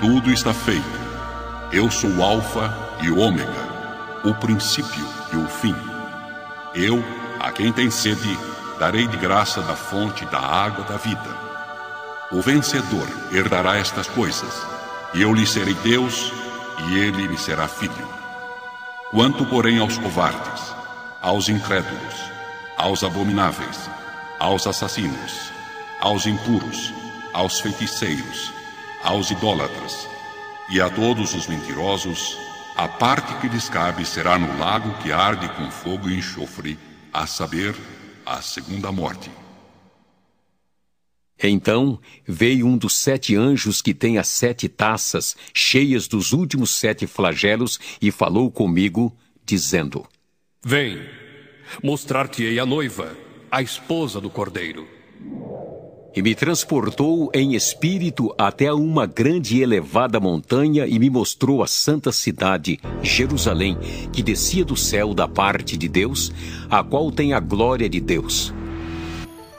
Tudo 0.00 0.30
está 0.30 0.52
feito. 0.52 1.00
Eu 1.70 1.90
sou 1.90 2.10
o 2.10 2.22
Alfa 2.22 2.76
e 3.00 3.08
o 3.08 3.18
Ômega, 3.18 4.20
o 4.24 4.34
princípio 4.34 5.06
e 5.32 5.36
o 5.36 5.48
fim. 5.48 5.74
Eu, 6.74 7.02
a 7.40 7.50
quem 7.50 7.72
tem 7.72 7.90
sede, 7.90 8.38
darei 8.78 9.06
de 9.06 9.16
graça 9.16 9.62
da 9.62 9.74
fonte 9.74 10.26
da 10.26 10.38
água 10.38 10.84
da 10.84 10.96
vida. 10.96 11.42
O 12.30 12.42
vencedor 12.42 13.08
herdará 13.30 13.76
estas 13.76 14.08
coisas, 14.08 14.66
e 15.14 15.22
eu 15.22 15.32
lhe 15.32 15.46
serei 15.46 15.74
Deus, 15.74 16.32
e 16.86 16.98
ele 16.98 17.28
me 17.28 17.38
será 17.38 17.68
filho. 17.68 18.08
Quanto, 19.10 19.44
porém, 19.46 19.78
aos 19.78 19.98
covardes, 19.98 20.74
aos 21.20 21.48
incrédulos, 21.48 22.31
aos 22.82 23.04
abomináveis, 23.04 23.88
aos 24.40 24.66
assassinos, 24.66 25.52
aos 26.00 26.26
impuros, 26.26 26.92
aos 27.32 27.60
feiticeiros, 27.60 28.52
aos 29.04 29.30
idólatras 29.30 30.08
e 30.68 30.80
a 30.80 30.90
todos 30.90 31.32
os 31.32 31.46
mentirosos, 31.46 32.36
a 32.76 32.88
parte 32.88 33.32
que 33.40 33.46
lhes 33.46 33.68
cabe 33.68 34.04
será 34.04 34.36
no 34.36 34.58
lago 34.58 35.00
que 35.00 35.12
arde 35.12 35.48
com 35.50 35.70
fogo 35.70 36.10
e 36.10 36.18
enxofre, 36.18 36.76
a 37.12 37.24
saber, 37.24 37.72
a 38.26 38.42
segunda 38.42 38.90
morte. 38.90 39.30
Então 41.40 42.00
veio 42.26 42.66
um 42.66 42.76
dos 42.76 42.96
sete 42.96 43.36
anjos 43.36 43.80
que 43.80 43.94
tem 43.94 44.18
as 44.18 44.26
sete 44.26 44.68
taças 44.68 45.36
cheias 45.54 46.08
dos 46.08 46.32
últimos 46.32 46.70
sete 46.70 47.06
flagelos 47.06 47.78
e 48.00 48.10
falou 48.10 48.50
comigo, 48.50 49.16
dizendo: 49.44 50.04
Vem, 50.64 51.21
mostrar-te-ei 51.82 52.58
a 52.58 52.66
noiva, 52.66 53.16
a 53.50 53.62
esposa 53.62 54.20
do 54.20 54.28
cordeiro. 54.28 54.86
E 56.14 56.20
me 56.20 56.34
transportou 56.34 57.30
em 57.32 57.54
espírito 57.54 58.34
até 58.36 58.70
uma 58.72 59.06
grande 59.06 59.56
e 59.56 59.62
elevada 59.62 60.20
montanha 60.20 60.86
e 60.86 60.98
me 60.98 61.08
mostrou 61.08 61.62
a 61.62 61.66
santa 61.66 62.12
cidade, 62.12 62.78
Jerusalém, 63.02 63.78
que 64.12 64.22
descia 64.22 64.64
do 64.64 64.76
céu 64.76 65.14
da 65.14 65.26
parte 65.26 65.76
de 65.76 65.88
Deus, 65.88 66.30
a 66.68 66.84
qual 66.84 67.10
tem 67.10 67.32
a 67.32 67.40
glória 67.40 67.88
de 67.88 68.00
Deus. 68.00 68.52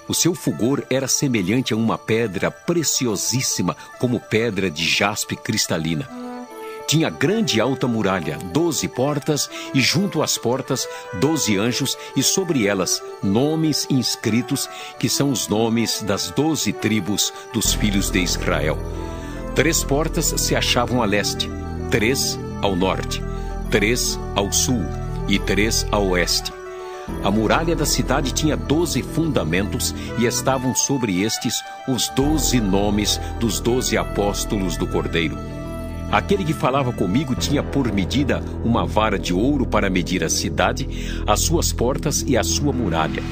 O 0.07 0.13
seu 0.13 0.35
fulgor 0.35 0.83
era 0.91 1.07
semelhante 1.07 1.73
a 1.73 1.77
uma 1.77 1.97
pedra 1.97 2.51
preciosíssima, 2.51 3.75
como 3.99 4.19
pedra 4.19 4.69
de 4.69 4.85
jaspe 4.85 5.35
cristalina. 5.35 6.22
Tinha 6.87 7.09
grande 7.09 7.59
alta 7.59 7.87
muralha, 7.87 8.37
doze 8.51 8.87
portas, 8.87 9.49
e 9.73 9.81
junto 9.81 10.21
às 10.21 10.37
portas, 10.37 10.87
doze 11.19 11.57
anjos, 11.57 11.97
e 12.15 12.21
sobre 12.21 12.67
elas 12.67 13.01
nomes 13.21 13.87
inscritos, 13.89 14.69
que 14.99 15.09
são 15.09 15.31
os 15.31 15.47
nomes 15.47 16.01
das 16.03 16.29
doze 16.31 16.71
tribos 16.71 17.33
dos 17.53 17.73
filhos 17.73 18.11
de 18.11 18.19
Israel. 18.19 18.77
Três 19.55 19.83
portas 19.83 20.33
se 20.37 20.55
achavam 20.55 21.01
a 21.01 21.05
leste, 21.05 21.49
três 21.89 22.39
ao 22.61 22.75
norte, 22.75 23.23
três 23.69 24.19
ao 24.35 24.51
sul 24.51 24.83
e 25.27 25.39
três 25.39 25.85
a 25.91 25.99
oeste. 25.99 26.51
A 27.23 27.29
muralha 27.29 27.75
da 27.75 27.85
cidade 27.85 28.33
tinha 28.33 28.55
doze 28.55 29.01
fundamentos 29.01 29.93
e 30.17 30.25
estavam 30.25 30.75
sobre 30.75 31.21
estes 31.21 31.61
os 31.87 32.07
doze 32.09 32.59
nomes 32.59 33.19
dos 33.39 33.59
doze 33.59 33.97
apóstolos 33.97 34.77
do 34.77 34.87
Cordeiro. 34.87 35.62
Aquele 36.13 36.45
que 36.45 36.53
falava 36.53 36.93
comigo 36.93 37.33
tinha 37.33 37.63
por 37.63 37.91
medida 37.91 38.39
uma 38.63 38.85
vara 38.85 39.17
de 39.17 39.33
ouro 39.33 39.65
para 39.65 39.89
medir 39.89 40.23
a 40.23 40.29
cidade, 40.29 40.87
as 41.25 41.39
suas 41.39 41.73
portas 41.73 42.23
e 42.27 42.37
a 42.37 42.43
sua 42.43 42.71
muralha. 42.71 43.23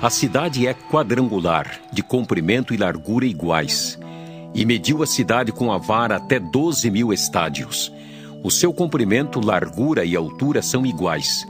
A 0.00 0.08
cidade 0.08 0.64
é 0.64 0.72
quadrangular, 0.72 1.80
de 1.92 2.04
comprimento 2.04 2.72
e 2.72 2.76
largura 2.76 3.26
iguais, 3.26 3.98
e 4.54 4.64
mediu 4.64 5.02
a 5.02 5.08
cidade 5.08 5.50
com 5.50 5.72
a 5.72 5.76
vara 5.76 6.14
até 6.14 6.38
doze 6.38 6.88
mil 6.88 7.12
estádios. 7.12 7.92
O 8.44 8.50
seu 8.50 8.72
comprimento, 8.72 9.44
largura 9.44 10.04
e 10.04 10.14
altura 10.14 10.62
são 10.62 10.86
iguais. 10.86 11.44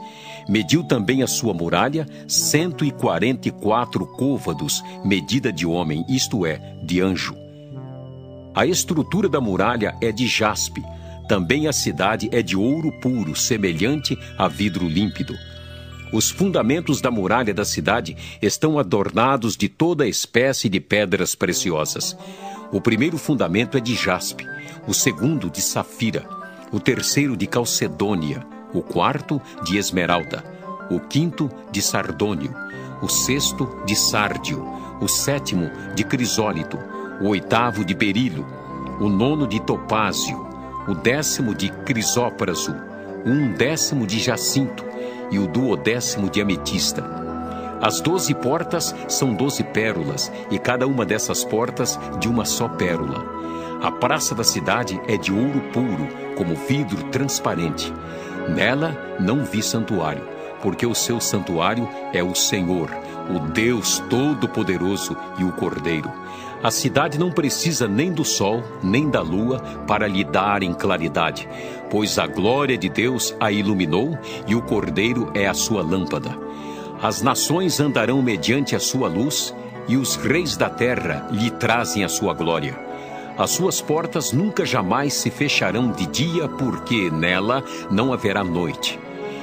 Mediu 0.49 0.83
também 0.83 1.23
a 1.23 1.27
sua 1.27 1.53
muralha, 1.53 2.07
144 2.27 4.07
côvados, 4.07 4.83
medida 5.05 5.53
de 5.53 5.67
homem, 5.67 6.07
isto 6.09 6.47
é, 6.47 6.59
de 6.83 7.03
anjo. 7.03 7.46
A 8.57 8.65
estrutura 8.65 9.29
da 9.29 9.39
muralha 9.39 9.95
é 10.01 10.11
de 10.11 10.27
jaspe. 10.27 10.83
Também 11.29 11.69
a 11.69 11.75
cidade 11.75 12.31
é 12.33 12.41
de 12.41 12.57
ouro 12.57 12.91
puro, 13.03 13.37
semelhante 13.37 14.19
a 14.39 14.49
vidro 14.49 14.89
límpido. 14.89 15.37
Os 16.11 16.31
fundamentos 16.31 17.03
da 17.03 17.11
muralha 17.11 17.53
da 17.53 17.67
cidade 17.67 18.17
estão 18.41 18.79
adornados 18.79 19.59
de 19.59 19.69
toda 19.69 20.09
espécie 20.09 20.71
de 20.71 20.81
pedras 20.81 21.35
preciosas. 21.35 22.17
O 22.73 22.81
primeiro 22.81 23.19
fundamento 23.19 23.77
é 23.77 23.81
de 23.81 23.95
jaspe, 23.95 24.47
o 24.89 24.95
segundo 24.95 25.51
de 25.51 25.61
safira, 25.61 26.27
o 26.73 26.81
terceiro 26.81 27.37
de 27.37 27.47
calcedônia, 27.47 28.43
o 28.73 28.81
quarto 28.81 29.39
de 29.65 29.77
esmeralda, 29.77 30.43
o 30.91 30.99
quinto 30.99 31.51
de 31.71 31.83
sardônio, 31.83 32.55
o 33.03 33.09
sexto 33.09 33.83
de 33.85 33.95
sárdio, 33.95 34.67
o 34.99 35.07
sétimo 35.07 35.71
de 35.95 36.05
crisólito, 36.05 36.96
o 37.21 37.29
oitavo 37.29 37.85
de 37.85 37.95
berilo, 37.95 38.47
o 39.01 39.09
nono 39.09 39.47
de 39.47 39.61
topázio, 39.61 40.47
o 40.89 40.95
décimo 40.95 41.55
de 41.55 41.71
crisópraso, 41.71 42.75
o 43.25 43.31
undécimo 43.31 44.07
de 44.07 44.19
jacinto 44.19 44.85
e 45.31 45.39
o 45.39 45.47
duodécimo 45.47 46.31
de 46.31 46.41
ametista. 46.41 47.05
As 47.81 48.01
doze 48.01 48.35
portas 48.35 48.95
são 49.09 49.35
doze 49.35 49.63
pérolas, 49.63 50.33
e 50.51 50.59
cada 50.59 50.87
uma 50.87 51.05
dessas 51.05 51.45
portas 51.45 51.99
de 52.19 52.29
uma 52.29 52.45
só 52.45 52.69
pérola. 52.69 53.25
A 53.83 53.91
praça 53.91 54.35
da 54.35 54.43
cidade 54.43 54.99
é 55.07 55.17
de 55.17 55.33
ouro 55.33 55.61
puro, 55.73 56.09
como 56.37 56.55
vidro 56.55 57.03
transparente. 57.11 57.93
Nela 58.49 58.97
não 59.21 59.45
vi 59.45 59.63
santuário, 59.63 60.27
porque 60.63 60.87
o 60.87 60.95
seu 60.95 61.21
santuário 61.21 61.87
é 62.15 62.23
o 62.23 62.35
Senhor, 62.35 62.91
o 63.29 63.41
Deus 63.51 63.99
Todo-Poderoso 64.09 65.15
e 65.39 65.45
o 65.45 65.53
Cordeiro. 65.53 66.11
A 66.67 66.71
cidade 66.73 67.17
não 67.17 67.31
precisa 67.31 67.87
nem 67.87 68.11
do 68.11 68.25
sol, 68.25 68.61
nem 68.83 69.09
da 69.09 69.21
lua 69.21 69.61
para 69.87 70.09
lhe 70.09 70.25
darem 70.25 70.75
claridade, 70.75 71.49
pois 71.89 72.19
a 72.19 72.27
glória 72.27 72.77
de 72.77 72.89
Deus 72.89 73.33
a 73.39 73.53
iluminou 73.53 74.19
e 74.49 74.57
o 74.57 74.61
Cordeiro 74.61 75.31
é 75.33 75.47
a 75.47 75.55
sua 75.55 75.81
lâmpada. 75.81 76.37
As 77.01 77.23
nações 77.23 77.79
andarão 77.79 78.21
mediante 78.21 78.75
a 78.75 78.81
sua 78.81 79.07
luz 79.07 79.55
e 79.87 79.97
os 79.97 80.17
reis 80.17 80.57
da 80.57 80.69
terra 80.69 81.29
lhe 81.31 81.53
trazem 81.53 82.03
a 82.03 82.09
sua 82.09 82.35
glória. 82.35 82.77
As 83.39 83.51
suas 83.51 83.81
portas 83.81 84.33
nunca 84.33 84.67
jamais 84.67 85.15
se 85.15 85.31
fecharão 85.31 85.93
de 85.93 86.05
dia, 86.05 86.49
porque 86.49 87.13
nela 87.13 87.63
não 87.93 88.13
haverá 88.13 88.43
noite. 88.43 88.99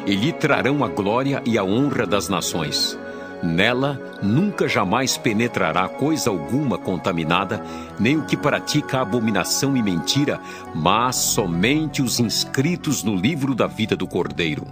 E 0.05 0.13
lhe 0.13 0.33
trarão 0.33 0.83
a 0.83 0.89
glória 0.89 1.41
e 1.45 1.57
a 1.57 1.63
honra 1.63 2.05
das 2.05 2.27
nações. 2.27 2.99
Nela 3.43 3.99
nunca 4.23 4.69
jamais 4.69 5.17
penetrará 5.17 5.89
coisa 5.89 6.29
alguma 6.29 6.77
contaminada, 6.77 7.61
nem 7.99 8.17
o 8.17 8.25
que 8.25 8.37
pratica 8.37 9.01
abominação 9.01 9.75
e 9.75 9.83
mentira, 9.83 10.39
mas 10.73 11.17
somente 11.17 12.01
os 12.01 12.21
inscritos 12.21 13.03
no 13.03 13.13
livro 13.13 13.53
da 13.53 13.67
vida 13.67 13.97
do 13.97 14.07
Cordeiro. 14.07 14.65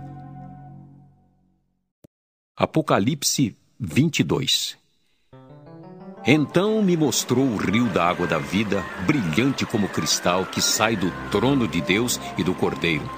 Apocalipse 2.55 3.57
22 3.77 4.77
Então 6.25 6.81
me 6.81 6.95
mostrou 6.95 7.43
o 7.45 7.57
rio 7.57 7.89
da 7.89 8.07
água 8.07 8.25
da 8.25 8.37
vida, 8.37 8.85
brilhante 9.05 9.65
como 9.65 9.89
cristal, 9.89 10.45
que 10.45 10.61
sai 10.61 10.95
do 10.95 11.11
trono 11.29 11.67
de 11.67 11.81
Deus 11.81 12.21
e 12.37 12.43
do 12.43 12.53
Cordeiro. 12.53 13.09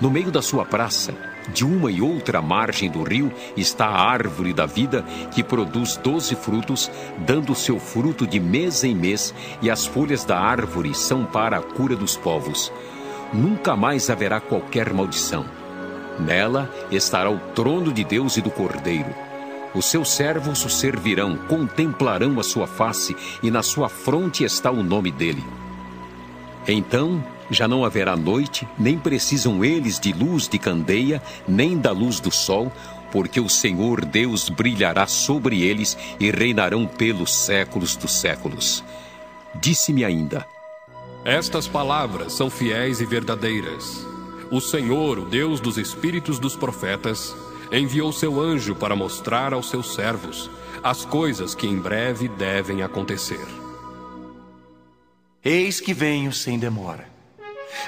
No 0.00 0.10
meio 0.10 0.32
da 0.32 0.42
sua 0.42 0.64
praça, 0.64 1.14
de 1.52 1.64
uma 1.64 1.90
e 1.90 2.00
outra 2.00 2.40
margem 2.40 2.90
do 2.90 3.02
rio 3.02 3.32
está 3.56 3.86
a 3.86 4.02
árvore 4.02 4.52
da 4.52 4.66
vida, 4.66 5.02
que 5.34 5.42
produz 5.42 5.96
doze 5.96 6.34
frutos, 6.34 6.90
dando 7.18 7.54
seu 7.54 7.78
fruto 7.78 8.26
de 8.26 8.38
mês 8.38 8.84
em 8.84 8.94
mês, 8.94 9.34
e 9.60 9.70
as 9.70 9.86
folhas 9.86 10.24
da 10.24 10.38
árvore 10.38 10.94
são 10.94 11.24
para 11.24 11.58
a 11.58 11.62
cura 11.62 11.96
dos 11.96 12.16
povos. 12.16 12.72
Nunca 13.32 13.74
mais 13.74 14.10
haverá 14.10 14.40
qualquer 14.40 14.92
maldição. 14.92 15.44
Nela 16.18 16.70
estará 16.90 17.30
o 17.30 17.38
trono 17.54 17.92
de 17.92 18.04
Deus 18.04 18.36
e 18.36 18.40
do 18.40 18.50
Cordeiro. 18.50 19.12
Os 19.74 19.86
seus 19.86 20.10
servos 20.10 20.62
o 20.64 20.68
servirão, 20.68 21.36
contemplarão 21.48 22.38
a 22.38 22.42
sua 22.42 22.66
face, 22.66 23.16
e 23.42 23.50
na 23.50 23.62
sua 23.62 23.88
fronte 23.88 24.44
está 24.44 24.70
o 24.70 24.82
nome 24.82 25.10
dele. 25.10 25.42
Então 26.68 27.24
Já 27.52 27.68
não 27.68 27.84
haverá 27.84 28.16
noite, 28.16 28.66
nem 28.78 28.98
precisam 28.98 29.62
eles 29.62 30.00
de 30.00 30.10
luz 30.10 30.48
de 30.48 30.58
candeia, 30.58 31.22
nem 31.46 31.76
da 31.76 31.92
luz 31.92 32.18
do 32.18 32.30
sol, 32.30 32.72
porque 33.12 33.38
o 33.38 33.48
Senhor 33.48 34.06
Deus 34.06 34.48
brilhará 34.48 35.06
sobre 35.06 35.62
eles 35.62 35.96
e 36.18 36.30
reinarão 36.30 36.86
pelos 36.86 37.30
séculos 37.30 37.94
dos 37.94 38.18
séculos. 38.18 38.82
Disse-me 39.54 40.02
ainda: 40.02 40.46
Estas 41.26 41.68
palavras 41.68 42.32
são 42.32 42.48
fiéis 42.48 43.02
e 43.02 43.04
verdadeiras. 43.04 44.06
O 44.50 44.58
Senhor, 44.58 45.18
o 45.18 45.26
Deus 45.26 45.60
dos 45.60 45.76
espíritos 45.76 46.38
dos 46.38 46.56
profetas, 46.56 47.36
enviou 47.70 48.10
seu 48.14 48.40
anjo 48.40 48.74
para 48.74 48.96
mostrar 48.96 49.52
aos 49.52 49.68
seus 49.68 49.94
servos 49.94 50.50
as 50.82 51.04
coisas 51.04 51.54
que 51.54 51.66
em 51.66 51.78
breve 51.78 52.28
devem 52.28 52.82
acontecer. 52.82 53.46
Eis 55.44 55.80
que 55.80 55.92
venho 55.92 56.32
sem 56.32 56.58
demora. 56.58 57.11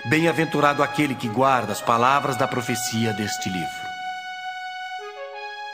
Bem-aventurado 0.07 0.82
aquele 0.82 1.14
que 1.14 1.28
guarda 1.28 1.72
as 1.72 1.80
palavras 1.80 2.37
da 2.37 2.47
profecia 2.47 3.12
deste 3.12 3.49
livro. 3.49 3.85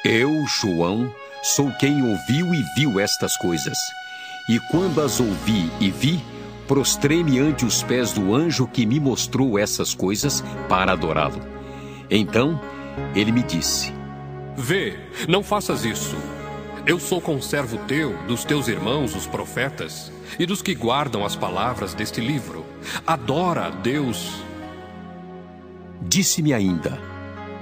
Eu, 0.04 0.44
João, 0.46 1.12
sou 1.42 1.70
quem 1.72 2.02
ouviu 2.02 2.54
e 2.54 2.62
viu 2.74 2.98
estas 2.98 3.36
coisas. 3.36 3.76
E 4.48 4.58
quando 4.70 5.00
as 5.00 5.20
ouvi 5.20 5.70
e 5.78 5.90
vi, 5.90 6.24
prostrei-me 6.66 7.38
ante 7.38 7.64
os 7.64 7.82
pés 7.82 8.12
do 8.12 8.34
anjo 8.34 8.66
que 8.66 8.86
me 8.86 8.98
mostrou 8.98 9.58
essas 9.58 9.94
coisas 9.94 10.42
para 10.68 10.92
adorá-lo. 10.92 11.40
Então 12.10 12.60
ele 13.14 13.32
me 13.32 13.42
disse: 13.42 13.92
Vê, 14.56 14.98
não 15.28 15.42
faças 15.42 15.84
isso. 15.84 16.16
Eu 16.86 16.98
sou 16.98 17.20
conservo 17.20 17.76
teu, 17.86 18.16
dos 18.26 18.44
teus 18.44 18.68
irmãos, 18.68 19.14
os 19.14 19.26
profetas, 19.26 20.10
e 20.38 20.46
dos 20.46 20.62
que 20.62 20.74
guardam 20.74 21.24
as 21.24 21.36
palavras 21.36 21.94
deste 21.94 22.20
livro. 22.20 22.64
Adora 23.06 23.66
a 23.66 23.70
Deus. 23.70 24.42
Disse-me 26.02 26.52
ainda: 26.52 26.98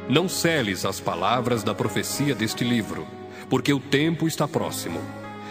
Não 0.09 0.29
celes 0.29 0.85
as 0.85 1.01
palavras 1.01 1.62
da 1.62 1.75
profecia 1.75 2.35
deste 2.35 2.64
livro, 2.64 3.07
porque 3.49 3.73
o 3.73 3.81
tempo 3.81 4.27
está 4.27 4.47
próximo. 4.47 5.01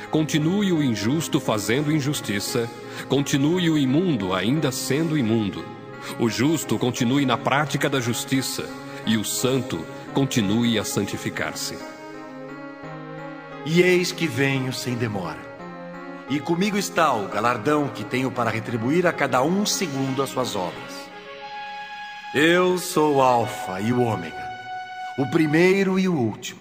Continue 0.10 0.72
o 0.72 0.82
injusto 0.82 1.40
fazendo 1.40 1.92
injustiça, 1.92 2.70
continue 3.10 3.70
o 3.70 3.78
imundo 3.78 4.34
ainda 4.34 4.72
sendo 4.72 5.18
imundo. 5.18 5.66
O 6.20 6.30
justo 6.30 6.78
continue 6.78 7.26
na 7.26 7.38
prática 7.38 7.90
da 7.90 8.00
justiça, 8.00 8.66
e 9.06 9.18
o 9.18 9.24
santo 9.24 9.86
continue 10.14 10.80
a 10.80 10.84
santificar-se. 10.84 11.78
E 13.66 13.82
eis 13.82 14.14
que 14.14 14.28
venho 14.28 14.72
sem 14.72 14.96
demora. 14.96 15.47
E 16.30 16.42
comigo 16.42 16.78
está 16.78 17.14
o 17.14 17.30
galardão 17.30 17.88
que 17.88 18.04
tenho 18.04 18.30
para 18.30 18.50
retribuir 18.50 19.08
a 19.08 19.14
cada 19.14 19.42
um 19.42 19.66
segundo 19.66 20.22
as 20.22 20.30
suas 20.30 20.56
obras. 20.56 21.08
Eu 22.34 22.78
sou 22.78 23.16
o 23.16 23.22
Alfa 23.22 23.80
e 23.80 23.94
o 23.94 24.02
Ômega, 24.02 24.46
o 25.18 25.26
primeiro 25.32 25.98
e 25.98 26.10
o 26.10 26.14
último, 26.14 26.60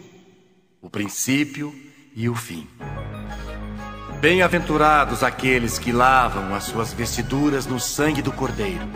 o 0.81 0.89
princípio 0.89 1.75
e 2.14 2.29
o 2.29 2.35
fim. 2.37 2.69
Bem-aventurados 4.21 5.25
aqueles 5.25 5.79
que 5.79 5.91
lavam 5.91 6.55
as 6.55 6.64
suas 6.64 6.93
vestiduras 6.93 7.67
no 7.67 7.81
sangue 7.81 8.23
do 8.23 8.31
Cordeiro, 8.31 8.89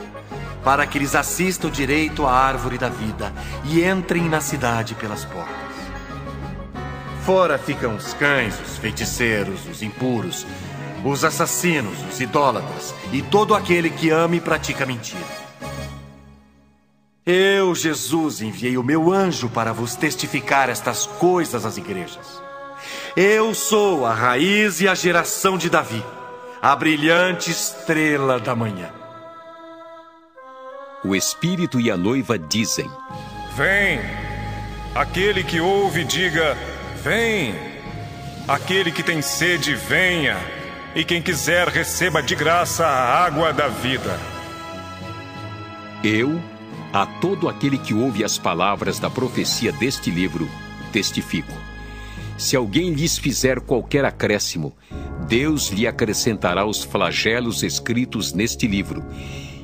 para 0.62 0.86
que 0.86 1.00
lhes 1.00 1.16
assistam 1.16 1.68
direito 1.68 2.24
à 2.24 2.32
árvore 2.32 2.78
da 2.78 2.88
vida 2.88 3.32
e 3.64 3.84
entrem 3.84 4.28
na 4.28 4.40
cidade 4.40 4.94
pelas 4.94 5.24
portas. 5.24 5.69
Fora 7.32 7.56
ficam 7.58 7.94
os 7.94 8.12
cães, 8.12 8.58
os 8.60 8.76
feiticeiros, 8.78 9.64
os 9.68 9.84
impuros, 9.84 10.44
os 11.04 11.24
assassinos, 11.24 11.96
os 12.10 12.20
idólatras 12.20 12.92
e 13.12 13.22
todo 13.22 13.54
aquele 13.54 13.88
que 13.88 14.10
ama 14.10 14.34
e 14.34 14.40
pratica 14.40 14.84
mentira. 14.84 15.22
Eu, 17.24 17.72
Jesus, 17.72 18.42
enviei 18.42 18.76
o 18.76 18.82
meu 18.82 19.12
anjo 19.12 19.48
para 19.48 19.72
vos 19.72 19.94
testificar 19.94 20.68
estas 20.68 21.06
coisas 21.06 21.64
às 21.64 21.76
igrejas. 21.76 22.42
Eu 23.14 23.54
sou 23.54 24.04
a 24.04 24.12
raiz 24.12 24.80
e 24.80 24.88
a 24.88 24.94
geração 24.96 25.56
de 25.56 25.70
Davi, 25.70 26.04
a 26.60 26.74
brilhante 26.74 27.52
estrela 27.52 28.40
da 28.40 28.56
manhã. 28.56 28.90
O 31.04 31.14
Espírito 31.14 31.78
e 31.78 31.92
a 31.92 31.96
noiva 31.96 32.36
dizem: 32.36 32.90
Vem! 33.54 34.00
Aquele 34.96 35.44
que 35.44 35.60
ouve, 35.60 36.02
diga: 36.02 36.58
Vem! 37.02 37.54
Aquele 38.46 38.92
que 38.92 39.02
tem 39.02 39.22
sede, 39.22 39.74
venha! 39.74 40.36
E 40.94 41.04
quem 41.04 41.22
quiser, 41.22 41.68
receba 41.68 42.22
de 42.22 42.34
graça 42.34 42.84
a 42.84 43.24
água 43.24 43.52
da 43.52 43.68
vida. 43.68 44.18
Eu, 46.02 46.40
a 46.92 47.06
todo 47.06 47.48
aquele 47.48 47.78
que 47.78 47.94
ouve 47.94 48.24
as 48.24 48.36
palavras 48.36 48.98
da 48.98 49.08
profecia 49.08 49.72
deste 49.72 50.10
livro, 50.10 50.48
testifico. 50.92 51.52
Se 52.36 52.56
alguém 52.56 52.92
lhes 52.92 53.16
fizer 53.16 53.60
qualquer 53.60 54.04
acréscimo, 54.04 54.74
Deus 55.28 55.68
lhe 55.68 55.86
acrescentará 55.86 56.66
os 56.66 56.82
flagelos 56.82 57.62
escritos 57.62 58.32
neste 58.32 58.66
livro. 58.66 59.04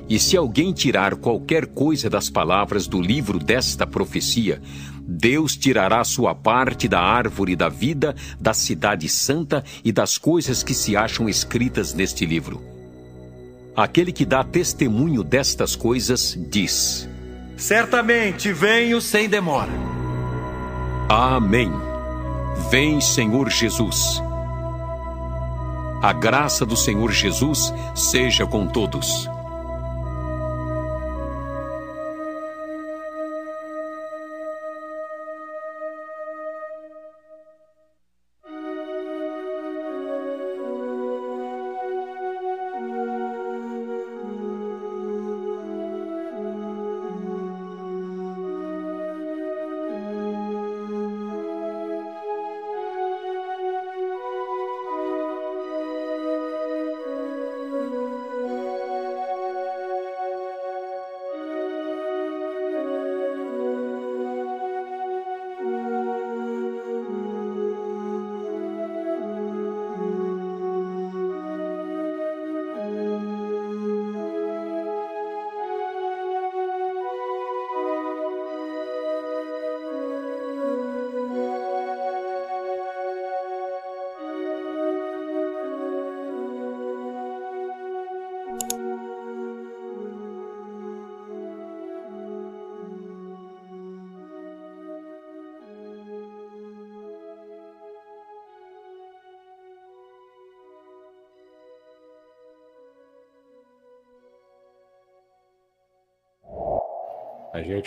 E 0.09 0.19
se 0.21 0.37
alguém 0.37 0.73
tirar 0.73 1.17
qualquer 1.17 1.67
coisa 1.67 2.09
das 2.09 2.31
palavras 2.31 2.87
do 2.87 3.01
livro 3.01 3.41
desta 3.41 3.85
profecia, 3.85 4.63
Deus 5.07 5.57
tirará 5.57 6.03
sua 6.03 6.35
parte 6.35 6.89
da 6.89 7.01
árvore 7.01 7.55
da 7.55 7.69
vida, 7.69 8.15
da 8.41 8.53
cidade 8.53 9.09
santa 9.09 9.63
e 9.85 9.93
das 9.93 10.19
coisas 10.19 10.63
que 10.63 10.75
se 10.75 10.97
acham 10.97 11.29
escritas 11.29 11.95
neste 11.95 12.27
livro. 12.27 12.63
Aquele 13.77 14.11
que 14.11 14.25
dá 14.25 14.43
testemunho 14.43 15.23
destas 15.23 15.77
coisas 15.77 16.37
diz: 16.51 17.09
Certamente 17.57 18.53
venho 18.53 19.01
sem 19.01 19.29
demora. 19.29 19.73
Amém. 21.09 21.71
Vem, 22.71 23.01
Senhor 23.01 23.49
Jesus. 23.49 24.23
A 26.03 26.13
graça 26.13 26.67
do 26.67 26.77
Senhor 26.77 27.13
Jesus 27.13 27.73
seja 27.95 28.47
com 28.47 28.67
todos. 28.67 29.29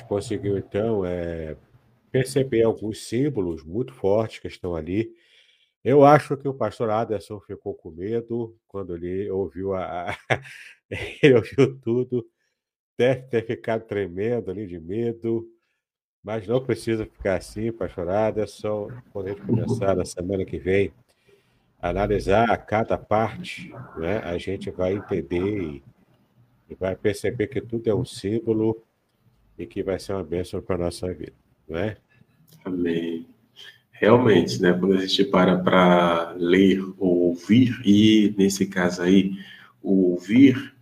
Conseguiu, 0.09 0.57
então, 0.57 1.05
é, 1.05 1.55
perceber 2.11 2.63
alguns 2.63 3.07
símbolos 3.07 3.63
muito 3.63 3.93
fortes 3.93 4.39
que 4.39 4.47
estão 4.47 4.75
ali. 4.75 5.13
Eu 5.83 6.03
acho 6.03 6.35
que 6.35 6.47
o 6.47 6.53
pastor 6.53 6.89
Aderson 6.89 7.39
ficou 7.39 7.75
com 7.75 7.91
medo 7.91 8.57
quando 8.67 8.95
ele 8.95 9.29
ouviu 9.29 9.75
a, 9.75 10.17
ele 11.21 11.35
ouviu 11.35 11.79
tudo. 11.79 12.27
Deve 12.97 13.21
ter 13.27 13.45
ficado 13.45 13.85
tremendo 13.85 14.51
ali 14.51 14.67
de 14.67 14.79
medo, 14.79 15.47
mas 16.23 16.47
não 16.47 16.61
precisa 16.65 17.05
ficar 17.05 17.37
assim, 17.37 17.71
pastor 17.71 18.09
Aderson. 18.09 18.89
Quando 19.13 19.27
a 19.27 19.29
gente 19.29 19.41
começar 19.43 19.95
na 19.95 20.03
semana 20.03 20.43
que 20.43 20.57
vem 20.57 20.91
analisar 21.79 22.57
cada 22.65 22.97
parte, 22.97 23.71
né, 23.95 24.17
a 24.25 24.37
gente 24.37 24.69
vai 24.71 24.95
entender 24.95 25.81
e 26.67 26.75
vai 26.75 26.95
perceber 26.95 27.47
que 27.47 27.61
tudo 27.61 27.89
é 27.89 27.95
um 27.95 28.03
símbolo 28.03 28.83
e 29.59 29.67
que 29.67 29.83
vai 29.83 29.99
ser 29.99 30.13
uma 30.13 30.23
bênção 30.23 30.61
para 30.61 30.75
a 30.75 30.85
nossa 30.85 31.13
vida, 31.13 31.33
não 31.67 31.77
é? 31.77 31.97
Amém. 32.63 33.27
Realmente, 33.91 34.61
né, 34.61 34.71
quando 34.71 34.93
a 34.93 35.05
gente 35.05 35.25
para 35.25 35.57
para 35.59 36.33
ler 36.37 36.81
ou 36.97 37.27
ouvir, 37.27 37.81
e 37.85 38.33
nesse 38.37 38.65
caso 38.65 39.01
aí, 39.01 39.33
o 39.83 40.11
ouvir, 40.11 40.73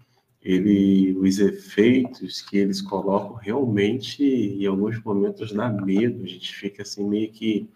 ele, 0.44 1.18
os 1.18 1.40
efeitos 1.40 2.42
que 2.42 2.58
eles 2.58 2.80
colocam 2.80 3.36
realmente, 3.36 4.24
em 4.24 4.66
alguns 4.68 5.04
momentos, 5.04 5.52
dá 5.52 5.68
medo, 5.68 6.24
a 6.24 6.28
gente 6.28 6.56
fica 6.56 6.84
assim 6.84 7.04
meio 7.04 7.32
que 7.32 7.68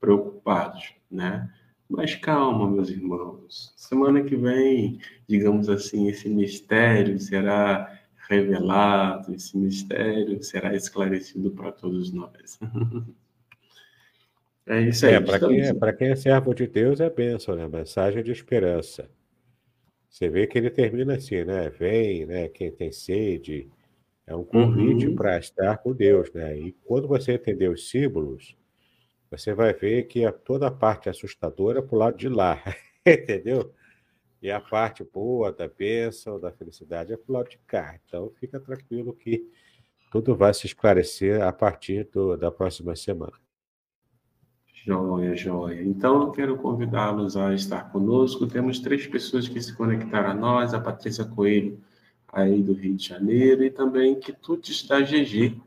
preocupados, 0.00 0.92
né? 1.08 1.48
Mas 1.88 2.16
calma, 2.16 2.68
meus 2.68 2.90
irmãos. 2.90 3.72
Semana 3.76 4.22
que 4.22 4.34
vem, 4.34 4.98
digamos 5.28 5.68
assim, 5.68 6.08
esse 6.08 6.28
mistério 6.28 7.18
será 7.20 8.03
revelado, 8.28 9.34
esse 9.34 9.56
mistério 9.56 10.42
será 10.42 10.74
esclarecido 10.74 11.50
para 11.50 11.72
todos 11.72 12.12
nós. 12.12 12.58
é 14.66 14.80
isso 14.82 15.06
aí. 15.06 15.14
É, 15.14 15.20
para 15.20 15.38
quem, 15.38 15.60
é, 15.60 15.92
quem 15.92 16.08
é 16.08 16.16
servo 16.16 16.54
de 16.54 16.66
Deus 16.66 17.00
é 17.00 17.10
bênção, 17.10 17.54
né? 17.54 17.68
Mensagem 17.68 18.22
de 18.22 18.32
esperança. 18.32 19.08
Você 20.08 20.28
vê 20.28 20.46
que 20.46 20.56
ele 20.56 20.70
termina 20.70 21.16
assim, 21.16 21.44
né? 21.44 21.68
Vem, 21.70 22.26
né? 22.26 22.48
Quem 22.48 22.70
tem 22.70 22.92
sede. 22.92 23.68
É 24.26 24.34
um 24.34 24.44
convite 24.44 25.08
uhum. 25.08 25.16
para 25.16 25.38
estar 25.38 25.76
com 25.78 25.92
Deus, 25.92 26.32
né? 26.32 26.56
E 26.56 26.72
quando 26.84 27.06
você 27.06 27.32
entender 27.32 27.68
os 27.68 27.90
símbolos, 27.90 28.56
você 29.30 29.52
vai 29.52 29.74
ver 29.74 30.04
que 30.04 30.24
a, 30.24 30.32
toda 30.32 30.68
a 30.68 30.70
parte 30.70 31.10
assustadora 31.10 31.80
é 31.80 31.82
para 31.82 31.94
o 31.94 31.98
lado 31.98 32.16
de 32.16 32.28
lá, 32.28 32.62
entendeu? 33.04 33.74
E 34.44 34.50
a 34.50 34.60
parte 34.60 35.02
boa 35.02 35.50
da 35.50 35.66
bênção, 35.66 36.38
da 36.38 36.52
felicidade 36.52 37.14
é 37.14 37.18
cá. 37.66 37.98
Então, 38.04 38.30
fica 38.38 38.60
tranquilo 38.60 39.14
que 39.14 39.50
tudo 40.12 40.36
vai 40.36 40.52
se 40.52 40.66
esclarecer 40.66 41.42
a 41.42 41.50
partir 41.50 42.10
do, 42.12 42.36
da 42.36 42.52
próxima 42.52 42.94
semana. 42.94 43.32
Joia, 44.84 45.34
joia. 45.34 45.82
Então, 45.82 46.30
quero 46.30 46.58
convidá-los 46.58 47.38
a 47.38 47.54
estar 47.54 47.90
conosco. 47.90 48.46
Temos 48.46 48.80
três 48.80 49.06
pessoas 49.06 49.48
que 49.48 49.58
se 49.62 49.74
conectaram 49.74 50.32
a 50.32 50.34
nós: 50.34 50.74
a 50.74 50.78
Patrícia 50.78 51.24
Coelho, 51.24 51.82
aí 52.28 52.62
do 52.62 52.74
Rio 52.74 52.96
de 52.96 53.08
Janeiro, 53.08 53.64
e 53.64 53.70
também 53.70 54.20
Quitutes 54.20 54.86
da 54.86 55.00
GG 55.00 55.58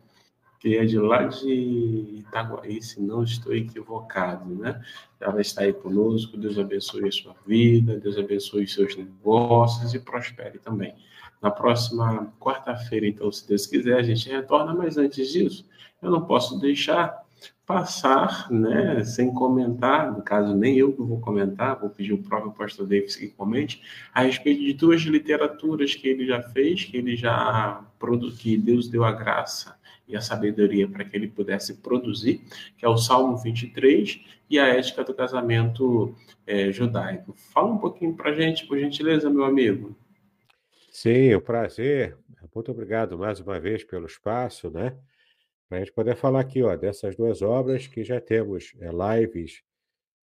que 0.59 0.75
é 0.75 0.85
de 0.85 0.97
lá 0.97 1.23
de 1.23 2.17
Itaguaí, 2.19 2.81
se 2.81 3.01
não 3.01 3.23
estou 3.23 3.53
equivocado, 3.53 4.53
né? 4.55 4.81
Ela 5.19 5.41
está 5.41 5.61
aí 5.61 5.73
conosco, 5.73 6.37
Deus 6.37 6.57
abençoe 6.57 7.07
a 7.07 7.11
sua 7.11 7.35
vida, 7.45 7.99
Deus 7.99 8.17
abençoe 8.17 8.63
os 8.63 8.73
seus 8.73 8.95
negócios 8.95 9.93
e 9.93 9.99
prospere 9.99 10.59
também. 10.59 10.95
Na 11.41 11.51
próxima 11.51 12.33
quarta-feira, 12.39 13.05
então, 13.05 13.31
se 13.31 13.47
Deus 13.47 13.67
quiser, 13.67 13.97
a 13.97 14.03
gente 14.03 14.27
retorna, 14.29 14.73
mas 14.73 14.97
antes 14.97 15.31
disso, 15.31 15.67
eu 16.01 16.09
não 16.09 16.25
posso 16.25 16.59
deixar 16.59 17.25
passar, 17.63 18.49
né, 18.49 19.03
sem 19.03 19.31
comentar, 19.31 20.11
no 20.11 20.23
caso 20.23 20.55
nem 20.55 20.77
eu 20.77 20.93
que 20.93 21.01
vou 21.01 21.19
comentar, 21.19 21.77
vou 21.77 21.89
pedir 21.89 22.13
o 22.13 22.23
próprio 22.23 22.53
pastor 22.53 22.87
Davis 22.87 23.15
que 23.15 23.27
comente, 23.27 23.81
a 24.13 24.21
respeito 24.21 24.61
de 24.61 24.73
duas 24.73 25.01
literaturas 25.01 25.93
que 25.93 26.07
ele 26.07 26.25
já 26.25 26.41
fez, 26.41 26.85
que 26.85 26.97
ele 26.97 27.15
já 27.15 27.85
produziu, 27.99 28.37
que 28.37 28.57
Deus 28.57 28.87
deu 28.87 29.03
a 29.03 29.11
graça 29.11 29.77
e 30.07 30.15
a 30.15 30.21
sabedoria 30.21 30.87
para 30.87 31.03
que 31.03 31.15
ele 31.15 31.27
pudesse 31.27 31.75
produzir, 31.75 32.41
que 32.77 32.85
é 32.85 32.89
o 32.89 32.97
Salmo 32.97 33.37
23 33.37 34.23
e 34.49 34.57
a 34.57 34.67
ética 34.67 35.03
do 35.03 35.13
casamento 35.13 36.15
é, 36.45 36.71
judaico. 36.71 37.33
Fala 37.53 37.73
um 37.73 37.77
pouquinho 37.77 38.15
para 38.15 38.33
gente, 38.33 38.65
por 38.65 38.79
gentileza, 38.79 39.29
meu 39.29 39.43
amigo. 39.43 39.95
Sim, 40.89 41.33
o 41.33 41.39
um 41.39 41.41
prazer. 41.41 42.17
Muito 42.55 42.71
obrigado 42.71 43.17
mais 43.17 43.39
uma 43.39 43.59
vez 43.59 43.83
pelo 43.83 44.05
espaço, 44.05 44.71
né? 44.71 44.97
Para 45.67 45.79
a 45.79 45.81
gente 45.81 45.93
poder 45.93 46.15
falar 46.15 46.39
aqui, 46.39 46.63
ó, 46.63 46.75
dessas 46.75 47.15
duas 47.15 47.41
obras 47.41 47.85
que 47.87 48.03
já 48.03 48.21
temos 48.21 48.73
é, 48.79 48.89
lives 49.19 49.61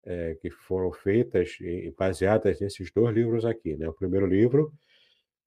é, 0.05 0.35
que 0.35 0.49
foram 0.49 0.91
feitas 0.91 1.57
e 1.59 1.93
baseadas 1.97 2.59
nesses 2.59 2.91
dois 2.91 3.13
livros 3.13 3.43
aqui, 3.43 3.75
né? 3.75 3.89
O 3.89 3.93
primeiro 3.93 4.27
livro 4.27 4.71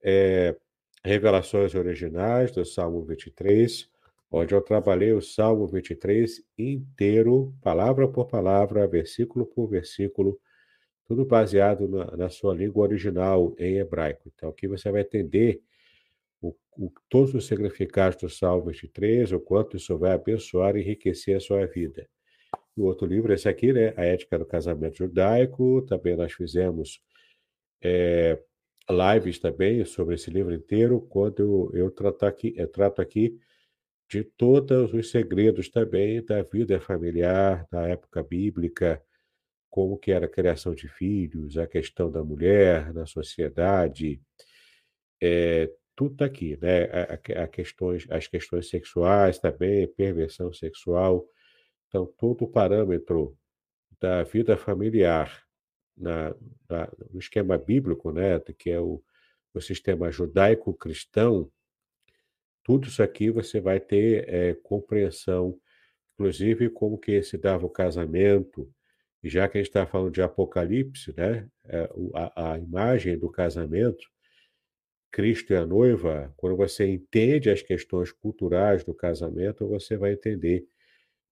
é 0.03 0.57
Revelações 1.05 1.74
Originais 1.74 2.51
do 2.51 2.64
Salmo 2.64 3.05
23, 3.05 3.89
onde 4.35 4.53
eu 4.53 4.61
trabalhei 4.61 5.12
o 5.12 5.22
Salmo 5.22 5.64
23 5.68 6.43
inteiro, 6.59 7.55
palavra 7.62 8.09
por 8.09 8.26
palavra, 8.26 8.85
versículo 8.85 9.47
por 9.47 9.68
versículo, 9.68 10.41
tudo 11.07 11.24
baseado 11.24 11.87
na, 11.87 12.16
na 12.16 12.28
sua 12.28 12.53
língua 12.53 12.82
original 12.82 13.55
em 13.57 13.76
hebraico. 13.76 14.28
Então, 14.35 14.49
aqui 14.49 14.66
você 14.66 14.91
vai 14.91 15.03
entender 15.03 15.62
o, 16.43 16.53
o, 16.76 16.91
todos 17.09 17.32
os 17.32 17.47
significados 17.47 18.18
do 18.20 18.28
Salmo 18.28 18.66
23, 18.66 19.30
o 19.30 19.39
quanto 19.39 19.76
isso 19.76 19.97
vai 19.97 20.11
abençoar 20.11 20.76
e 20.76 20.80
enriquecer 20.80 21.37
a 21.37 21.41
sua 21.41 21.64
vida. 21.66 22.09
O 22.76 22.87
outro 22.87 23.07
livro, 23.07 23.32
esse 23.32 23.49
aqui, 23.49 23.72
né? 23.72 23.95
A 23.97 24.05
Ética 24.05 24.37
do 24.37 24.45
Casamento 24.45 24.97
Judaico. 24.97 25.82
Também 25.82 26.16
nós 26.16 26.32
fizemos 26.32 27.01
é, 27.80 28.37
lives 28.91 29.39
também 29.39 29.85
sobre 29.85 30.16
esse 30.16 30.28
livro 30.28 30.53
inteiro, 30.53 31.01
quando 31.03 31.70
eu, 31.72 31.93
eu, 31.93 32.26
aqui, 32.26 32.53
eu 32.57 32.66
trato 32.66 33.01
aqui 33.01 33.39
de 34.14 34.22
todos 34.22 34.94
os 34.94 35.10
segredos 35.10 35.68
também 35.68 36.24
da 36.24 36.40
vida 36.42 36.78
familiar, 36.80 37.66
da 37.68 37.88
época 37.88 38.22
bíblica, 38.22 39.02
como 39.68 39.98
que 39.98 40.12
era 40.12 40.26
a 40.26 40.28
criação 40.28 40.72
de 40.72 40.86
filhos, 40.86 41.58
a 41.58 41.66
questão 41.66 42.08
da 42.12 42.22
mulher 42.22 42.94
na 42.94 43.06
sociedade, 43.06 44.22
é, 45.20 45.68
tudo 45.96 46.12
está 46.12 46.26
aqui, 46.26 46.56
né? 46.62 46.84
A, 46.84 47.42
a, 47.42 47.48
questões, 47.48 48.06
as 48.08 48.28
questões 48.28 48.68
sexuais 48.68 49.40
também, 49.40 49.88
perversão 49.88 50.52
sexual. 50.52 51.26
Então, 51.88 52.06
todo 52.16 52.44
o 52.44 52.48
parâmetro 52.48 53.36
da 54.00 54.22
vida 54.22 54.56
familiar 54.56 55.42
na, 55.96 56.36
na, 56.70 56.88
no 57.12 57.18
esquema 57.18 57.58
bíblico, 57.58 58.12
né, 58.12 58.38
que 58.56 58.70
é 58.70 58.80
o, 58.80 59.02
o 59.52 59.60
sistema 59.60 60.08
judaico-cristão, 60.12 61.50
tudo 62.64 62.88
isso 62.88 63.02
aqui 63.02 63.30
você 63.30 63.60
vai 63.60 63.78
ter 63.78 64.28
é, 64.28 64.54
compreensão, 64.54 65.56
inclusive 66.14 66.70
como 66.70 66.98
que 66.98 67.22
se 67.22 67.36
dava 67.36 67.66
o 67.66 67.70
casamento, 67.70 68.68
e 69.22 69.28
já 69.28 69.48
que 69.48 69.58
a 69.58 69.60
gente 69.60 69.68
está 69.68 69.86
falando 69.86 70.12
de 70.12 70.22
Apocalipse, 70.22 71.14
né, 71.16 71.48
é, 71.64 71.88
a, 72.14 72.52
a 72.52 72.58
imagem 72.58 73.18
do 73.18 73.30
casamento, 73.30 74.06
Cristo 75.12 75.52
e 75.52 75.56
a 75.56 75.64
noiva, 75.64 76.34
quando 76.36 76.56
você 76.56 76.88
entende 76.88 77.48
as 77.48 77.62
questões 77.62 78.10
culturais 78.10 78.82
do 78.82 78.92
casamento, 78.92 79.68
você 79.68 79.96
vai 79.96 80.14
entender 80.14 80.66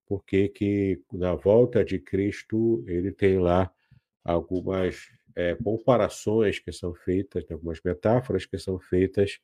por 0.05 0.23
que 0.23 1.01
na 1.11 1.35
volta 1.35 1.83
de 1.83 1.99
Cristo 1.99 2.83
ele 2.87 3.11
tem 3.11 3.39
lá 3.39 3.69
algumas 4.23 5.09
é, 5.35 5.55
comparações 5.55 6.59
que 6.59 6.71
são 6.71 6.93
feitas, 6.93 7.43
algumas 7.51 7.81
metáforas 7.83 8.45
que 8.45 8.57
são 8.57 8.79
feitas 8.79 9.39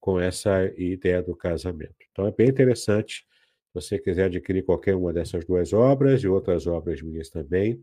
com 0.00 0.20
essa 0.20 0.64
ideia 0.76 1.22
do 1.22 1.34
casamento. 1.36 1.96
Então 2.10 2.26
é 2.26 2.32
bem 2.32 2.48
interessante. 2.48 3.26
Se 3.68 3.74
você 3.74 3.98
quiser 3.98 4.24
adquirir 4.24 4.64
qualquer 4.64 4.94
uma 4.94 5.12
dessas 5.12 5.44
duas 5.44 5.72
obras 5.72 6.22
e 6.22 6.28
outras 6.28 6.66
obras 6.66 7.02
minhas 7.02 7.28
também, 7.28 7.82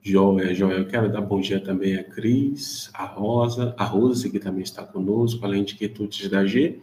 Joia, 0.00 0.52
joia. 0.52 0.78
Eu 0.78 0.88
quero 0.88 1.12
dar 1.12 1.20
bom 1.20 1.40
dia 1.40 1.62
também 1.62 1.96
a 1.96 2.02
Cris, 2.02 2.90
a 2.92 3.04
Rosa, 3.04 3.72
a 3.78 3.84
Rose, 3.84 4.28
que 4.28 4.40
também 4.40 4.64
está 4.64 4.84
conosco, 4.84 5.44
além 5.44 5.62
de 5.62 5.76
Quitutes 5.76 6.28
da 6.28 6.44
G, 6.44 6.80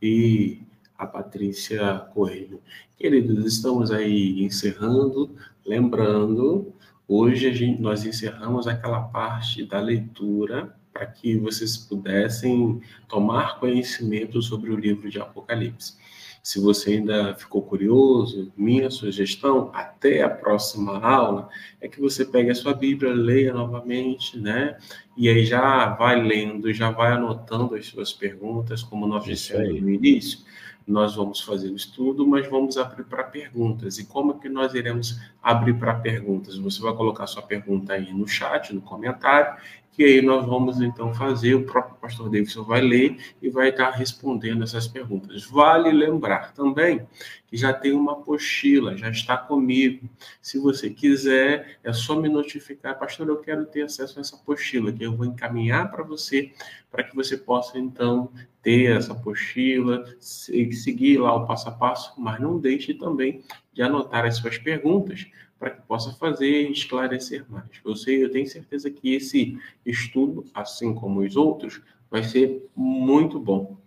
e 0.00 0.62
a 0.96 1.06
Patrícia 1.06 1.98
Coelho. 2.14 2.62
Queridos, 2.96 3.44
estamos 3.44 3.90
aí 3.90 4.42
encerrando, 4.42 5.36
lembrando 5.62 6.73
Hoje 7.06 7.52
gente, 7.52 7.82
nós 7.82 8.06
encerramos 8.06 8.66
aquela 8.66 9.00
parte 9.00 9.62
da 9.66 9.78
leitura 9.78 10.74
para 10.90 11.04
que 11.04 11.36
vocês 11.36 11.76
pudessem 11.76 12.80
tomar 13.06 13.58
conhecimento 13.60 14.40
sobre 14.40 14.70
o 14.70 14.76
livro 14.76 15.10
de 15.10 15.20
Apocalipse. 15.20 15.98
Se 16.42 16.58
você 16.60 16.92
ainda 16.92 17.34
ficou 17.34 17.62
curioso, 17.62 18.52
minha 18.56 18.90
sugestão, 18.90 19.70
até 19.74 20.22
a 20.22 20.30
próxima 20.30 20.98
aula, 20.98 21.48
é 21.80 21.88
que 21.88 22.00
você 22.00 22.24
pegue 22.24 22.50
a 22.50 22.54
sua 22.54 22.74
Bíblia, 22.74 23.12
leia 23.12 23.52
novamente, 23.52 24.38
né? 24.38 24.76
e 25.16 25.28
aí 25.28 25.44
já 25.44 25.94
vai 25.94 26.20
lendo, 26.20 26.72
já 26.72 26.90
vai 26.90 27.12
anotando 27.12 27.74
as 27.74 27.86
suas 27.86 28.12
perguntas, 28.12 28.82
como 28.82 29.06
nós 29.06 29.24
dissemos 29.24 29.80
no 29.80 29.88
início. 29.88 30.40
Nós 30.86 31.14
vamos 31.14 31.40
fazer 31.40 31.70
o 31.70 31.76
estudo, 31.76 32.26
mas 32.26 32.46
vamos 32.48 32.76
abrir 32.76 33.04
para 33.04 33.24
perguntas. 33.24 33.98
E 33.98 34.04
como 34.04 34.38
que 34.38 34.48
nós 34.48 34.74
iremos 34.74 35.18
abrir 35.42 35.74
para 35.78 35.94
perguntas? 35.94 36.58
Você 36.58 36.82
vai 36.82 36.94
colocar 36.94 37.26
sua 37.26 37.42
pergunta 37.42 37.94
aí 37.94 38.12
no 38.12 38.28
chat, 38.28 38.74
no 38.74 38.82
comentário, 38.82 39.56
que 39.94 40.02
aí 40.02 40.22
nós 40.22 40.44
vamos 40.44 40.80
então 40.80 41.14
fazer, 41.14 41.54
o 41.54 41.64
próprio 41.64 41.96
pastor 41.96 42.28
Davidson 42.28 42.64
vai 42.64 42.80
ler 42.80 43.16
e 43.40 43.48
vai 43.48 43.68
estar 43.68 43.90
respondendo 43.90 44.64
essas 44.64 44.88
perguntas. 44.88 45.44
Vale 45.44 45.92
lembrar 45.92 46.52
também 46.52 47.06
que 47.46 47.56
já 47.56 47.72
tem 47.72 47.92
uma 47.92 48.12
apostila, 48.12 48.96
já 48.96 49.08
está 49.08 49.36
comigo. 49.36 50.08
Se 50.42 50.58
você 50.58 50.90
quiser, 50.90 51.78
é 51.84 51.92
só 51.92 52.16
me 52.20 52.28
notificar, 52.28 52.98
pastor, 52.98 53.28
eu 53.28 53.36
quero 53.36 53.64
ter 53.66 53.82
acesso 53.82 54.18
a 54.18 54.22
essa 54.22 54.34
apostila, 54.34 54.92
que 54.92 55.04
eu 55.04 55.16
vou 55.16 55.26
encaminhar 55.26 55.88
para 55.90 56.02
você, 56.02 56.52
para 56.90 57.04
que 57.04 57.14
você 57.14 57.36
possa 57.36 57.78
então 57.78 58.32
ter 58.62 58.96
essa 58.96 59.12
apostila, 59.12 60.04
seguir 60.18 61.18
lá 61.18 61.36
o 61.36 61.46
passo 61.46 61.68
a 61.68 61.72
passo, 61.72 62.20
mas 62.20 62.40
não 62.40 62.58
deixe 62.58 62.94
também 62.94 63.42
de 63.72 63.82
anotar 63.82 64.24
as 64.24 64.38
suas 64.38 64.58
perguntas, 64.58 65.26
para 65.64 65.70
que 65.70 65.82
possa 65.88 66.12
fazer 66.12 66.68
e 66.68 66.72
esclarecer 66.72 67.42
mais. 67.48 67.70
Eu 67.82 67.96
sei, 67.96 68.22
eu 68.22 68.30
tenho 68.30 68.46
certeza 68.46 68.90
que 68.90 69.14
esse 69.14 69.58
estudo, 69.86 70.44
assim 70.52 70.94
como 70.94 71.20
os 71.20 71.36
outros, 71.36 71.80
vai 72.10 72.22
ser 72.22 72.68
muito 72.76 73.40
bom. 73.40 73.78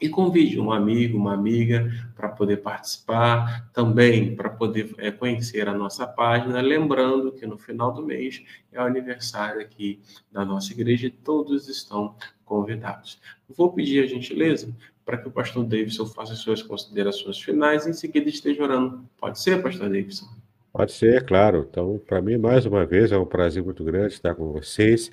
E 0.00 0.08
convide 0.08 0.58
um 0.58 0.72
amigo, 0.72 1.18
uma 1.18 1.34
amiga 1.34 1.86
para 2.16 2.30
poder 2.30 2.62
participar, 2.62 3.70
também 3.74 4.34
para 4.34 4.48
poder 4.48 4.94
é, 4.96 5.10
conhecer 5.10 5.68
a 5.68 5.74
nossa 5.74 6.06
página. 6.06 6.62
Lembrando 6.62 7.30
que 7.32 7.44
no 7.46 7.58
final 7.58 7.92
do 7.92 8.06
mês 8.06 8.42
é 8.72 8.80
o 8.80 8.86
aniversário 8.86 9.60
aqui 9.60 10.00
da 10.32 10.46
nossa 10.46 10.72
igreja 10.72 11.08
e 11.08 11.10
todos 11.10 11.68
estão 11.68 12.16
convidados. 12.42 13.20
Vou 13.50 13.70
pedir 13.70 14.02
a 14.02 14.06
gentileza 14.06 14.74
para 15.04 15.18
que 15.18 15.28
o 15.28 15.30
pastor 15.30 15.62
Davidson 15.66 16.06
faça 16.06 16.34
suas 16.34 16.62
considerações 16.62 17.38
finais 17.38 17.84
e 17.84 17.90
em 17.90 17.92
seguida 17.92 18.30
esteja 18.30 18.62
orando. 18.62 19.06
Pode 19.18 19.38
ser, 19.38 19.62
pastor 19.62 19.90
Davidson? 19.90 20.37
Pode 20.78 20.92
ser, 20.92 21.26
claro. 21.26 21.66
Então, 21.68 21.98
para 21.98 22.22
mim, 22.22 22.38
mais 22.38 22.64
uma 22.64 22.86
vez, 22.86 23.10
é 23.10 23.18
um 23.18 23.26
prazer 23.26 23.64
muito 23.64 23.82
grande 23.82 24.14
estar 24.14 24.32
com 24.36 24.52
vocês. 24.52 25.10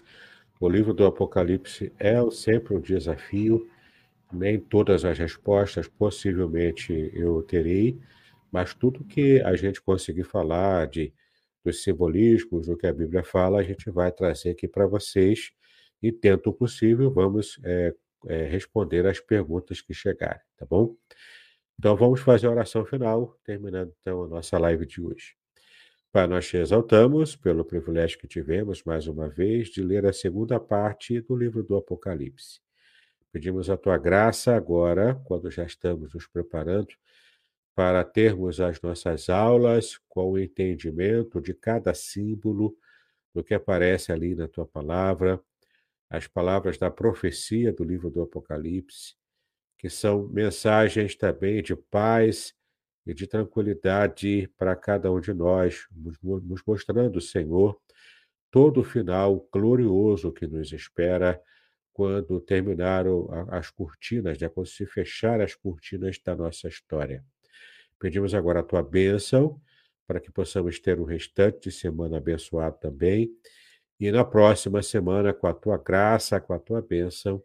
O 0.60 0.70
livro 0.70 0.94
do 0.94 1.04
Apocalipse 1.04 1.92
é 1.98 2.14
sempre 2.30 2.76
um 2.76 2.80
desafio. 2.80 3.68
Nem 4.32 4.60
todas 4.60 5.04
as 5.04 5.18
respostas, 5.18 5.88
possivelmente, 5.88 7.10
eu 7.16 7.42
terei, 7.42 8.00
mas 8.52 8.76
tudo 8.76 9.04
que 9.06 9.42
a 9.42 9.56
gente 9.56 9.82
conseguir 9.82 10.24
falar 10.24 10.86
de, 10.86 11.12
dos 11.64 11.82
simbolismos, 11.82 12.68
do 12.68 12.78
que 12.78 12.86
a 12.86 12.94
Bíblia 12.94 13.24
fala, 13.24 13.60
a 13.60 13.64
gente 13.64 13.90
vai 13.90 14.12
trazer 14.12 14.52
aqui 14.52 14.68
para 14.68 14.86
vocês 14.86 15.50
e, 16.00 16.12
tento 16.12 16.52
o 16.52 16.54
possível, 16.54 17.10
vamos 17.12 17.60
é, 17.64 17.92
é, 18.28 18.44
responder 18.44 19.08
as 19.08 19.20
perguntas 19.20 19.82
que 19.82 19.96
chegarem, 19.96 20.42
tá 20.58 20.66
bom? 20.70 20.96
Então, 21.80 21.96
vamos 21.96 22.22
fazer 22.22 22.46
a 22.46 22.52
oração 22.52 22.86
final, 22.86 23.36
terminando 23.44 23.92
então 24.00 24.26
a 24.26 24.28
nossa 24.28 24.60
live 24.60 24.86
de 24.86 25.02
hoje. 25.02 25.36
Pai, 26.16 26.28
nós 26.28 26.48
te 26.48 26.56
exaltamos 26.56 27.36
pelo 27.36 27.66
privilégio 27.66 28.18
que 28.18 28.26
tivemos, 28.26 28.82
mais 28.86 29.06
uma 29.06 29.28
vez, 29.28 29.68
de 29.68 29.84
ler 29.84 30.06
a 30.06 30.14
segunda 30.14 30.58
parte 30.62 31.20
do 31.20 31.36
livro 31.36 31.62
do 31.62 31.76
Apocalipse. 31.76 32.62
Pedimos 33.34 33.70
a 33.70 33.76
tua 33.76 33.98
graça 33.98 34.56
agora, 34.56 35.22
quando 35.26 35.52
já 35.52 35.66
estamos 35.66 36.14
nos 36.14 36.26
preparando 36.26 36.88
para 37.76 38.02
termos 38.02 38.62
as 38.62 38.80
nossas 38.82 39.30
aulas 39.30 40.00
com 40.08 40.32
o 40.32 40.40
entendimento 40.40 41.42
de 41.42 41.54
cada 41.54 41.94
símbolo 41.94 42.78
do 43.34 43.44
que 43.44 43.54
aparece 43.54 44.14
ali 44.14 44.36
na 44.36 44.48
tua 44.48 44.66
palavra, 44.66 45.38
as 46.10 46.28
palavras 46.28 46.78
da 46.78 46.90
profecia 46.90 47.74
do 47.74 47.84
livro 47.84 48.10
do 48.10 48.22
Apocalipse, 48.22 49.16
que 49.78 49.90
são 49.90 50.30
mensagens 50.30 51.14
também 51.14 51.62
de 51.62 51.76
paz 51.76 52.56
e 53.06 53.14
de 53.14 53.28
tranquilidade 53.28 54.50
para 54.58 54.76
cada 54.76 55.12
um 55.12 55.20
de 55.20 55.34
nós, 55.34 55.86
nos 55.92 56.62
mostrando, 56.66 57.22
Senhor, 57.22 57.80
todo 58.50 58.82
o 58.82 58.84
final 58.84 59.48
glorioso 59.52 60.32
que 60.32 60.48
nos 60.48 60.72
espera 60.72 61.40
quando 61.94 62.42
terminaram 62.42 63.30
as 63.50 63.70
cortinas, 63.70 64.40
né? 64.40 64.50
quando 64.50 64.68
se 64.68 64.86
fechar 64.86 65.40
as 65.40 65.54
cortinas 65.56 66.20
da 66.24 66.36
nossa 66.36 66.68
história. 66.68 67.24
Pedimos 68.00 68.34
agora 68.34 68.60
a 68.60 68.64
tua 68.64 68.82
bênção 68.82 69.62
para 70.08 70.20
que 70.20 70.32
possamos 70.32 70.80
ter 70.80 71.00
o 71.00 71.04
restante 71.04 71.70
de 71.70 71.72
semana 71.72 72.18
abençoado 72.18 72.78
também. 72.80 73.32
E 74.00 74.12
na 74.12 74.26
próxima 74.26 74.84
semana, 74.84 75.34
com 75.34 75.48
a 75.48 75.54
tua 75.54 75.78
graça, 75.78 76.40
com 76.40 76.54
a 76.54 76.60
tua 76.60 76.82
bênção, 76.82 77.42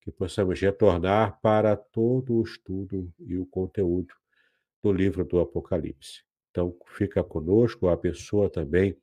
que 0.00 0.12
possamos 0.12 0.60
retornar 0.60 1.40
para 1.40 1.76
todo 1.76 2.34
o 2.34 2.42
estudo 2.42 3.12
e 3.18 3.36
o 3.36 3.44
conteúdo 3.44 4.14
do 4.82 4.92
livro 4.92 5.24
do 5.24 5.40
Apocalipse. 5.40 6.22
Então, 6.50 6.76
fica 6.86 7.22
conosco, 7.22 7.88
abençoa 7.88 8.50
também 8.50 8.96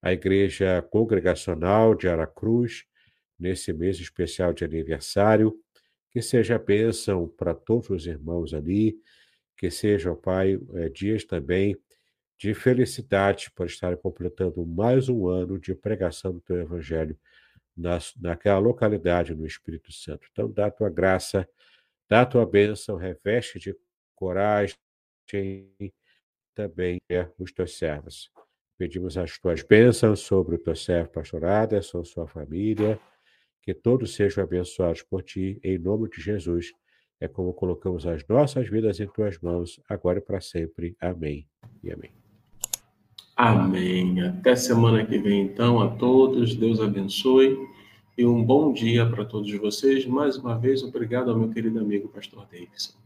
a 0.00 0.12
Igreja 0.12 0.82
Congregacional 0.82 1.94
de 1.94 2.08
Aracruz, 2.08 2.84
nesse 3.38 3.72
mês 3.72 3.98
especial 3.98 4.52
de 4.52 4.64
aniversário. 4.64 5.58
Que 6.10 6.22
seja 6.22 6.58
bênção 6.58 7.28
para 7.28 7.54
todos 7.54 7.90
os 7.90 8.06
irmãos 8.06 8.54
ali, 8.54 8.98
que 9.56 9.70
seja, 9.70 10.14
Pai, 10.14 10.58
é, 10.74 10.88
dias 10.88 11.24
também 11.24 11.76
de 12.38 12.54
felicidade 12.54 13.50
por 13.54 13.66
estar 13.66 13.96
completando 13.96 14.64
mais 14.64 15.08
um 15.08 15.26
ano 15.26 15.58
de 15.58 15.74
pregação 15.74 16.32
do 16.32 16.40
Teu 16.40 16.56
Evangelho 16.56 17.18
na, 17.76 17.98
naquela 18.20 18.58
localidade 18.58 19.34
no 19.34 19.46
Espírito 19.46 19.92
Santo. 19.92 20.26
Então, 20.30 20.50
dá 20.50 20.66
a 20.66 20.70
Tua 20.70 20.88
graça, 20.88 21.48
dá 22.08 22.22
a 22.22 22.26
Tua 22.26 22.46
bênção, 22.46 22.96
reveste 22.96 23.58
de 23.58 23.76
coragem, 24.14 24.76
também 26.54 26.98
é 27.08 27.28
os 27.38 27.52
teus 27.52 27.76
servos. 27.76 28.30
Pedimos 28.78 29.16
as 29.16 29.38
tuas 29.38 29.62
bênçãos 29.62 30.20
sobre 30.20 30.56
o 30.56 30.58
teu 30.58 30.74
servo 30.74 31.10
pastorada, 31.10 31.80
sobre 31.80 32.08
sua 32.08 32.26
família, 32.26 33.00
que 33.62 33.72
todos 33.72 34.14
sejam 34.14 34.44
abençoados 34.44 35.02
por 35.02 35.22
ti, 35.22 35.58
em 35.62 35.78
nome 35.78 36.08
de 36.10 36.20
Jesus. 36.20 36.72
É 37.18 37.26
como 37.26 37.54
colocamos 37.54 38.06
as 38.06 38.26
nossas 38.28 38.68
vidas 38.68 39.00
em 39.00 39.06
tuas 39.06 39.38
mãos, 39.38 39.80
agora 39.88 40.18
e 40.18 40.22
para 40.22 40.40
sempre. 40.40 40.94
Amém 41.00 41.48
e 41.82 41.90
amém. 41.90 42.10
Amém. 43.34 44.20
Até 44.22 44.56
semana 44.56 45.04
que 45.04 45.18
vem, 45.18 45.42
então, 45.42 45.80
a 45.80 45.88
todos. 45.96 46.54
Deus 46.54 46.80
abençoe 46.80 47.56
e 48.16 48.24
um 48.24 48.42
bom 48.42 48.72
dia 48.72 49.06
para 49.08 49.24
todos 49.24 49.52
vocês. 49.52 50.06
Mais 50.06 50.36
uma 50.36 50.58
vez, 50.58 50.82
obrigado 50.82 51.30
ao 51.30 51.38
meu 51.38 51.50
querido 51.50 51.78
amigo 51.78 52.08
Pastor 52.08 52.46
Davidson. 52.50 53.05